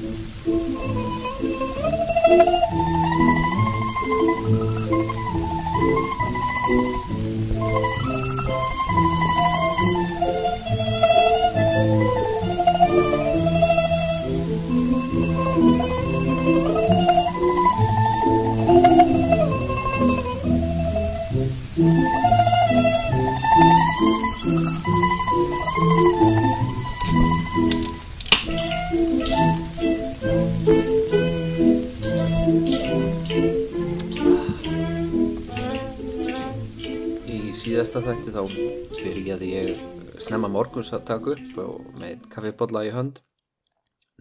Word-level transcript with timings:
Thank 0.00 0.20
you. 2.48 2.57
Morguns 40.78 40.94
að 40.94 41.06
taka 41.08 41.32
upp 41.34 41.56
og 41.58 41.86
með 41.98 42.26
kaffibotla 42.30 42.80
í 42.86 42.90
hönd. 42.94 43.16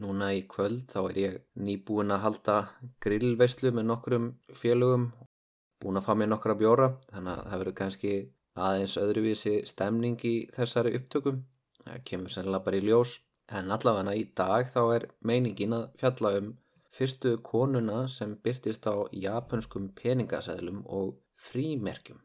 Núna 0.02 0.32
í 0.34 0.40
kvöld 0.50 0.88
þá 0.90 0.98
er 1.04 1.20
ég 1.22 1.36
nýbúin 1.54 2.14
að 2.16 2.24
halda 2.24 2.56
grillveislu 3.04 3.70
með 3.78 3.86
nokkrum 3.92 4.26
félögum, 4.58 5.06
búin 5.78 6.02
að 6.02 6.08
fá 6.08 6.16
mér 6.18 6.32
nokkra 6.32 6.56
bjóra, 6.58 6.90
þannig 7.12 7.34
að 7.36 7.46
það 7.52 7.62
verður 7.62 7.78
kannski 7.78 8.16
aðeins 8.58 8.98
öðruvísi 9.04 9.56
stemning 9.70 10.26
í 10.26 10.36
þessari 10.58 10.98
upptökum. 10.98 11.44
Það 11.84 12.04
kemur 12.10 12.34
sennilega 12.34 12.66
bara 12.66 12.82
í 12.82 12.86
ljós, 12.90 13.16
en 13.54 13.74
allavega 13.78 14.18
í 14.18 14.28
dag 14.42 14.74
þá 14.74 14.82
er 14.96 15.10
meiningin 15.22 15.78
að 15.78 15.90
fjalla 16.02 16.38
um 16.42 16.54
fyrstu 16.98 17.38
konuna 17.46 18.08
sem 18.10 18.34
byrtist 18.42 18.90
á 18.90 19.06
japanskum 19.14 19.92
peningaseðlum 20.02 20.88
og 20.90 21.20
frímerkjum. 21.38 22.24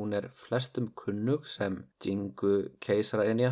Hún 0.00 0.14
er 0.16 0.30
flestum 0.32 0.86
kunnug 0.96 1.44
sem 1.54 1.74
Jingu 2.00 2.52
keisaraenja. 2.80 3.50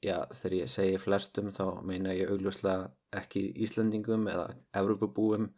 Já, 0.00 0.22
þegar 0.32 0.54
ég 0.56 0.70
segi 0.72 1.00
flestum 1.02 1.50
þá 1.52 1.64
meina 1.84 2.14
ég 2.16 2.30
augljóslega 2.32 2.86
ekki 3.20 3.42
Íslandingum 3.66 4.24
eða 4.32 4.46
Evropabúum. 4.80 5.50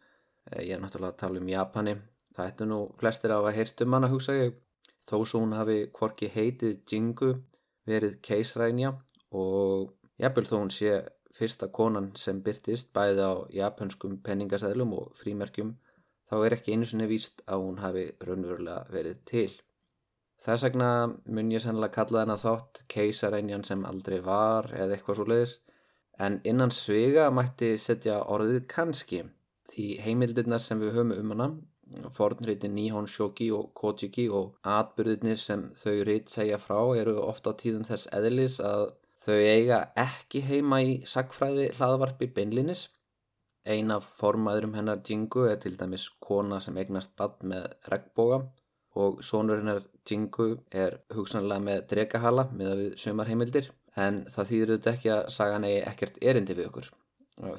Ég 0.58 0.74
er 0.74 0.82
náttúrulega 0.82 1.14
að 1.14 1.20
tala 1.20 1.38
um 1.38 1.52
Japani. 1.52 1.94
Það 2.34 2.50
ættu 2.50 2.66
nú 2.66 2.80
flestir 2.98 3.30
á 3.30 3.38
að 3.38 3.54
heyrt 3.60 3.84
um 3.84 3.94
hana, 3.94 4.10
hugsa 4.10 4.34
ég. 4.40 4.58
Þó 5.06 5.16
svo 5.22 5.44
hún 5.44 5.54
hafi 5.54 5.78
hvorki 5.94 6.32
heitið 6.34 6.80
Jingu 6.90 7.30
verið 7.86 8.18
keisaraenja 8.26 8.96
og 9.38 9.94
jafnvel 10.18 10.48
þó 10.50 10.56
hún 10.56 10.74
sé 10.74 10.98
fyrsta 11.38 11.70
konan 11.78 12.10
sem 12.18 12.42
byrtist 12.42 12.90
bæði 12.96 13.22
á 13.22 13.32
japanskum 13.62 14.18
penningaseðlum 14.26 14.98
og 14.98 15.14
frímerkjum 15.22 15.76
þá 16.32 16.36
er 16.46 16.56
ekki 16.56 16.74
einu 16.74 16.88
sinni 16.88 17.06
víst 17.10 17.42
að 17.46 17.66
hún 17.66 17.78
hafi 17.84 18.08
raunverulega 18.26 18.90
verið 18.96 19.22
til. 19.30 19.50
Þess 20.42 20.64
vegna 20.66 20.88
mun 21.06 21.50
ég 21.54 21.62
sennilega 21.62 21.94
kalla 21.96 22.22
þennan 22.22 22.40
þátt 22.42 22.80
keisarænjan 22.90 23.66
sem 23.66 23.84
aldrei 23.86 24.18
var 24.26 24.70
eða 24.74 24.96
eitthvað 24.96 25.18
svo 25.18 25.26
leiðis 25.30 25.52
en 26.26 26.38
innan 26.52 26.72
svega 26.74 27.28
mætti 27.34 27.68
setja 27.78 28.16
orðið 28.34 28.64
kannski 28.72 29.20
því 29.72 29.86
heimildirnar 30.06 30.64
sem 30.64 30.82
við 30.82 30.96
höfum 30.96 31.12
um 31.16 31.34
hana 31.34 31.48
fornreiti 32.16 32.70
Nihon 32.72 33.06
Shoki 33.14 33.50
og 33.54 33.70
Kojiki 33.78 34.24
og 34.40 34.56
atbyrðirnir 34.76 35.38
sem 35.40 35.68
þau 35.78 35.94
reit 36.08 36.32
segja 36.32 36.58
frá 36.62 36.80
eru 37.00 37.18
ofta 37.22 37.52
á 37.52 37.58
tíðum 37.62 37.86
þess 37.88 38.10
eðlis 38.18 38.58
að 38.72 38.88
þau 39.24 39.38
eiga 39.38 39.78
ekki 40.06 40.42
heima 40.48 40.80
í 40.82 40.96
sagfræði 41.14 41.70
hlaðvarpi 41.78 42.30
beinlinis 42.38 42.88
Ein 43.72 43.92
af 43.94 44.08
formaðurum 44.18 44.72
hennar 44.74 45.04
Jingu 45.06 45.44
er 45.46 45.60
til 45.62 45.76
dæmis 45.78 46.08
kona 46.26 46.58
sem 46.60 46.78
eignast 46.82 47.12
bad 47.18 47.36
með 47.46 47.68
regnboga 47.92 48.40
og 48.98 49.22
sonur 49.24 49.60
hennar 49.62 49.84
Jingu 50.08 50.48
er 50.70 50.98
hugsanlega 51.14 51.64
með 51.64 51.84
drekahala 51.92 52.48
með 52.52 52.72
að 52.72 52.82
við 52.82 52.96
sömar 53.04 53.30
heimildir 53.30 53.70
en 53.96 54.24
það 54.34 54.50
þýður 54.50 54.72
auðvitað 54.72 54.92
ekki 54.96 55.12
að 55.14 55.22
sagan 55.36 55.66
eigi 55.68 55.80
ekkert 55.88 56.18
erindi 56.32 56.56
við 56.58 56.68
okkur. 56.70 56.90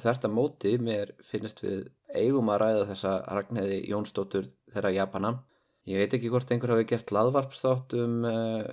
Þetta 0.04 0.30
móti 0.30 0.76
mér 0.80 1.14
finnst 1.26 1.64
við 1.64 1.88
eigum 2.14 2.52
að 2.54 2.62
ræða 2.62 2.88
þessa 2.92 3.14
Ragnheiði 3.38 3.80
Jónsdóttur 3.90 4.50
þeirra 4.74 4.94
Japana. 4.94 5.34
Ég 5.90 6.00
veit 6.00 6.14
ekki 6.16 6.30
hvort 6.32 6.52
einhver 6.54 6.76
hafi 6.76 6.86
gert 6.88 7.12
laðvarpstátt 7.12 7.96
um 8.00 8.22
uh, 8.30 8.68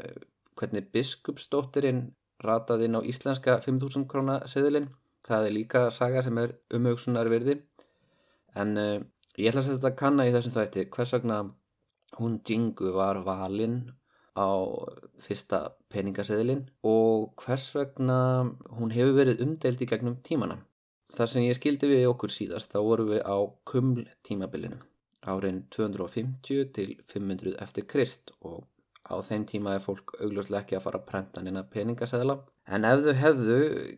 hvernig 0.60 0.90
biskupsdóttirinn 0.94 2.10
rataði 2.44 2.88
inn 2.88 2.98
á 3.00 3.02
íslenska 3.04 3.58
5.000 3.64 4.06
króna 4.10 4.40
seðilinn 4.48 4.90
það 5.26 5.46
er 5.46 5.56
líka 5.56 5.82
saga 5.94 6.22
sem 6.24 6.38
er 6.40 6.54
umhugsunar 6.76 7.28
virði 7.32 7.58
en 8.60 8.76
uh, 8.80 9.00
ég 9.36 9.50
ætla 9.50 9.62
að 9.62 9.68
setja 9.68 9.78
þetta 9.78 9.98
kanna 10.02 10.26
í 10.28 10.32
þessum 10.34 10.54
þætti 10.56 10.86
hvers 10.94 11.14
vegna 11.16 11.40
hún 12.18 12.40
Jingu 12.46 12.92
var 12.96 13.22
valinn 13.26 13.78
á 14.38 14.50
fyrsta 15.24 15.60
peningaseðilinn 15.92 16.64
og 16.86 17.32
hvers 17.42 17.68
vegna 17.76 18.18
hún 18.78 18.94
hefur 18.94 19.16
verið 19.18 19.42
umdelt 19.46 19.82
í 19.82 19.88
gegnum 19.90 20.18
tímana 20.26 20.60
þar 21.14 21.32
sem 21.32 21.46
ég 21.46 21.58
skildi 21.58 21.90
við 21.90 22.06
okkur 22.12 22.34
síðast 22.34 22.74
þá 22.74 22.80
vorum 22.86 23.10
við 23.14 23.22
á 23.26 23.38
kuml 23.70 24.04
tímabilinu 24.26 24.78
árin 25.30 25.64
250 25.74 26.70
til 26.76 26.94
500 27.12 27.58
eftir 27.64 27.86
Krist 27.90 28.32
og 28.40 28.62
á 29.10 29.18
þeim 29.26 29.44
tíma 29.50 29.74
er 29.76 29.84
fólk 29.84 30.14
augljóslega 30.20 30.62
ekki 30.62 30.78
að 30.78 30.86
fara 30.86 31.02
að 31.02 31.08
prenta 31.10 31.42
nýna 31.44 31.66
peningaseðla 31.68 32.38
En 32.70 32.86
ef 32.86 33.00
þau 33.02 33.14
hefðu 33.18 33.54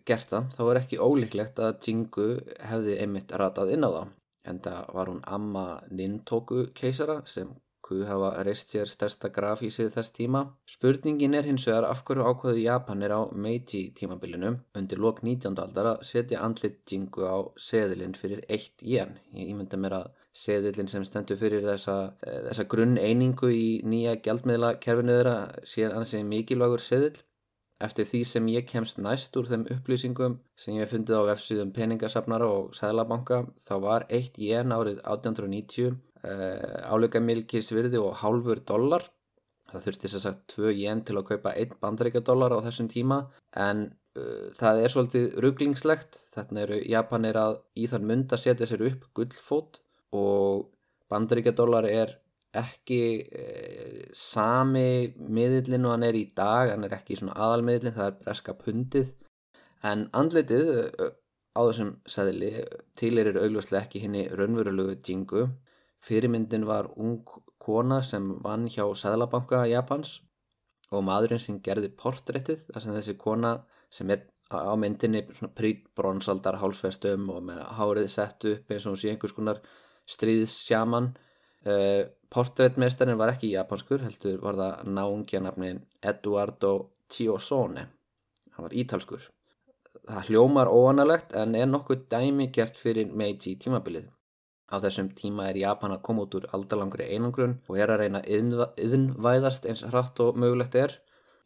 gert 0.09 0.31
það, 0.31 0.45
þá 0.57 0.63
er 0.65 0.79
ekki 0.81 0.99
ólíklegt 1.05 1.59
að 1.61 1.83
Jingu 1.85 2.29
hefði 2.71 2.95
einmitt 3.03 3.35
ratað 3.43 3.75
inn 3.75 3.85
á 3.85 3.91
það. 3.93 4.15
En 4.49 4.61
það 4.65 4.87
var 4.97 5.11
hún 5.11 5.21
Amma 5.37 5.65
Nintoku 5.93 6.63
keisara 6.79 7.19
sem 7.29 7.51
kuð 7.93 8.07
hafa 8.09 8.31
reist 8.47 8.73
sér 8.73 8.89
stærsta 8.89 9.29
grafísið 9.37 9.91
þess 9.97 10.15
tíma. 10.17 10.43
Spurningin 10.75 11.37
er 11.37 11.49
hins 11.49 11.67
vegar 11.69 11.87
af 11.89 12.03
hverju 12.07 12.25
ákveðu 12.31 12.63
Japanir 12.65 13.13
á 13.13 13.21
Meiji 13.45 13.83
tímabilinu 13.99 14.53
undir 14.79 15.03
lok 15.05 15.21
19. 15.23 15.59
aldar 15.65 15.91
að 15.93 16.05
setja 16.09 16.41
andlit 16.47 16.81
Jingu 16.89 17.27
á 17.29 17.37
seðilinn 17.69 18.17
fyrir 18.19 18.45
eitt 18.49 18.81
jen. 18.95 19.19
Ég 19.37 19.53
ímynda 19.53 19.81
mér 19.81 19.99
að 19.99 20.07
seðilinn 20.45 20.89
sem 20.89 21.05
stendur 21.05 21.41
fyrir 21.41 21.67
þessa, 21.67 21.97
þessa 22.23 22.69
grunn 22.73 22.97
einingu 22.97 23.51
í 23.53 23.67
nýja 23.85 24.17
gjaldmiðla 24.25 24.79
kerfinu 24.81 25.19
þeirra 25.19 25.37
sé 25.69 25.91
ansið 25.91 26.25
mikilvægur 26.31 26.85
seðil. 26.87 27.21
Eftir 27.83 28.07
því 28.07 28.19
sem 28.31 28.49
ég 28.53 28.67
kemst 28.71 29.01
næst 29.03 29.37
úr 29.37 29.49
þeim 29.51 29.67
upplýsingum 29.75 30.39
sem 30.65 30.77
ég 30.79 30.89
fundið 30.89 31.19
á 31.19 31.29
vefsíðum 31.33 31.73
peningasafnara 31.75 32.47
og 32.47 32.77
sæðlabanka 32.79 33.43
þá 33.67 33.75
var 33.83 34.07
eitt 34.09 34.39
jen 34.39 34.71
árið 34.71 35.01
1890 35.03 35.99
uh, 36.29 36.79
áleika 36.93 37.23
milkis 37.23 37.73
virði 37.75 38.01
og 38.03 38.15
hálfur 38.23 38.63
dollar. 38.69 39.07
Það 39.73 39.87
þurfti 39.87 40.13
sér 40.13 40.25
sagt 40.27 40.55
2 40.57 40.73
jen 40.77 41.03
til 41.09 41.17
að 41.17 41.29
kaupa 41.31 41.55
1 41.57 41.79
bandaríkadollar 41.81 42.53
á 42.53 42.65
þessum 42.67 42.91
tíma 42.93 43.23
en 43.57 43.87
uh, 44.19 44.51
það 44.59 44.83
er 44.83 44.95
svolítið 44.95 45.39
rugglingslegt. 45.45 46.21
Þetta 46.35 46.61
eru 46.67 46.81
Japanir 46.83 47.39
að 47.41 47.61
í 47.77 47.89
þann 47.91 48.09
mund 48.11 48.35
að 48.35 48.45
setja 48.45 48.69
sér 48.69 48.85
upp 48.91 49.09
gullfót 49.17 49.81
og 50.13 50.69
bandaríkadollar 51.13 51.89
er 51.89 52.19
ekki 52.53 53.01
e, 53.33 53.43
sami 54.13 55.15
miðillin 55.17 55.87
og 55.89 55.95
hann 55.95 56.05
er 56.05 56.19
í 56.19 56.27
dag, 56.37 56.69
hann 56.75 56.85
er 56.85 56.93
ekki 56.99 57.17
svona 57.17 57.37
aðalmiðillin, 57.47 57.95
það 57.97 58.11
er 58.11 58.19
breska 58.21 58.55
pundið 58.59 59.15
en 59.89 60.07
andlitið 60.17 60.71
á 61.53 61.61
þessum 61.61 61.93
seðli 62.09 62.51
tilir 62.99 63.33
eru 63.33 63.45
augljóslega 63.45 63.87
ekki 63.87 64.03
henni 64.05 64.27
raunverulegu 64.33 64.97
jingu 65.09 65.47
fyrirmyndin 66.07 66.67
var 66.67 66.91
ung 66.97 67.23
kona 67.63 68.01
sem 68.03 68.29
vann 68.45 68.69
hjá 68.71 68.85
Sæðlabanka 68.99 69.65
Japans 69.71 70.21
og 70.93 71.05
maðurinn 71.07 71.41
sem 71.41 71.61
gerði 71.65 71.93
portréttið 71.99 72.67
þar 72.69 72.85
sem 72.85 72.97
þessi 72.99 73.17
kona 73.21 73.53
sem 73.93 74.11
er 74.11 74.27
á 74.53 74.75
myndinni 74.77 75.23
prík 75.57 75.87
bronsaldar 75.97 76.59
hálsfestum 76.61 77.31
og 77.33 77.45
með 77.49 77.63
hárið 77.79 78.09
sett 78.13 78.49
upp 78.51 78.73
eins 78.73 78.87
og 78.87 78.95
hún 78.95 79.01
sé 79.01 79.13
einhvers 79.13 79.37
konar 79.37 79.63
stríðsjaman 80.11 81.13
uh, 81.13 82.03
Portréttmeistarinn 82.33 83.19
var 83.21 83.35
ekki 83.35 83.51
japanskur, 83.53 84.01
heldur 84.07 84.39
var 84.41 84.57
það 84.57 84.87
náungja 84.97 85.41
nafni 85.45 85.75
Eduardo 86.01 86.73
Chiosone. 87.13 87.85
Það 88.53 88.65
var 88.67 88.77
ítalskur. 88.83 89.27
Það 90.09 90.31
hljómar 90.31 90.71
óanalegt 90.73 91.35
en 91.37 91.55
er 91.59 91.69
nokkuð 91.69 92.07
dæmi 92.13 92.49
gert 92.57 92.81
fyrir 92.81 93.13
Meiji 93.13 93.59
tímabilið. 93.61 94.09
Á 94.71 94.77
þessum 94.85 95.09
tíma 95.19 95.49
er 95.51 95.59
Japan 95.61 95.95
að 95.97 96.05
koma 96.07 96.27
út 96.27 96.37
úr 96.39 96.49
aldalangri 96.57 97.09
einangrun 97.15 97.59
og 97.69 97.79
er 97.79 97.93
að 97.93 98.05
reyna 98.05 98.23
yðnvæðast 98.25 99.67
eins 99.69 99.83
hratt 99.89 100.21
og 100.25 100.39
mögulegt 100.39 100.79
er. 100.79 100.95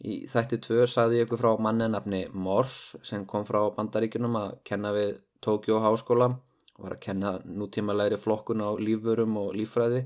Í 0.05 0.27
þætti 0.29 0.61
tvö 0.67 0.85
sagði 0.91 1.23
ég 1.23 1.27
ykkur 1.27 1.41
frá 1.41 1.63
manni 1.67 1.89
nafni 1.89 2.27
Morse 2.33 3.01
sem 3.03 3.25
kom 3.27 3.47
frá 3.49 3.63
bandaríkunum 3.79 4.37
að 4.43 4.59
kenna 4.69 4.93
við 4.93 5.17
Tokyo 5.43 5.81
háskóla 5.81 6.35
og 6.77 6.85
var 6.85 6.97
að 6.97 7.05
kenna 7.09 7.33
nútímalegri 7.45 8.21
flokkun 8.21 8.61
á 8.61 8.71
lífvörum 8.77 9.39
og 9.41 9.55
lífræði 9.57 10.05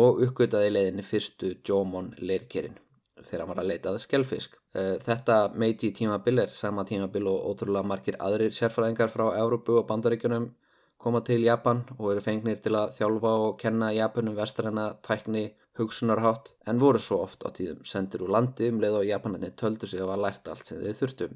og 0.00 0.22
uppgötaði 0.26 0.72
leiðinni 0.72 1.04
fyrstu 1.06 1.54
Jomon 1.66 2.12
leirkerinn. 2.18 2.78
þegar 3.16 3.40
hann 3.40 3.48
var 3.48 3.60
að 3.62 3.68
leitað 3.70 3.98
skellfisk. 4.02 4.56
Eh, 4.76 4.96
þetta 5.00 5.36
meiti 5.56 5.88
tímabil 5.96 6.42
er 6.42 6.50
sama 6.52 6.84
tímabil 6.84 7.30
og 7.30 7.46
ótrúlega 7.50 7.88
margir 7.88 8.18
aðrir 8.20 8.52
sérfræðingar 8.52 9.08
frá 9.08 9.30
Európu 9.40 9.78
og 9.80 9.86
bandaríkunum 9.88 10.50
koma 10.98 11.20
til 11.24 11.44
Japan 11.44 11.82
og 11.98 12.10
eru 12.12 12.24
fengnir 12.24 12.60
til 12.64 12.74
að 12.78 12.94
þjálfa 12.98 13.32
og 13.46 13.56
kenna 13.60 13.92
Japanum 13.94 14.36
vestræna 14.36 14.86
tækni 15.06 15.44
hugsunarhátt 15.78 16.52
en 16.70 16.80
voru 16.80 17.00
svo 17.02 17.20
oft 17.24 17.44
á 17.44 17.52
tíðum 17.56 17.82
sendir 17.84 18.24
úr 18.24 18.32
landi 18.36 18.70
um 18.72 18.80
leið 18.80 19.00
og 19.00 19.08
Japanarnir 19.10 19.52
töldu 19.60 19.88
sig 19.90 20.00
að 20.00 20.10
var 20.12 20.22
lært 20.24 20.48
allt 20.48 20.66
sem 20.66 20.80
þeir 20.80 20.98
þurftum. 21.00 21.34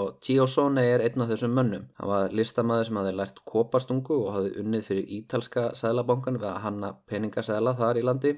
Og 0.00 0.20
Chiyosone 0.22 0.84
er 0.86 1.02
einn 1.02 1.22
af 1.24 1.32
þessum 1.32 1.56
mönnum. 1.58 1.88
Hann 1.98 2.10
var 2.12 2.34
listamæður 2.40 2.86
sem 2.86 2.98
hafði 3.00 3.14
lært 3.18 3.40
kopastungu 3.52 4.18
og 4.20 4.34
hafði 4.36 4.52
unnið 4.62 4.84
fyrir 4.86 5.10
ítalska 5.16 5.64
sæðlabankan 5.80 6.38
við 6.38 6.50
að 6.52 6.60
hanna 6.66 6.92
peningasæðla 7.10 7.74
þar 7.80 7.98
í 7.98 8.04
landi. 8.06 8.32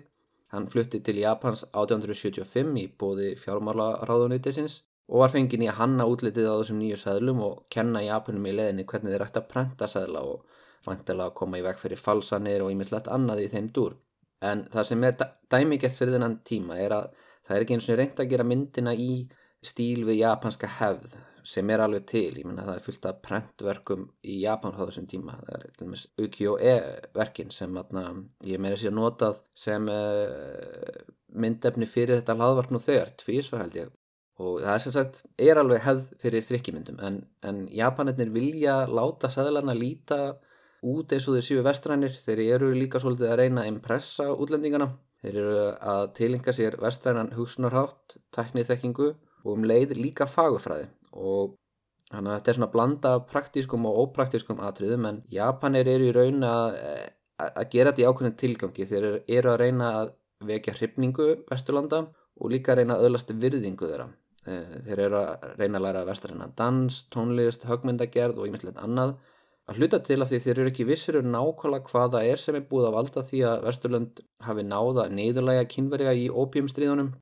Hann 0.52 0.70
flutti 0.73 1.02
til 1.05 1.20
Japans 1.20 1.67
1875 1.73 2.81
í 2.81 2.87
bóði 3.02 3.34
fjármálaráðunýtisins 3.43 4.81
og 5.08 5.22
var 5.22 5.32
fengin 5.32 5.64
í 5.64 5.69
að 5.70 5.78
hanna 5.81 6.06
útlitið 6.08 6.49
á 6.49 6.54
þessum 6.60 6.78
nýju 6.82 6.99
sæðlum 7.02 7.43
og 7.46 7.58
kenna 7.72 8.04
Japanum 8.04 8.46
í 8.49 8.54
leðinni 8.54 8.87
hvernig 8.88 9.14
þeir 9.14 9.26
ætti 9.26 9.43
að 9.43 9.50
prenta 9.50 9.88
sæðla 9.90 10.22
og 10.28 10.62
vantilega 10.87 11.31
að 11.31 11.37
koma 11.40 11.60
í 11.60 11.66
veg 11.66 11.78
fyrir 11.78 12.00
falsanir 12.00 12.64
og 12.64 12.72
ímislegt 12.72 13.10
annað 13.12 13.44
í 13.44 13.50
þeim 13.52 13.69
dúr. 13.75 13.99
En 14.43 14.64
það 14.72 14.88
sem 14.88 15.04
er 15.06 15.19
dæmigert 15.52 15.99
fyrir 15.99 16.16
þennan 16.16 16.40
tíma 16.46 16.78
er 16.82 16.96
að 16.96 17.10
það 17.46 17.56
er 17.56 17.66
ekki 17.66 17.76
eins 17.76 17.90
og 17.90 18.00
reynd 18.00 18.22
að 18.22 18.32
gera 18.32 18.46
myndina 18.46 18.94
í 18.94 19.12
stíl 19.62 20.02
við 20.08 20.22
japanska 20.22 20.70
hefð 20.81 21.14
sem 21.46 21.70
er 21.75 21.82
alveg 21.82 22.05
til, 22.06 22.28
ég 22.38 22.46
menna 22.46 22.64
það 22.66 22.76
er 22.76 22.84
fullt 22.84 23.06
af 23.10 23.22
prentverkum 23.25 24.05
í 24.22 24.37
Japan 24.44 24.76
á 24.78 24.82
þessum 24.84 25.08
tíma. 25.10 25.38
Það 25.43 25.56
er 25.56 25.64
til 25.64 25.87
dæmis 25.87 26.05
Ukiyo-e 26.22 26.75
verkin 27.19 27.50
sem 27.55 27.78
atna, 27.81 28.05
ég 28.46 28.62
meira 28.62 28.78
sér 28.78 28.94
notað 28.94 29.43
sem 29.58 29.88
uh, 29.90 31.00
myndefni 31.34 31.88
fyrir 31.90 32.20
þetta 32.20 32.38
hlaðvart 32.38 32.70
nú 32.70 32.82
þegar, 32.82 33.10
tvísvar 33.19 33.64
held 33.64 33.81
ég 33.81 33.90
og 34.40 34.62
það 34.62 34.75
er 34.75 34.82
sem 34.84 34.94
sagt, 34.94 35.20
er 35.38 35.61
alveg 35.61 35.82
hefð 35.84 36.08
fyrir 36.23 36.44
þrykkimyndum 36.46 37.00
en, 37.05 37.19
en 37.44 37.62
Japanirnir 37.73 38.32
vilja 38.32 38.82
láta 38.88 39.29
sæðlana 39.32 39.75
líta 39.76 40.20
út 40.82 41.12
eins 41.14 41.29
og 41.29 41.37
þeir 41.37 41.46
séu 41.46 41.64
vestrænir. 41.64 42.14
Þeir 42.25 42.44
eru 42.56 42.70
líka 42.75 43.00
svolítið 43.02 43.31
að 43.31 43.40
reyna 43.43 43.64
að 43.64 43.70
impressa 43.70 44.29
útlendingana, 44.32 44.88
þeir 45.23 45.38
eru 45.43 45.67
að 45.93 46.05
tilinga 46.19 46.55
sér 46.56 46.79
vestrænan 46.82 47.32
hugsunarhátt 47.37 48.17
teknið 48.34 48.70
þekkingu 48.73 49.11
og 49.12 49.50
um 49.52 49.67
leið 49.69 49.96
líka 49.99 50.26
fagufræði 50.31 50.88
og 51.12 51.55
þannig 52.12 52.32
að 52.32 52.38
þetta 52.38 52.50
er 52.52 52.58
svona 52.58 52.73
blanda 52.73 53.12
praktískum 53.29 53.87
og 53.88 54.00
ópraktískum 54.06 54.62
atriðum 54.64 55.06
en 55.11 55.20
Japanir 55.32 55.88
eru 55.93 56.08
í 56.08 56.17
raun 56.17 56.43
að, 56.46 56.81
að 57.46 57.69
gera 57.73 57.93
þetta 57.93 58.02
í 58.02 58.08
ákveðin 58.08 58.40
tilgangi. 58.40 58.88
Þeir 58.88 59.06
eru 59.20 59.52
að 59.52 59.61
reyna 59.62 59.93
að 60.00 60.17
vekja 60.49 60.75
hrifningu 60.81 61.29
Vesturlanda 61.50 62.06
og 62.43 62.50
líka 62.50 62.73
að 62.73 62.82
reyna 62.82 62.99
að 62.99 63.08
öðlasti 63.08 63.38
virðingu 63.38 63.87
þeirra 63.87 64.08
þeir 64.44 65.05
eru 65.06 65.19
að 65.21 65.44
reyna 65.59 65.79
að 65.79 65.85
læra 65.87 66.06
vestræna 66.09 66.49
dans, 66.59 67.03
tónlist, 67.15 67.67
högmyndagerð 67.69 68.41
og 68.41 68.49
einmitt 68.49 68.81
annað. 68.83 69.15
Að 69.71 69.79
hluta 69.79 70.00
til 70.03 70.19
að 70.19 70.33
því 70.33 70.39
þeir 70.43 70.59
eru 70.59 70.71
ekki 70.73 70.87
vissir 70.89 71.19
um 71.21 71.29
nákvæmlega 71.31 71.93
hvaða 71.93 72.25
er 72.27 72.41
sem 72.43 72.56
er 72.59 72.65
búið 72.67 72.89
að 72.89 72.97
valda 72.97 73.23
því 73.29 73.43
að 73.47 73.67
Vesturlund 73.69 74.23
hafi 74.43 74.65
náða 74.67 75.05
neyðurlega 75.15 75.69
kynverja 75.71 76.15
í 76.19 76.25
ópjumstríðunum 76.35 77.12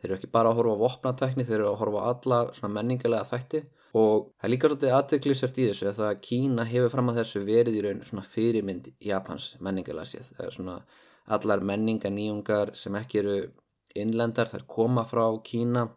þeir 0.00 0.06
eru 0.08 0.16
ekki 0.20 0.30
bara 0.32 0.52
að 0.52 0.60
horfa 0.60 0.76
á 0.78 0.82
vopnatekni 0.84 1.46
þeir 1.48 1.58
eru 1.58 1.68
að 1.72 1.78
horfa 1.82 2.04
á 2.06 2.10
alla 2.14 2.40
svona 2.54 2.74
menningilega 2.78 3.26
þætti. 3.26 3.64
Og 3.98 4.30
það 4.38 4.46
er 4.46 4.52
líka 4.54 4.70
svolítið 4.70 4.96
aðdeglisert 4.96 5.58
í 5.58 5.66
þessu 5.66 5.88
að 5.90 5.98
það 5.98 6.20
Kína 6.28 6.66
hefur 6.70 6.92
fram 6.94 7.10
að 7.10 7.20
þessu 7.20 7.42
verið 7.48 7.78
í 7.80 7.84
raun 7.88 8.04
svona 8.06 8.26
fyrirmynd 8.36 8.92
Japans 9.02 9.48
menningilega 9.58 10.06
séð. 10.06 10.30
Það 10.36 10.46
er 10.46 10.56
svona 10.56 10.76
allar 11.36 11.64
menninganýjungar 11.72 12.76
sem 12.78 12.98
ekki 13.02 13.24
eru 13.24 13.36
innlendar 13.98 14.46
þær 14.46 14.68
koma 14.70 15.04
frá 15.10 15.24
Kína 15.42 15.88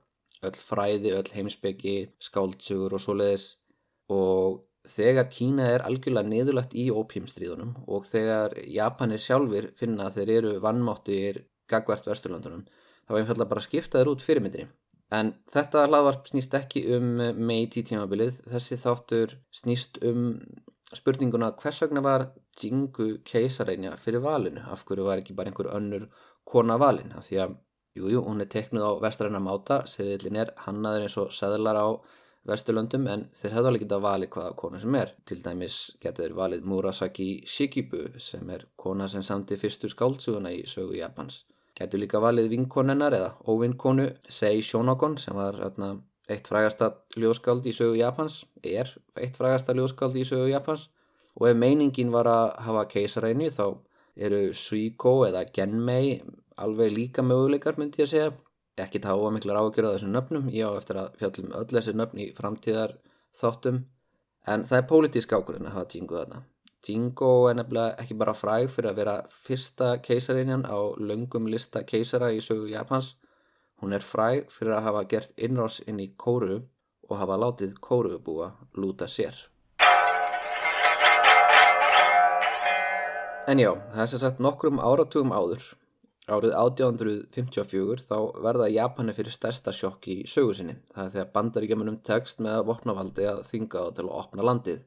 öll 0.48 0.60
fræði, 0.60 1.16
öll 1.18 1.34
heimsbyggi, 1.34 1.98
skáltsugur 2.22 2.96
og 2.98 3.04
svoleiðis. 3.04 3.48
Og 4.14 4.62
þegar 4.88 5.30
Kína 5.32 5.70
er 5.78 5.86
algjörlega 5.88 6.28
niðurlagt 6.30 6.76
í 6.76 6.90
ópímstríðunum 6.92 7.76
og 7.88 8.08
þegar 8.10 8.58
Japanir 8.68 9.22
sjálfur 9.24 9.70
finna 9.80 10.10
að 10.10 10.20
þeir 10.20 10.32
eru 10.38 10.54
vannmáttir 10.64 11.44
gagvert 11.72 12.08
Vesturlandunum 12.10 12.66
þá 13.08 13.14
einfallega 13.20 13.50
bara 13.50 13.64
skipta 13.64 14.02
þeir 14.02 14.12
út 14.12 14.26
fyrirmyndri. 14.26 14.68
En 15.14 15.34
þetta 15.54 15.86
hlaðvarp 15.88 16.28
snýst 16.28 16.56
ekki 16.58 16.84
um 16.98 17.10
Meiji 17.48 17.84
tímabilið, 17.88 18.40
þessi 18.50 18.80
þáttur 18.82 19.36
snýst 19.54 20.00
um 20.10 20.40
spurninguna 20.94 21.52
hvers 21.60 21.82
vegna 21.84 22.04
var 22.06 22.32
Jingu 22.60 23.20
keisareinja 23.26 23.96
fyrir 24.02 24.24
valinu, 24.24 24.62
af 24.70 24.84
hverju 24.86 25.06
var 25.08 25.22
ekki 25.22 25.36
bara 25.38 25.50
einhver 25.50 25.72
önnur 25.74 26.08
kona 26.46 26.78
valin, 26.82 27.14
af 27.18 27.28
því 27.30 27.40
að 27.46 27.56
Jújú, 27.94 28.10
jú, 28.16 28.22
hún 28.26 28.42
er 28.42 28.50
teknuð 28.50 28.84
á 28.90 28.92
vestræna 29.04 29.40
máta, 29.44 29.84
seðilin 29.86 30.40
er 30.42 30.52
hannaður 30.66 31.04
eins 31.06 31.18
og 31.22 31.34
seðlar 31.36 31.78
á 31.78 31.88
vesturlöndum 32.50 33.06
en 33.08 33.26
þeir 33.38 33.54
hefðu 33.56 33.70
alveg 33.70 33.84
getað 33.84 34.06
valið 34.06 34.32
hvaða 34.34 34.56
kona 34.60 34.80
sem 34.82 34.96
er. 35.00 35.12
Til 35.30 35.38
dæmis 35.44 35.78
getur 36.04 36.34
valið 36.40 36.66
Murasaki 36.72 37.28
Shikibu 37.48 38.02
sem 38.20 38.50
er 38.56 38.66
kona 38.82 39.08
sem 39.12 39.24
samti 39.24 39.60
fyrstu 39.62 39.92
skáldsuguna 39.94 40.52
í 40.58 40.64
sögu 40.74 40.98
Japans. 40.98 41.44
Getur 41.78 42.02
líka 42.02 42.22
valið 42.22 42.50
vinkonennar 42.56 43.16
eða 43.18 43.30
óvinkonu 43.50 44.10
Sei 44.30 44.66
Shonogon 44.66 45.20
sem 45.22 45.38
var 45.38 45.62
atna, 45.70 45.94
eitt 46.30 46.50
frægasta 46.50 46.92
ljóskáld 47.20 47.70
í 47.70 47.78
sögu 47.78 47.96
Japans, 48.02 48.44
er 48.64 48.92
eitt 49.22 49.38
frægasta 49.38 49.78
ljóskáld 49.78 50.18
í 50.18 50.26
sögu 50.28 50.52
Japans 50.52 50.90
og 51.38 51.50
ef 51.50 51.58
meiningin 51.58 52.14
var 52.14 52.30
að 52.30 52.46
hafa 52.68 52.88
keisaræni 52.92 53.50
þá 53.54 53.66
eru 54.16 54.54
Suiko 54.54 55.24
eða 55.26 55.48
Genmei 55.54 56.20
alveg 56.58 56.92
líka 56.94 57.24
möguleikar 57.26 57.78
myndi 57.78 58.02
ég 58.04 58.08
að 58.08 58.14
segja. 58.14 58.32
Ekki 58.84 59.02
tá 59.04 59.12
að 59.14 59.34
mikla 59.36 59.60
ágjör 59.62 59.90
á 59.90 59.94
þessum 59.94 60.14
nöfnum. 60.16 60.48
Ég 60.54 60.66
á 60.66 60.78
eftir 60.78 60.98
að 60.98 61.18
fjallum 61.20 61.52
öll 61.60 61.68
þessi 61.70 61.94
nöfn 61.98 62.22
í 62.24 62.32
framtíðar 62.38 62.96
þáttum 63.38 63.84
en 64.50 64.66
það 64.68 64.80
er 64.80 64.90
pólitísk 64.90 65.36
ákvörðin 65.36 65.70
að 65.70 65.78
hafa 65.78 65.94
Jingo 65.94 66.18
þarna. 66.18 66.40
Jingo 66.84 67.30
er 67.48 67.58
nefnilega 67.60 67.96
ekki 68.02 68.18
bara 68.20 68.36
fræg 68.36 68.72
fyrir 68.74 68.92
að 68.92 68.98
vera 69.00 69.16
fyrsta 69.46 69.92
keisarinjan 70.04 70.66
á 70.68 70.80
löngum 71.00 71.48
lista 71.48 71.84
keisara 71.88 72.34
í 72.36 72.42
sögu 72.44 72.68
Japans. 72.72 73.14
Hún 73.80 73.96
er 73.96 74.04
fræg 74.04 74.50
fyrir 74.52 74.76
að 74.76 74.86
hafa 74.90 75.06
gert 75.14 75.32
innrás 75.38 75.80
inn 75.88 76.02
í 76.04 76.10
kóru 76.18 76.60
og 77.10 77.18
hafa 77.20 77.38
látið 77.40 77.78
kóruubúa 77.84 78.52
lúta 78.76 79.08
sér. 79.08 79.36
En 83.48 83.60
já, 83.60 83.74
það 83.94 84.04
er 84.04 84.12
sem 84.12 84.22
sagt 84.22 84.44
nokkrum 84.44 84.80
áratugum 84.80 85.34
áður 85.36 85.64
Árið 86.32 86.54
1854 86.56 88.04
þá 88.08 88.18
verða 88.46 88.70
Japani 88.72 89.12
fyrir 89.16 89.34
stærsta 89.36 89.74
sjokk 89.76 90.08
í 90.08 90.14
sögusinni. 90.30 90.78
Það 90.94 91.04
er 91.04 91.12
þegar 91.16 91.34
bandaríkjamanum 91.34 91.98
tekst 92.08 92.40
með 92.46 92.62
vopnavaldi 92.70 93.26
að 93.28 93.42
þynga 93.50 93.82
á 93.84 93.88
til 93.98 94.06
að 94.06 94.14
opna 94.22 94.46
landið. 94.48 94.86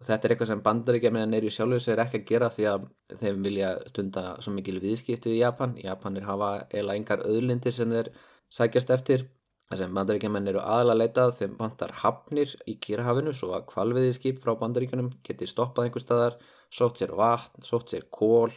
Og 0.00 0.06
þetta 0.08 0.26
er 0.26 0.34
eitthvað 0.34 0.50
sem 0.52 0.62
bandaríkjaman 0.64 1.36
er 1.36 1.44
í 1.44 1.52
sjálfur 1.52 1.84
sér 1.84 2.00
ekki 2.06 2.22
að 2.22 2.24
gera 2.30 2.48
því 2.56 2.66
að 2.70 2.88
þeim 3.20 3.44
vilja 3.44 3.74
stunda 3.92 4.24
svo 4.40 4.54
mikil 4.56 4.78
viðskipti 4.80 5.34
í 5.34 5.42
Japan. 5.42 5.76
Japanir 5.76 6.24
hafa 6.30 6.50
eila 6.72 6.96
engar 6.96 7.26
öðlindir 7.28 7.76
sem 7.76 7.92
þeir 7.92 8.08
sækjast 8.48 8.96
eftir. 8.96 9.28
Það 9.68 9.84
sem 9.84 9.94
bandaríkjaman 10.00 10.48
eru 10.48 10.64
aðalega 10.64 11.02
leitað 11.02 11.36
þeim 11.42 11.54
vantar 11.60 11.96
hafnir 12.00 12.56
í 12.64 12.78
Kýrahafinu 12.80 13.36
svo 13.36 13.52
að 13.58 13.68
kvalviðiskip 13.74 14.40
frá 14.40 14.56
bandaríkjanum 14.64 15.12
geti 15.24 15.48
stoppað 15.48 15.90
einhver 15.90 16.04
staðar, 16.04 16.40
sótt 16.72 17.00
sér 17.00 17.12
vatn, 17.16 17.60
sótt 17.64 17.92
sér 17.92 18.08
kól 18.08 18.52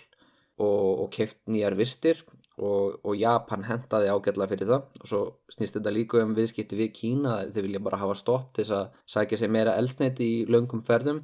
og, 0.62 1.06
og 1.06 1.08
keft 1.14 1.40
nýjar 1.52 1.76
vistir 1.78 2.22
og, 2.58 3.00
og 3.04 3.16
Japan 3.20 3.66
hendaði 3.68 4.12
ágætla 4.14 4.48
fyrir 4.52 4.70
það. 4.70 4.86
Og 5.02 5.12
svo 5.12 5.22
snýst 5.52 5.78
þetta 5.78 5.94
líka 5.94 6.22
um 6.24 6.36
viðskipti 6.38 6.80
við 6.80 6.92
Kína 6.96 7.38
þeir 7.52 7.68
vilja 7.68 7.84
bara 7.88 8.02
hafa 8.02 8.18
stopp 8.20 8.54
til 8.56 8.64
þess 8.64 8.78
að 8.80 9.02
sækja 9.16 9.42
sér 9.42 9.54
meira 9.56 9.76
eldneiti 9.80 10.30
í 10.40 10.44
löngum 10.52 10.84
ferðum. 10.88 11.24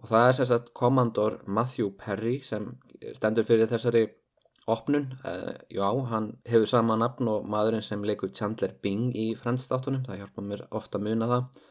Og 0.00 0.08
það 0.08 0.28
er 0.28 0.38
sem 0.38 0.48
sagt 0.48 0.72
komandor 0.76 1.40
Matthew 1.46 1.92
Perry 2.00 2.38
sem 2.44 2.72
stendur 3.16 3.48
fyrir 3.48 3.68
þessari 3.68 4.06
opnun, 4.70 5.08
uh, 5.26 5.56
já, 5.72 5.88
hann 6.12 6.30
hefur 6.46 6.68
sama 6.68 6.96
nafn 7.00 7.28
og 7.32 7.48
maðurinn 7.50 7.82
sem 7.84 8.04
leikur 8.06 8.30
Chandler 8.36 8.74
Bing 8.84 9.10
í 9.18 9.32
frendstáttunum, 9.40 10.04
það 10.06 10.20
hjálpa 10.20 10.44
mér 10.46 10.62
ofta 10.70 11.00
að 11.00 11.08
muna 11.08 11.28
það. 11.30 11.64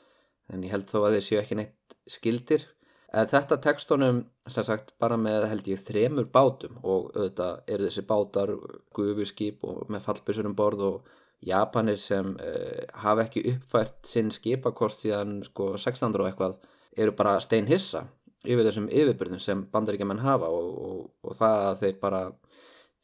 En 0.50 0.66
ég 0.66 0.74
held 0.74 0.90
þó 0.90 0.98
að 1.06 1.16
þeir 1.16 1.26
séu 1.28 1.40
ekki 1.40 1.58
neitt 1.60 1.98
skildir 2.10 2.66
Þetta 3.10 3.58
tekst 3.58 3.90
honum 3.90 4.20
sagt, 4.46 4.92
bara 5.02 5.18
með 5.18 5.48
held 5.50 5.70
ég 5.72 5.82
þremur 5.82 6.28
bátum 6.30 6.76
og 6.84 7.08
auðvitað 7.16 7.72
eru 7.74 7.88
þessi 7.88 8.04
bátar 8.06 8.52
gufuskip 8.94 9.66
og 9.66 9.90
með 9.90 10.06
fallbyssurum 10.06 10.54
borð 10.58 10.86
og 10.86 11.16
Japanir 11.46 11.98
sem 11.98 12.36
uh, 12.36 12.84
hafa 13.02 13.26
ekki 13.26 13.46
uppfært 13.54 13.98
sinn 14.06 14.30
skipakost 14.36 15.06
síðan 15.06 15.40
sko 15.48 15.72
1600 15.78 16.22
og 16.22 16.30
eitthvað 16.30 16.58
eru 17.00 17.16
bara 17.16 17.40
stein 17.42 17.70
hissa 17.70 18.04
yfir 18.44 18.68
þessum 18.68 18.90
yfirbyrðum 18.92 19.42
sem 19.42 19.66
bandaríkjaman 19.74 20.22
hafa 20.24 20.52
og, 20.52 20.70
og, 20.90 21.04
og 21.24 21.38
það 21.40 21.66
að 21.66 21.84
þeir 21.84 22.00
bara 22.04 22.24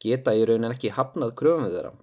geta 0.04 0.34
í 0.36 0.44
raunin 0.46 0.70
ekki 0.70 0.92
hafnað 0.92 1.34
kröfum 1.40 1.66
við 1.66 1.78
þeirra. 1.78 1.94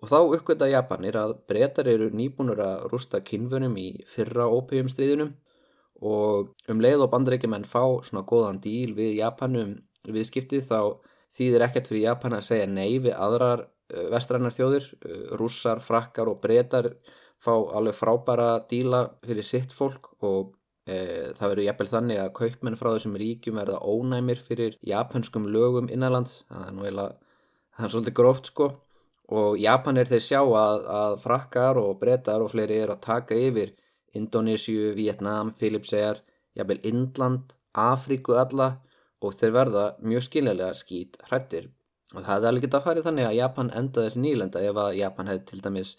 Og 0.00 0.08
þá 0.08 0.18
uppgötta 0.20 0.68
Japanir 0.70 1.16
að 1.20 1.34
breytar 1.48 1.88
eru 1.90 2.08
nýbúnur 2.14 2.60
að 2.64 2.86
rústa 2.92 3.20
kynfunum 3.24 3.74
í 3.80 3.88
fyrra 4.08 4.46
ópíumstríðunum 4.48 5.34
og 6.00 6.54
um 6.72 6.80
leið 6.80 7.04
og 7.04 7.12
bandarækjumenn 7.12 7.68
fá 7.68 7.82
svona 8.06 8.24
góðan 8.26 8.60
díl 8.64 8.94
við 8.96 9.18
Japanum 9.18 9.76
viðskiptið 10.08 10.64
þá 10.70 10.80
þýðir 11.36 11.66
ekkert 11.66 11.90
fyrir 11.90 12.06
Japan 12.08 12.36
að 12.36 12.46
segja 12.48 12.70
nei 12.70 12.98
við 12.98 13.14
aðrar 13.14 13.66
vestrannar 14.10 14.54
þjóðir, 14.54 14.86
rússar, 15.38 15.80
frakkar 15.82 16.30
og 16.30 16.40
breytar 16.42 16.92
fá 17.40 17.52
alveg 17.52 17.96
frábæra 17.96 18.50
díla 18.70 19.06
fyrir 19.24 19.46
sitt 19.46 19.72
fólk 19.74 20.12
og 20.26 20.52
e, 20.86 21.32
það 21.36 21.46
verður 21.46 21.66
jafnvel 21.66 21.88
þannig 21.94 22.20
að 22.20 22.34
kaupmenn 22.36 22.78
frá 22.78 22.90
þessum 22.92 23.16
ríkjum 23.20 23.60
verða 23.60 23.80
ónæmir 23.80 24.42
fyrir 24.44 24.76
japanskum 24.86 25.48
lögum 25.52 25.90
innanlands, 25.92 26.44
það 26.50 26.66
er 26.66 26.76
nú 26.76 26.86
eiginlega, 26.86 27.34
það 27.76 27.86
er 27.86 27.94
svolítið 27.94 28.16
gróft 28.20 28.52
sko. 28.52 28.70
Og 29.30 29.60
Japanir 29.62 30.10
þeir 30.10 30.24
sjá 30.26 30.40
að, 30.42 30.86
að 30.90 31.12
frakkar 31.22 31.78
og 31.78 32.00
brettar 32.00 32.42
og 32.42 32.50
fleiri 32.50 32.80
er 32.82 32.90
að 32.90 33.04
taka 33.04 33.38
yfir 33.38 33.76
Indonésiu, 34.18 34.94
Vietnam, 34.96 35.52
Filipsæjar, 35.58 36.22
jafnvel 36.56 36.80
Indland, 36.90 37.52
Afríku 37.76 38.34
alla 38.38 38.72
og 39.20 39.36
þeir 39.38 39.52
verða 39.54 39.84
mjög 40.02 40.26
skiljalega 40.26 40.74
skýt 40.74 41.20
hrættir. 41.28 41.68
Og 42.14 42.24
það 42.24 42.32
hefði 42.34 42.48
alveg 42.50 42.64
getað 42.64 42.80
að 42.80 42.86
farið 42.88 43.06
þannig 43.06 43.26
að 43.28 43.36
Japan 43.38 43.74
enda 43.80 44.06
þessi 44.06 44.22
nýlenda 44.24 44.62
ef 44.66 44.80
að 44.82 44.96
Japan 44.98 45.30
hefði 45.30 45.44
til 45.50 45.60
dæmis 45.66 45.92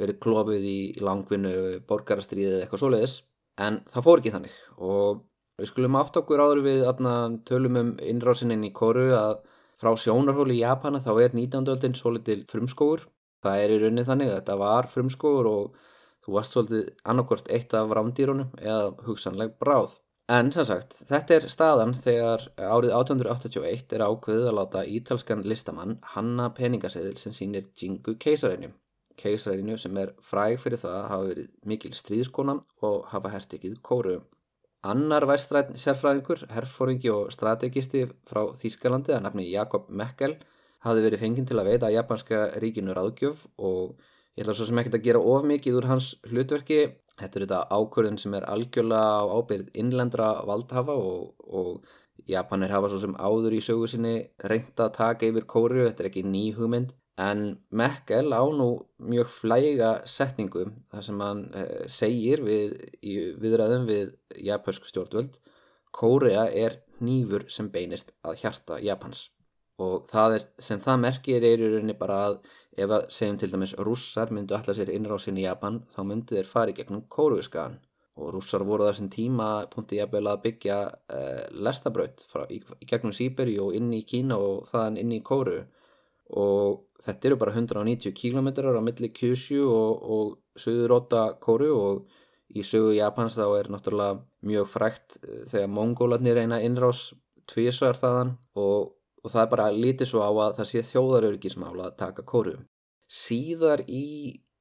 verið 0.00 0.18
klófið 0.24 0.64
í 0.66 0.78
langvinnu 1.04 1.52
borgarastriðið 1.86 2.56
eða 2.56 2.64
eitthvað 2.64 2.82
svoleiðis. 2.82 3.14
En 3.62 3.78
það 3.92 4.06
fór 4.08 4.22
ekki 4.22 4.34
þannig 4.34 4.58
og 4.90 5.22
við 5.60 5.70
skulum 5.70 5.98
átt 6.00 6.18
okkur 6.18 6.42
áður 6.42 6.62
við 6.64 6.84
atna, 6.88 7.14
tölum 7.46 7.78
um 7.78 7.90
innrásininn 8.02 8.64
í 8.66 8.72
Kóru 8.74 9.10
að 9.14 9.42
frá 9.82 9.92
sjónarhóli 9.98 10.56
í 10.56 10.62
Japana 10.62 11.02
þá 11.04 11.12
er 11.20 11.36
19. 11.36 11.68
öldin 11.74 11.96
svo 11.98 12.14
litil 12.16 12.42
frumskóur. 12.50 13.04
Það 13.42 13.62
er 13.62 13.74
í 13.74 13.78
rauninni 13.82 14.06
þannig 14.08 14.30
að 14.30 14.36
þetta 14.40 14.58
var 14.60 14.88
frumskóur 14.90 15.48
og 15.50 15.80
þú 16.22 16.36
varst 16.36 16.54
svolítið 16.54 16.88
annarkort 17.08 17.50
eitt 17.50 17.74
af 17.74 17.92
rámdýrunum 17.96 18.54
eða 18.60 18.92
hugsanleg 19.06 19.54
bráð. 19.60 19.98
En 20.32 20.52
sem 20.54 20.64
sagt, 20.64 20.94
þetta 21.10 21.34
er 21.34 21.46
staðan 21.50 21.96
þegar 21.98 22.44
árið 22.56 22.92
1881 22.94 23.96
er 23.96 24.04
ákveðið 24.06 24.46
að 24.48 24.56
láta 24.58 24.84
ítalskan 24.86 25.42
listamann 25.50 25.98
hanna 26.14 26.46
peningaseðil 26.56 27.16
sem 27.20 27.34
sínir 27.36 27.66
Jingu 27.76 28.14
keisarinu. 28.22 28.70
Keisarinu 29.18 29.76
sem 29.78 29.98
er 30.00 30.14
fræg 30.24 30.60
fyrir 30.62 30.80
það 30.80 30.94
að 31.00 31.10
hafa 31.10 31.26
verið 31.32 31.50
mikil 31.68 31.92
stríðskona 31.98 32.54
og 32.86 33.02
hafa 33.10 33.34
hertikið 33.34 33.74
kóru. 33.84 34.20
Annar 34.82 35.26
væstræðin 35.30 35.78
sérfræðingur, 35.78 36.46
herrfóringi 36.54 37.10
og 37.12 37.28
strategisti 37.34 38.06
frá 38.26 38.48
Þýskalandi 38.58 39.14
að 39.14 39.26
nafni 39.26 39.50
Jakob 39.50 39.90
Mekkel 39.90 40.38
hafi 40.86 41.04
verið 41.04 41.22
fenginn 41.22 41.46
til 41.46 41.60
að 41.60 41.68
veita 41.70 41.90
að 41.90 41.98
japanska 41.98 42.40
ríkinu 42.62 42.96
ráðgjöf 42.96 43.44
og 43.58 43.92
Ég 44.36 44.44
ætla 44.44 44.54
svo 44.56 44.66
sem 44.68 44.80
ekki 44.80 44.94
að 44.96 45.06
gera 45.06 45.22
of 45.32 45.44
mikið 45.48 45.78
úr 45.80 45.88
hans 45.90 46.12
hlutverki. 46.30 46.80
Þetta 47.20 47.38
er 47.38 47.44
þetta 47.44 47.60
ákvörðin 47.76 48.18
sem 48.20 48.36
er 48.38 48.46
algjörlega 48.48 49.18
á 49.20 49.24
ábyrð 49.36 49.74
innlendra 49.82 50.30
valdhafa 50.48 50.96
og, 50.96 51.34
og 51.44 51.92
Japanir 52.28 52.72
hafa 52.72 52.88
svo 52.88 53.02
sem 53.02 53.18
áður 53.18 53.58
í 53.58 53.60
sögu 53.64 53.90
sinni 53.90 54.14
reynda 54.48 54.88
að 54.88 54.96
taka 54.96 55.28
yfir 55.28 55.46
kóru, 55.48 55.84
þetta 55.84 56.04
er 56.04 56.10
ekki 56.10 56.24
ný 56.24 56.44
hugmynd. 56.56 56.94
En 57.20 57.42
Mekkel 57.68 58.32
á 58.32 58.40
nú 58.48 58.70
mjög 58.96 59.28
flæga 59.28 59.90
setningu 60.08 60.64
þar 60.90 61.04
sem 61.04 61.20
hann 61.20 61.42
eh, 61.52 61.84
segir 61.92 62.40
við, 62.46 62.78
í 63.04 63.18
viðræðum 63.42 63.84
við 63.90 64.14
japansk 64.40 64.88
stjórnvöld 64.88 65.36
Kórea 65.92 66.46
er 66.48 66.80
nýfur 67.04 67.44
sem 67.52 67.68
beinist 67.72 68.14
að 68.24 68.38
hjarta 68.42 68.80
Japans 68.80 69.26
og 69.82 70.06
það 70.10 70.36
er, 70.36 70.44
sem 70.62 70.80
það 70.80 71.02
merkir 71.04 71.44
er 71.44 71.60
í 71.60 71.68
rauninni 71.68 71.96
bara 71.98 72.18
að 72.28 72.38
ef 72.76 72.92
að 72.96 73.06
segjum 73.12 73.38
til 73.40 73.50
dæmis 73.52 73.74
rússar 73.86 74.32
myndu 74.32 74.56
alltaf 74.56 74.78
sér 74.78 74.92
innrásin 74.94 75.40
í 75.40 75.46
Japan 75.46 75.82
þá 75.94 76.00
myndu 76.08 76.38
þeir 76.38 76.48
fari 76.48 76.76
gegnum 76.76 77.04
kóruðskagan 77.12 77.78
og 78.20 78.32
rússar 78.34 78.64
voru 78.68 78.86
þessum 78.88 79.10
tíma 79.12 79.48
punktið 79.72 80.02
jafnvel 80.02 80.26
að 80.28 80.42
byggja 80.46 80.78
uh, 80.88 81.44
lestabraut 81.64 82.24
frá, 82.28 82.44
í, 82.52 82.60
gegnum 82.88 83.14
Sýberi 83.16 83.58
og 83.60 83.76
inn 83.76 83.92
í 83.96 84.02
Kína 84.08 84.36
og 84.40 84.66
þaðan 84.68 84.98
inn 85.00 85.14
í 85.16 85.22
kóru 85.24 85.62
og 86.32 86.82
þetta 87.04 87.28
eru 87.28 87.38
bara 87.40 87.54
190 87.56 88.12
km 88.16 88.48
á 88.52 88.82
milli 88.84 89.12
Kyushu 89.12 89.62
og, 89.64 90.02
og 90.02 90.60
söðuróta 90.60 91.24
kóru 91.40 91.72
og 91.76 92.20
í 92.52 92.64
sögu 92.66 92.92
Japans 92.96 93.36
þá 93.36 93.46
er 93.58 93.70
náttúrulega 93.72 94.20
mjög 94.48 94.68
frækt 94.72 95.18
eh, 95.22 95.44
þegar 95.48 95.72
mongólarnir 95.76 96.38
reyna 96.38 96.60
innrás 96.64 97.10
tvísvar 97.50 97.98
þaðan. 97.98 98.36
Og 98.58 98.92
og 99.22 99.30
það 99.30 99.42
er 99.42 99.50
bara 99.52 99.72
lítið 99.74 100.10
svo 100.10 100.22
á 100.24 100.30
að 100.30 100.56
það 100.60 100.70
sé 100.70 100.82
þjóðarörgismála 100.90 101.90
að 101.90 101.98
taka 102.00 102.24
kóru. 102.26 102.56
Síðar 103.12 103.84
í, 103.86 104.06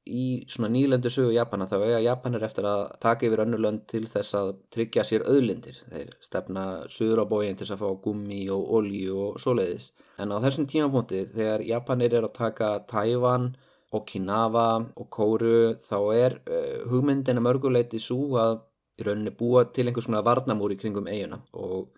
í 0.06 0.26
svona 0.52 0.70
nýlendu 0.74 1.10
sögu 1.14 1.34
Japana 1.34 1.68
þá 1.72 1.78
eiga 1.80 2.02
Japanir 2.06 2.46
eftir 2.46 2.68
að 2.70 2.84
taka 3.02 3.28
yfir 3.28 3.44
önnu 3.46 3.62
lönd 3.62 3.86
til 3.90 4.04
þess 4.12 4.38
að 4.38 4.54
tryggja 4.76 5.06
sér 5.08 5.26
öðlindir. 5.32 5.82
Þeir 5.90 6.14
stefna 6.22 6.66
söður 6.92 7.24
á 7.24 7.32
bóin 7.32 7.58
til 7.58 7.66
þess 7.66 7.78
að 7.78 7.84
fá 7.86 8.04
gummi 8.06 8.44
og 8.54 8.72
olju 8.80 9.18
og 9.26 9.42
svoleiðis. 9.42 9.92
En 10.22 10.36
á 10.36 10.38
þessum 10.44 10.68
tímapunkti 10.70 11.26
þegar 11.32 11.66
Japanir 11.66 12.18
er 12.20 12.28
að 12.28 12.38
taka 12.38 12.74
Tævan, 12.92 13.54
Okinawa 13.92 14.68
og 14.96 15.08
Kóru 15.12 15.78
þá 15.84 15.98
er 16.16 16.38
uh, 16.46 16.84
hugmyndina 16.92 17.42
mörguleiti 17.44 18.00
svo 18.00 18.38
að 18.40 18.62
í 19.02 19.08
rauninni 19.08 19.34
búa 19.36 19.66
til 19.74 19.88
einhvers 19.88 20.08
svona 20.08 20.22
varnamúri 20.26 20.78
kringum 20.80 21.10
eiguna 21.12 21.42
og 21.58 21.90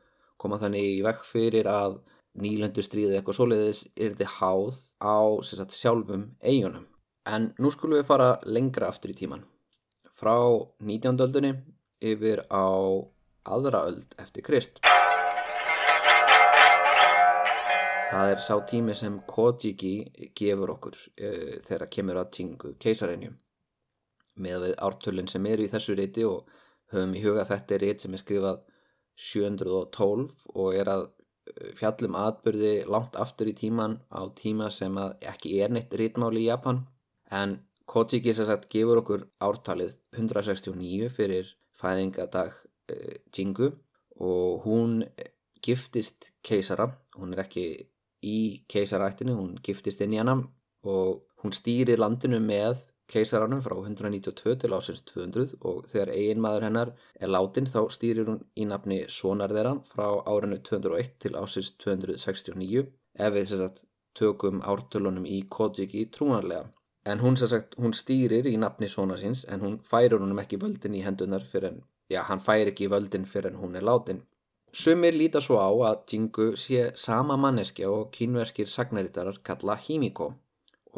koma 0.42 0.60
þannig 0.62 0.88
í 0.98 1.04
vekk 1.06 1.28
fyrir 1.28 1.70
að 1.70 2.00
nýlendustríði 2.40 3.18
eitthvað 3.18 3.38
svoleiðis 3.38 3.84
er 3.94 4.16
þetta 4.16 4.30
háð 4.40 4.80
á 5.04 5.18
sagt, 5.46 5.76
sjálfum 5.78 6.32
eigunum. 6.42 6.88
En 7.30 7.52
nú 7.62 7.72
skulum 7.72 8.00
við 8.00 8.10
fara 8.10 8.30
lengra 8.46 8.90
aftur 8.90 9.14
í 9.14 9.18
tíman. 9.18 9.46
Frá 10.18 10.36
19. 10.84 11.22
öldunni 11.24 11.54
yfir 12.04 12.44
á 12.52 12.68
aðra 13.54 13.86
öld 13.90 14.18
eftir 14.20 14.46
Krist. 14.46 14.82
Það 18.14 18.32
er 18.32 18.42
sá 18.46 18.54
tími 18.70 18.94
sem 18.94 19.16
Kojiki 19.26 19.94
gefur 20.38 20.76
okkur 20.76 20.98
uh, 20.98 21.56
þegar 21.66 21.88
kemur 21.96 22.20
að 22.22 22.36
Jingu 22.38 22.76
keisarænjum. 22.82 23.40
Með 24.44 24.68
við 24.68 24.76
ártöldin 24.86 25.30
sem 25.30 25.46
eru 25.50 25.66
í 25.66 25.72
þessu 25.72 25.96
reyti 25.98 26.26
og 26.26 26.50
höfum 26.94 27.16
í 27.18 27.24
huga 27.24 27.46
þetta 27.50 27.76
er 27.76 27.84
reyt 27.88 28.06
sem 28.06 28.14
er 28.14 28.22
skrifað 28.22 28.62
712 29.18 30.48
og 30.54 30.78
er 30.78 30.90
að 30.90 31.08
fjallum 31.78 32.16
atbyrði 32.20 32.74
langt 32.90 33.18
aftur 33.20 33.50
í 33.52 33.56
tíman 33.58 33.98
á 34.14 34.22
tíma 34.38 34.70
sem 34.72 34.98
ekki 35.20 35.58
er 35.64 35.74
neitt 35.74 35.94
rítmáli 36.00 36.46
í 36.46 36.50
Japan. 36.50 36.84
En 37.32 37.60
Kojiki 37.90 38.34
sem 38.34 38.48
sagt 38.48 38.70
gefur 38.72 39.02
okkur 39.02 39.26
ártalið 39.44 39.98
169 40.16 41.10
fyrir 41.14 41.50
fæðingadag 41.80 42.54
uh, 42.56 43.16
Jingu. 43.36 43.74
Og 44.24 44.64
hún 44.64 45.02
giftist 45.64 46.32
keisara, 46.46 46.92
hún 47.18 47.34
er 47.34 47.44
ekki 47.44 47.66
í 48.24 48.38
keisarættinu, 48.70 49.36
hún 49.36 49.56
giftist 49.66 50.04
inn 50.06 50.16
í 50.16 50.22
hana. 50.22 50.38
Og 50.88 51.24
hún 51.44 51.56
stýrir 51.56 52.00
landinu 52.00 52.40
með 52.44 52.86
keisaranum 53.12 53.62
frá 53.66 53.76
192 53.78 54.56
til 54.62 54.76
ásins 54.78 55.02
200 55.10 55.56
og 55.70 55.88
þegar 55.92 56.12
eiginmaður 56.16 56.66
hennar 56.68 56.92
er 57.20 57.32
látin 57.36 57.68
þá 57.74 57.80
stýrir 57.96 58.30
hún 58.32 58.42
í 58.56 58.68
nafni 58.70 59.00
sonar 59.16 59.54
þeirra 59.56 59.74
frá 59.94 60.08
árinu 60.34 60.60
201 60.70 61.12
til 61.26 61.34
ásins 61.42 61.74
269 61.86 62.86
ef 63.28 63.34
við 63.36 63.50
sagt, 63.52 63.84
tökum 64.20 64.62
ártölunum 64.74 65.26
í 65.26 65.42
Kojiki 65.56 66.06
trúanlega. 66.16 66.70
En 67.12 67.20
hún, 67.20 67.36
sagt, 67.38 67.76
hún 67.76 67.94
stýrir 67.98 68.48
í 68.48 68.54
nafni 68.58 68.88
sonar 68.90 69.20
síns 69.20 69.44
en 69.54 69.66
hún 69.66 69.80
færir 69.90 70.22
húnum 70.22 70.40
ekki 70.44 70.62
völdin 70.62 70.96
í 70.96 71.02
hendunar 71.04 71.44
fyrir 71.54 71.74
en, 71.74 71.82
já 72.14 72.22
hann 72.30 72.44
færir 72.46 72.72
ekki 72.72 72.88
völdin 72.94 73.26
fyrir 73.34 73.52
en 73.52 73.60
hún 73.64 73.76
er 73.76 73.84
látin. 73.90 74.22
Sumir 74.74 75.14
líta 75.14 75.42
svo 75.44 75.60
á 75.62 75.70
að 75.90 76.06
Jingu 76.10 76.46
sé 76.58 76.86
sama 76.98 77.36
manneskja 77.38 77.92
og 77.92 78.08
kínverskir 78.16 78.72
sagnarítarar 78.76 79.44
kalla 79.50 79.76
Himiko 79.78 80.32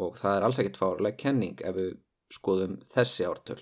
og 0.02 0.18
það 0.20 0.36
er 0.36 0.46
alls 0.46 0.60
ekkert 0.60 0.80
fárleg 0.80 1.16
kenning 1.20 1.62
ef 1.64 1.76
við 1.76 1.94
skoðum 2.36 2.76
þessi 2.92 3.26
ártöl. 3.28 3.60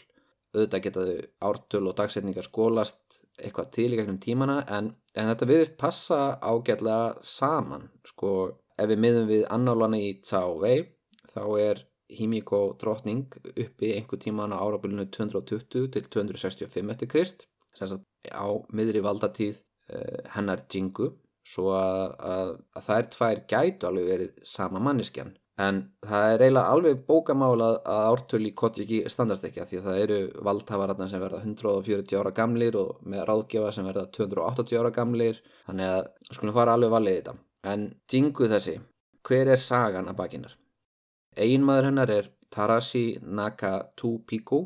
Auðvitað 0.54 0.84
getaðu 0.86 1.16
ártöl 1.48 1.84
og 1.90 1.96
dagsetningar 1.98 2.46
skólast 2.46 3.20
eitthvað 3.38 3.70
til 3.74 3.88
í 3.90 3.98
gegnum 3.98 4.20
tímana 4.22 4.60
en, 4.70 4.92
en 5.14 5.30
þetta 5.30 5.48
viðist 5.50 5.78
passa 5.78 6.20
ágætlega 6.38 7.24
saman. 7.26 7.88
Sko 8.06 8.30
ef 8.78 8.90
við 8.90 9.02
miðum 9.02 9.26
við 9.30 9.44
annálanna 9.54 9.98
í 10.02 10.14
Tsávei 10.22 10.86
þá 11.34 11.42
er 11.62 11.82
Himiko 12.14 12.76
drotning 12.78 13.32
uppi 13.48 13.94
einhver 13.96 14.20
tíman 14.22 14.54
á 14.54 14.60
árabilinu 14.60 15.06
220 15.10 15.88
til 15.94 16.04
265 16.04 16.92
eftir 16.94 17.10
Krist 17.10 17.46
sem 17.74 17.96
á 18.30 18.46
miðri 18.76 19.02
valdatíð 19.02 19.56
uh, 19.90 20.20
hennar 20.36 20.62
Jingu 20.70 21.10
svo 21.44 21.72
að, 21.76 22.12
að, 22.24 22.52
að 22.76 22.92
er 22.96 23.08
tvær 23.16 23.40
gætu 23.50 23.88
alveg 23.88 24.10
verið 24.12 24.44
sama 24.48 24.82
manneskjan 24.84 25.34
en 25.60 25.80
það 26.02 26.32
er 26.32 26.42
eiginlega 26.42 26.74
alveg 26.74 27.02
bókamálað 27.06 27.76
að 27.86 28.06
ártölu 28.10 28.50
í 28.50 28.54
Kotjiki 28.58 29.00
standast 29.12 29.44
ekki 29.46 29.62
því 29.62 29.78
að 29.78 29.86
það 29.86 30.00
eru 30.02 30.18
valdhafararna 30.48 31.08
sem 31.10 31.22
verða 31.22 31.42
140 31.44 32.18
ára 32.18 32.32
gamlir 32.34 32.78
og 32.80 33.04
með 33.06 33.26
ráðgefa 33.30 33.70
sem 33.76 33.86
verða 33.86 34.08
280 34.18 34.80
ára 34.80 34.92
gamlir 34.98 35.40
þannig 35.68 35.92
að 35.92 36.34
skulum 36.34 36.58
fara 36.58 36.74
alveg 36.74 36.94
valið 36.96 37.14
í 37.14 37.20
þetta 37.20 37.36
en 37.70 37.86
Jingu 38.10 38.50
þessi, 38.50 38.78
hver 39.24 39.54
er 39.54 39.62
sagan 39.62 40.10
að 40.10 40.18
bakinnar? 40.18 40.56
Einmaður 41.38 41.90
hennar 41.90 42.10
er 42.10 42.30
Tarashi 42.50 43.06
Nakatupiku 43.22 44.64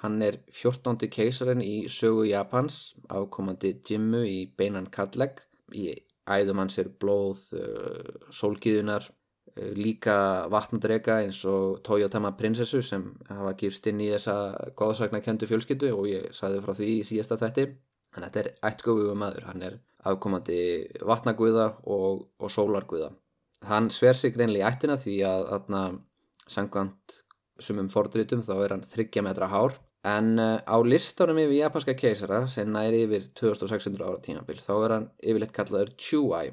hann 0.00 0.20
er 0.24 0.40
14. 0.48 0.96
keisarinn 1.12 1.60
í 1.62 1.84
sögu 1.92 2.24
Japans 2.30 2.94
ákomandi 3.12 3.76
Jimmu 3.84 4.24
í 4.26 4.38
beinan 4.56 4.88
kalleg 4.90 5.44
í 5.76 5.92
æðum 6.30 6.62
hans 6.62 6.78
er 6.78 6.88
blóð, 7.02 7.50
uh, 7.58 8.30
sólgiðunar 8.32 9.04
Eh, 9.04 9.21
líka 9.56 10.48
vatnadrega 10.52 11.18
eins 11.22 11.42
og 11.48 11.82
Toyotama 11.84 12.32
prinsessu 12.38 12.80
sem 12.84 13.04
hafa 13.28 13.52
gifst 13.60 13.86
inn 13.90 14.00
í 14.00 14.08
þessa 14.14 14.36
góðsaknakendu 14.78 15.48
fjölskyttu 15.50 15.90
og 15.92 16.08
ég 16.08 16.30
saði 16.36 16.62
frá 16.64 16.72
því 16.78 16.92
í 16.94 17.02
síðasta 17.08 17.40
þætti. 17.42 17.66
En 18.16 18.24
þetta 18.26 18.40
er 18.42 18.48
ættgöfuðu 18.68 19.16
maður, 19.16 19.46
hann 19.48 19.64
er 19.64 19.76
afkomandi 20.08 20.58
vatnaguða 21.08 21.68
og, 21.88 22.26
og 22.40 22.52
sólarguða. 22.52 23.12
Hann 23.68 23.90
sver 23.94 24.18
sig 24.18 24.34
greinlega 24.34 24.66
í 24.66 24.72
ættina 24.72 24.98
því 25.00 25.16
að 25.28 25.46
þarna 25.52 25.82
sangvand 26.50 27.16
sumum 27.62 27.88
fordritum 27.92 28.42
þá 28.44 28.54
er 28.58 28.74
hann 28.76 28.84
30 28.88 29.26
metra 29.28 29.48
hár. 29.52 29.78
En 30.08 30.34
uh, 30.42 30.58
á 30.66 30.76
listanum 30.82 31.38
yfir 31.38 31.60
japanska 31.60 31.94
keisara 31.94 32.42
sem 32.50 32.72
næri 32.74 33.04
yfir 33.06 33.28
2600 33.38 34.02
ára 34.02 34.18
tímabil 34.24 34.58
þá 34.58 34.72
er 34.74 34.94
hann 34.96 35.10
yfirleitt 35.22 35.54
kallaður 35.54 35.92
Chuai. 35.94 36.48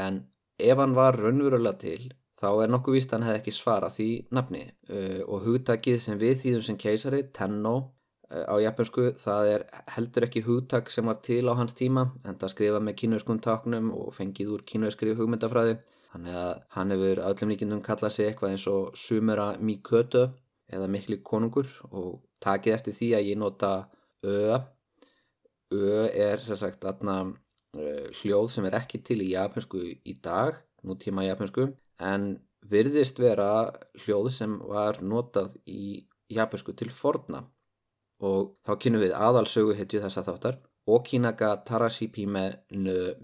En 0.00 0.22
ef 0.56 0.80
hann 0.80 0.96
var 0.96 1.18
raunverulega 1.20 1.76
til 1.82 2.08
þá 2.44 2.64
er 2.64 2.72
nokkuð 2.72 2.98
víst 2.98 3.12
að 3.12 3.16
hann 3.16 3.28
hefði 3.28 3.40
ekki 3.40 3.54
svara 3.56 3.90
því 3.92 4.08
nafni 4.36 4.62
uh, 4.68 5.20
og 5.24 5.44
hugtakið 5.48 6.00
sem 6.04 6.20
við 6.20 6.38
þýðum 6.42 6.64
sem 6.66 6.78
keisari, 6.80 7.22
Tenno 7.36 7.74
uh, 7.78 8.44
á 8.44 8.54
japansku, 8.60 9.06
það 9.20 9.50
er 9.54 9.66
heldur 9.96 10.26
ekki 10.28 10.44
hugtak 10.44 10.92
sem 10.92 11.08
var 11.08 11.20
til 11.24 11.42
á 11.48 11.54
hans 11.56 11.76
tíma 11.78 12.10
en 12.24 12.38
það 12.40 12.54
skrifa 12.54 12.82
með 12.84 12.98
kínverskum 13.00 13.40
taknum 13.44 13.90
og 13.96 14.12
fengið 14.16 14.54
úr 14.56 14.64
kínverskri 14.68 15.16
hugmyndafræði. 15.16 15.78
Þannig 16.14 16.36
að 16.38 16.52
hann 16.76 16.94
hefur 16.94 17.20
öllum 17.26 17.50
líkindum 17.50 17.82
kallað 17.82 18.12
sig 18.14 18.28
eitthvað 18.28 18.52
eins 18.54 18.66
og 18.70 18.98
Sumera 18.98 19.48
Mikötu 19.58 20.28
eða 20.70 20.86
mikli 20.90 21.18
konungur 21.26 21.66
og 21.90 22.20
takið 22.44 22.76
eftir 22.76 22.98
því 22.98 23.08
að 23.18 23.30
ég 23.32 23.40
nota 23.40 23.72
Ö. 24.24 24.60
Ö 25.74 26.04
er 26.08 26.40
sem 26.40 26.56
sagt 26.56 26.86
aðna 26.86 27.16
uh, 27.26 28.04
hljóð 28.20 28.46
sem 28.54 28.68
er 28.68 28.78
ekki 28.78 29.02
til 29.04 29.18
í 29.24 29.32
japansku 29.32 29.82
í 29.84 30.14
dag, 30.22 30.60
nútíma 30.86 31.26
japansku 31.26 31.72
en 32.00 32.38
virðist 32.70 33.18
vera 33.20 33.72
hljóð 34.04 34.30
sem 34.32 34.58
var 34.68 35.00
notað 35.02 35.56
í 35.66 36.06
japansku 36.32 36.74
til 36.76 36.90
forna. 36.90 37.44
Og 38.24 38.54
þá 38.64 38.72
kynum 38.80 39.04
við 39.04 39.16
aðalsögu 39.18 39.74
hetju 39.76 40.00
þessa 40.04 40.24
þáttar. 40.26 40.60
Okinaga 40.86 41.56
Tarashipi 41.66 42.26
með 42.28 42.58
Nö 42.70 43.14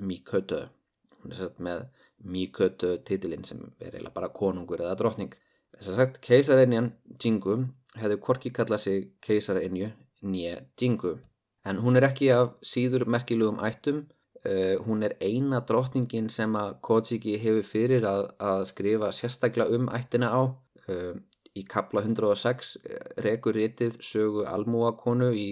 sett 1.37 1.59
með 1.61 1.85
Mikötu 2.25 2.95
titilinn 3.05 3.45
sem 3.45 3.61
er 3.81 3.95
eiginlega 3.95 4.15
bara 4.15 4.33
konungur 4.33 4.81
eða 4.81 4.97
drottning. 4.97 5.33
Þess 5.77 5.93
að 5.93 5.99
sagt 6.01 6.21
keisareinjan 6.25 6.93
Jingu 7.23 7.57
hefði 8.01 8.21
korki 8.25 8.53
kallað 8.53 8.85
sig 8.85 9.11
keisareinju 9.25 9.91
nýja 10.23 10.61
Jingu 10.81 11.19
en 11.65 11.81
hún 11.85 11.97
er 11.97 12.07
ekki 12.09 12.31
af 12.35 12.57
síður 12.65 13.07
merkilugum 13.09 13.61
ættum 13.65 14.05
Uh, 14.41 14.79
hún 14.87 15.03
er 15.05 15.19
eina 15.21 15.61
drottningin 15.69 16.31
sem 16.33 16.55
að 16.57 16.79
Kojiki 16.87 17.35
hefur 17.43 17.67
fyrir 17.67 18.07
að, 18.09 18.31
að 18.41 18.63
skrifa 18.71 19.11
sérstaklega 19.13 19.77
um 19.77 19.91
ættina 19.93 20.31
á. 20.33 20.43
Uh, 20.89 21.19
í 21.59 21.65
kapla 21.67 22.03
106 22.05 22.71
eh, 22.85 22.99
rekur 23.25 23.57
ritið 23.59 23.99
sögu 24.05 24.47
almúa 24.47 24.93
konu 24.99 25.31
í 25.35 25.49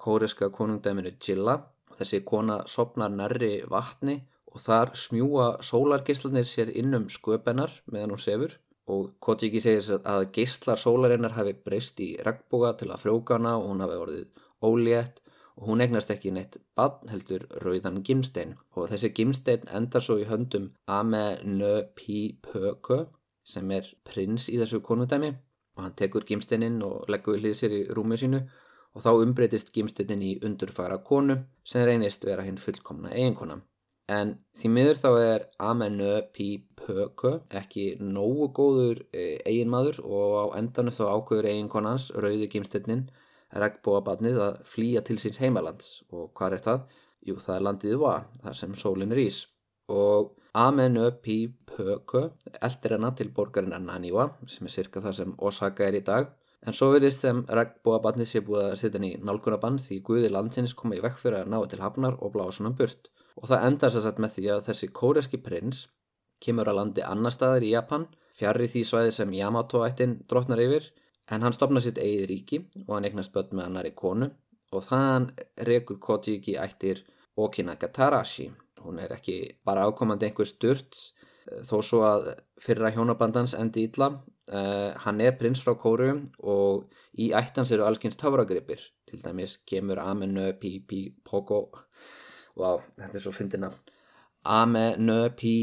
kóreska 0.00 0.50
konungdæminu 0.54 1.14
Jilla. 1.22 1.58
Þessi 1.98 2.22
kona 2.26 2.62
sopnar 2.66 3.12
nærri 3.12 3.60
vatni 3.70 4.18
og 4.52 4.60
þar 4.64 4.94
smjúa 4.98 5.48
sólargeislanir 5.64 6.48
sér 6.48 6.72
innum 6.72 7.08
sköpenar 7.12 7.74
meðan 7.92 8.16
hún 8.16 8.22
sefur. 8.24 8.56
Og 8.90 9.12
Kojiki 9.22 9.60
segir 9.62 10.00
að 10.02 10.26
geislar 10.34 10.80
sólarinnar 10.80 11.36
hafi 11.36 11.54
breyst 11.54 12.00
í 12.02 12.16
regnboga 12.26 12.72
til 12.80 12.90
að 12.90 13.04
frjóka 13.04 13.38
hana 13.38 13.54
og 13.60 13.68
hún 13.70 13.84
hafi 13.84 14.00
orðið 14.02 14.24
ólétt 14.66 15.21
og 15.56 15.68
hún 15.68 15.82
egnast 15.84 16.10
ekki 16.14 16.32
neitt 16.34 16.54
badn 16.78 17.10
heldur 17.12 17.42
rauðan 17.64 18.02
gimstein. 18.06 18.50
Og 18.76 18.82
þessi 18.92 19.12
gimstein 19.16 19.62
endar 19.78 20.02
svo 20.04 20.18
í 20.20 20.28
höndum 20.28 20.66
Amenöpipökö 20.98 22.98
sem 23.44 23.70
er 23.74 23.88
prins 24.06 24.48
í 24.48 24.58
þessu 24.60 24.78
konundæmi 24.86 25.32
og 25.76 25.84
hann 25.84 25.96
tekur 25.98 26.24
gimsteininn 26.28 26.78
og 26.86 27.08
leggur 27.10 27.40
hlið 27.40 27.58
sér 27.58 27.72
í 27.78 27.82
rúmið 27.96 28.24
sínu. 28.24 28.40
Og 28.92 29.00
þá 29.00 29.12
umbreytist 29.24 29.72
gimsteinin 29.72 30.20
í 30.20 30.32
undurfara 30.44 30.98
konu 31.00 31.38
sem 31.64 31.84
reynist 31.88 32.26
vera 32.28 32.44
hinn 32.44 32.60
fullkomna 32.60 33.08
eiginkona. 33.16 33.62
En 34.12 34.34
því 34.58 34.70
miður 34.74 34.98
þá 35.00 35.10
er 35.20 35.46
Amenöpipökö 35.70 37.32
ekki 37.60 37.86
nógu 38.00 38.50
góður 38.58 39.00
eh, 39.16 39.38
eiginmaður. 39.48 40.02
Og 40.04 40.36
á 40.36 40.44
endanu 40.60 40.92
þá 40.92 41.04
ákveður 41.08 41.48
eiginkonans 41.52 42.10
rauði 42.12 42.50
gimsteinin 42.52 43.06
regnbóabarnið 43.52 44.38
að 44.42 44.60
flýja 44.68 45.02
til 45.06 45.18
síns 45.20 45.40
heimalands. 45.42 46.02
Og 46.12 46.30
hvað 46.38 46.58
er 46.58 46.66
það? 46.66 46.84
Jú, 47.22 47.38
það 47.38 47.56
er 47.56 47.66
landið 47.68 47.98
Wa, 48.02 48.14
þar 48.42 48.58
sem 48.58 48.78
sólinn 48.78 49.14
rýs 49.14 49.44
og 49.92 50.38
Amenöpipökö 50.52 52.22
eldir 52.60 52.94
hennar 52.94 53.14
til 53.16 53.30
borgarinn 53.32 53.86
Naniwa 53.86 54.28
sem 54.46 54.66
er 54.68 54.74
cirka 54.74 55.00
það 55.00 55.16
sem 55.18 55.34
Osaka 55.38 55.86
er 55.86 55.96
í 55.96 56.04
dag. 56.04 56.28
En 56.62 56.76
svo 56.76 56.92
verðist 56.92 57.24
þeim 57.24 57.42
regnbóabarnið 57.48 58.28
sé 58.28 58.42
búið 58.46 58.66
að 58.66 58.76
setja 58.80 58.98
henni 58.98 59.14
í 59.16 59.22
nálgunabann 59.24 59.80
því 59.82 59.98
Guði 60.06 60.30
landsins 60.30 60.74
koma 60.78 60.98
í 60.98 61.02
vekk 61.02 61.18
fyrir 61.22 61.40
að 61.40 61.50
ná 61.54 61.58
til 61.70 61.80
hafnar 61.82 62.18
og 62.20 62.36
hann 62.36 62.76
burt. 62.78 63.08
Og 63.40 63.48
það 63.48 63.66
endar 63.66 63.90
sér 63.90 64.04
satt 64.04 64.20
með 64.20 64.34
því 64.36 64.48
að 64.52 64.64
þessi 64.68 64.88
kóreski 64.92 65.40
prins 65.42 65.88
kemur 66.40 66.68
að 66.68 66.78
landi 66.78 67.02
annar 67.02 67.32
staðir 67.32 67.66
í 67.66 67.72
Japan 67.72 68.06
fjarr 68.38 68.62
í 68.62 68.68
því 68.68 68.82
svæði 68.84 69.12
sem 69.16 69.34
Yamato-ættin 69.38 70.18
drotnar 70.28 70.60
yfir 70.60 70.90
en 71.30 71.42
hann 71.42 71.54
stopna 71.54 71.80
sitt 71.80 72.00
eigið 72.00 72.28
ríki 72.30 72.60
og 72.86 72.96
hann 72.96 73.06
eignast 73.08 73.32
börn 73.34 73.54
með 73.56 73.68
annari 73.68 73.94
konu. 73.94 74.30
Og 74.72 74.84
þann 74.86 75.30
rekur 75.68 75.98
Kojiki 76.00 76.56
ættir 76.56 77.02
Okinaga 77.36 77.88
Tarashi 77.92 78.50
hún 78.82 78.98
er 79.02 79.14
ekki 79.14 79.36
bara 79.66 79.86
ákomandi 79.88 80.28
einhver 80.28 80.48
sturt 80.48 80.98
eh, 81.50 81.62
þó 81.68 81.78
svo 81.86 82.02
að 82.06 82.28
fyrra 82.62 82.92
hjónabandans 82.94 83.54
endi 83.58 83.86
ítla 83.88 84.10
uh, 84.12 84.58
eh, 84.58 84.90
hann 85.04 85.22
er 85.24 85.36
prins 85.38 85.62
frá 85.64 85.74
Kóru 85.78 86.10
og 86.54 86.88
í 87.12 87.30
ættans 87.36 87.72
eru 87.74 87.86
allskynst 87.86 88.20
töfragripir. 88.20 88.82
Til 89.08 89.22
dæmis 89.22 89.58
kemur 89.68 90.02
Amenö 90.02 90.52
Pi 90.60 90.78
Pi 90.88 91.02
Poko 91.24 91.64
wow, 92.58 92.82
þetta 92.98 93.18
er 93.18 93.24
svo 93.24 93.34
fyndina 93.36 93.72
Amenö 94.60 95.20
Pi 95.36 95.56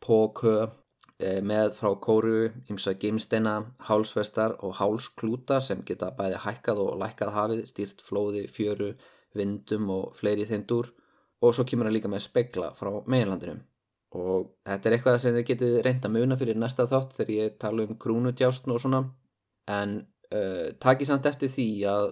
Poko 0.00 0.56
Eh, 0.56 0.85
með 1.18 1.70
frá 1.78 1.94
kóru, 1.96 2.50
ymsa 2.68 2.92
geimsteina, 3.00 3.54
hálsvestar 3.88 4.58
og 4.66 4.74
hálsklúta 4.76 5.62
sem 5.64 5.80
geta 5.88 6.10
bæði 6.16 6.42
hækkað 6.44 6.82
og 6.82 6.98
lækkað 7.00 7.32
hafið, 7.32 7.62
stýrt 7.70 8.02
flóði, 8.04 8.42
fjöru, 8.52 8.90
vindum 9.36 9.88
og 9.94 10.10
fleiri 10.18 10.44
þindur. 10.48 10.90
Og 11.44 11.54
svo 11.56 11.64
kemur 11.68 11.88
það 11.88 11.96
líka 11.96 12.10
með 12.12 12.26
spegla 12.26 12.70
frá 12.76 12.90
meginlandinu. 13.08 13.56
Og 14.16 14.52
þetta 14.64 14.88
er 14.88 14.96
eitthvað 14.96 15.18
sem 15.22 15.34
þið 15.36 15.48
getið 15.50 15.78
reynda 15.84 16.12
muna 16.12 16.36
fyrir 16.40 16.60
næsta 16.60 16.86
þátt 16.88 17.16
þegar 17.16 17.32
ég 17.34 17.58
tala 17.60 17.84
um 17.84 17.98
krúnudjástn 18.00 18.72
og 18.72 18.80
svona. 18.80 19.02
En 19.72 19.98
uh, 20.32 20.68
takið 20.80 21.10
samt 21.10 21.28
eftir 21.28 21.52
því 21.52 21.68
að, 21.92 22.08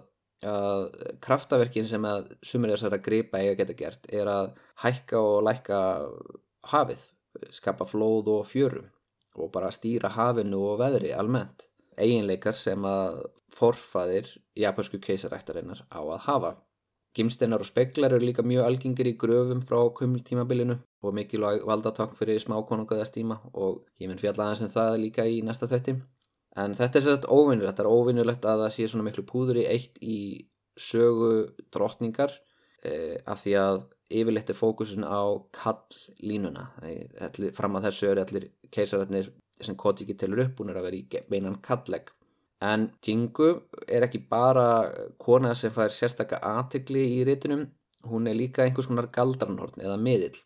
að 0.49 0.85
kraftaverkin 1.25 1.88
sem 1.88 2.05
að 2.09 2.33
sumir 2.45 2.75
þessar 2.75 2.99
að 2.99 3.05
gripa 3.09 3.40
eiga 3.40 3.57
geta 3.61 3.77
gert 3.79 4.09
er 4.12 4.33
að 4.33 4.53
hækka 4.85 5.21
og 5.21 5.43
lækka 5.49 5.81
hafið 6.73 7.05
skapa 7.55 7.87
flóð 7.88 8.31
og 8.38 8.44
fjörum 8.51 8.90
og 9.35 9.51
bara 9.55 9.73
stýra 9.75 10.12
hafinu 10.14 10.61
og 10.70 10.79
veðri 10.83 11.11
almennt. 11.14 11.66
Eginleikar 11.99 12.55
sem 12.59 12.85
að 12.87 13.25
forfaðir 13.55 14.31
japansku 14.59 15.01
keisarættarinnar 15.03 15.85
á 15.90 16.01
að 16.03 16.23
hafa. 16.27 16.53
Gimsteinar 17.14 17.62
og 17.62 17.68
speklar 17.68 18.14
eru 18.14 18.27
líka 18.27 18.42
mjög 18.42 18.66
algengir 18.66 19.07
í 19.07 19.14
gröfum 19.18 19.61
frá 19.62 19.79
kumiltímabilinu 19.94 20.81
og 21.07 21.14
mikilvæg 21.14 21.62
valdatakk 21.68 22.16
fyrir 22.18 22.40
smákonungaðastíma 22.42 23.37
og 23.53 23.85
ég 24.03 24.11
minn 24.11 24.18
fjalla 24.18 24.49
aðeins 24.49 24.64
en 24.64 24.70
um 24.70 24.75
það 24.75 24.97
líka 25.03 25.27
í 25.31 25.38
næsta 25.47 25.70
þetti. 25.70 25.94
En 26.59 26.75
þetta 26.79 26.99
er 26.99 27.05
sérst 27.07 27.29
óvinnulegt, 27.31 27.70
þetta 27.70 27.85
er 27.85 27.94
óvinnulegt 27.94 28.49
að 28.51 28.64
það 28.64 28.75
sé 28.75 28.88
svona 28.90 29.07
miklu 29.07 29.25
púður 29.27 29.62
í 29.62 29.68
eitt 29.70 29.99
í 30.03 30.18
sögu 30.79 31.55
drotningar 31.75 32.35
eh, 32.83 33.23
af 33.27 33.42
því 33.44 33.55
að 33.62 33.81
yfirleitt 34.11 34.51
er 34.53 34.59
fókusun 34.59 35.07
á 35.07 35.23
kalllínuna 35.55 36.67
fram 37.57 37.79
að 37.79 37.88
þessu 37.88 38.11
eru 38.11 38.25
allir 38.25 38.51
keisararnir 38.75 39.31
sem 39.62 39.77
Kojiki 39.79 40.17
telur 40.19 40.45
upp 40.45 40.61
er 40.64 40.77
að 40.77 40.87
vera 40.88 40.99
í 40.99 41.25
beinan 41.31 41.61
kallegg. 41.62 42.11
En 42.64 42.88
Jingu 43.05 43.49
er 43.88 44.07
ekki 44.07 44.21
bara 44.31 44.67
kona 45.21 45.55
sem 45.55 45.73
fær 45.75 45.93
sérstakka 45.93 46.40
aðtegli 46.43 47.03
í 47.19 47.25
réttunum 47.29 47.67
hún 48.09 48.29
er 48.29 48.37
líka 48.37 48.64
einhvers 48.64 48.88
konar 48.90 49.09
galdranhorn 49.12 49.81
eða 49.81 49.97
miðill. 50.01 50.37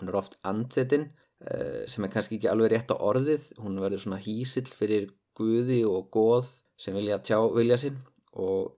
Hún 0.00 0.10
er 0.10 0.18
oft 0.20 0.36
andsetin 0.46 1.08
eh, 1.40 1.84
sem 1.88 2.04
er 2.04 2.12
kannski 2.12 2.38
ekki 2.38 2.50
alveg 2.52 2.72
rétt 2.74 2.92
á 2.92 2.96
orðið. 2.96 3.52
Hún 3.62 3.80
verður 3.82 4.04
svona 4.04 4.20
hísill 4.22 4.68
fyrir 4.68 5.08
guði 5.36 5.82
og 5.88 6.10
goð 6.14 6.50
sem 6.80 6.96
vilja 6.96 7.20
tjá 7.24 7.38
vilja 7.54 7.78
sinn 7.80 7.98
og 8.36 8.74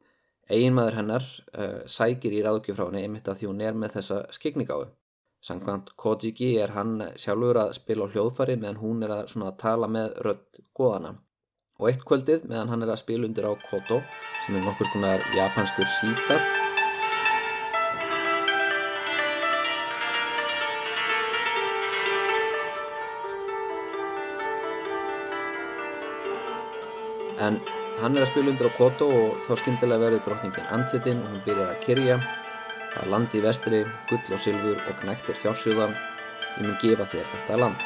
Eginmaður 0.49 0.97
hennar 0.97 1.27
uh, 1.53 1.83
sækir 1.85 2.33
í 2.33 2.43
ráðgjöf 2.45 2.79
frá 2.79 2.87
henni 2.89 3.05
einmitt 3.05 3.29
að 3.29 3.41
því 3.43 3.51
hún 3.51 3.65
er 3.69 3.77
með 3.77 3.99
þessa 3.99 4.21
skikningáðu. 4.33 4.89
Sankvæmt 5.45 5.93
Kojiki 6.01 6.55
er 6.59 6.73
hann 6.75 6.97
sjálfur 7.21 7.61
að 7.63 7.75
spila 7.77 8.09
á 8.09 8.13
hljóðfari 8.15 8.57
meðan 8.59 8.81
hún 8.83 9.07
er 9.07 9.15
að, 9.21 9.37
að 9.39 9.59
tala 9.61 9.91
með 9.93 10.17
rödd 10.27 10.63
goðana. 10.75 11.15
Og 11.79 11.93
eitt 11.93 12.03
kvöldið 12.07 12.49
meðan 12.51 12.73
hann 12.73 12.87
er 12.87 12.95
að 12.95 13.03
spila 13.05 13.29
undir 13.29 13.47
á 13.47 13.53
Koto 13.69 14.01
sem 14.47 14.59
er 14.59 14.65
nokkur 14.67 14.91
skonar 14.91 15.29
japanskur 15.37 15.93
sítar 16.01 16.58
hann 28.03 28.17
er 28.17 28.25
að 28.25 28.31
spila 28.33 28.53
undir 28.53 28.69
á 28.71 28.79
Koto 28.79 29.07
og 29.11 29.41
þá 29.47 29.53
skyndilega 29.61 30.03
verður 30.03 30.23
drottningin 30.27 30.71
andsetinn 30.75 31.23
og 31.25 31.33
hún 31.33 31.43
byrjar 31.47 31.73
að 31.73 31.83
kyrja. 31.85 32.17
Það 32.93 33.01
er 33.03 33.11
land 33.13 33.35
í 33.35 33.43
vestri, 33.45 33.81
gull 34.11 34.35
og 34.37 34.43
sylfur 34.45 34.79
og 34.79 34.99
knæktir 35.03 35.39
fjársjóða. 35.43 35.89
Ég 36.59 36.65
mun 36.67 36.79
gefa 36.83 37.07
þér 37.13 37.29
þetta 37.33 37.59
land. 37.63 37.85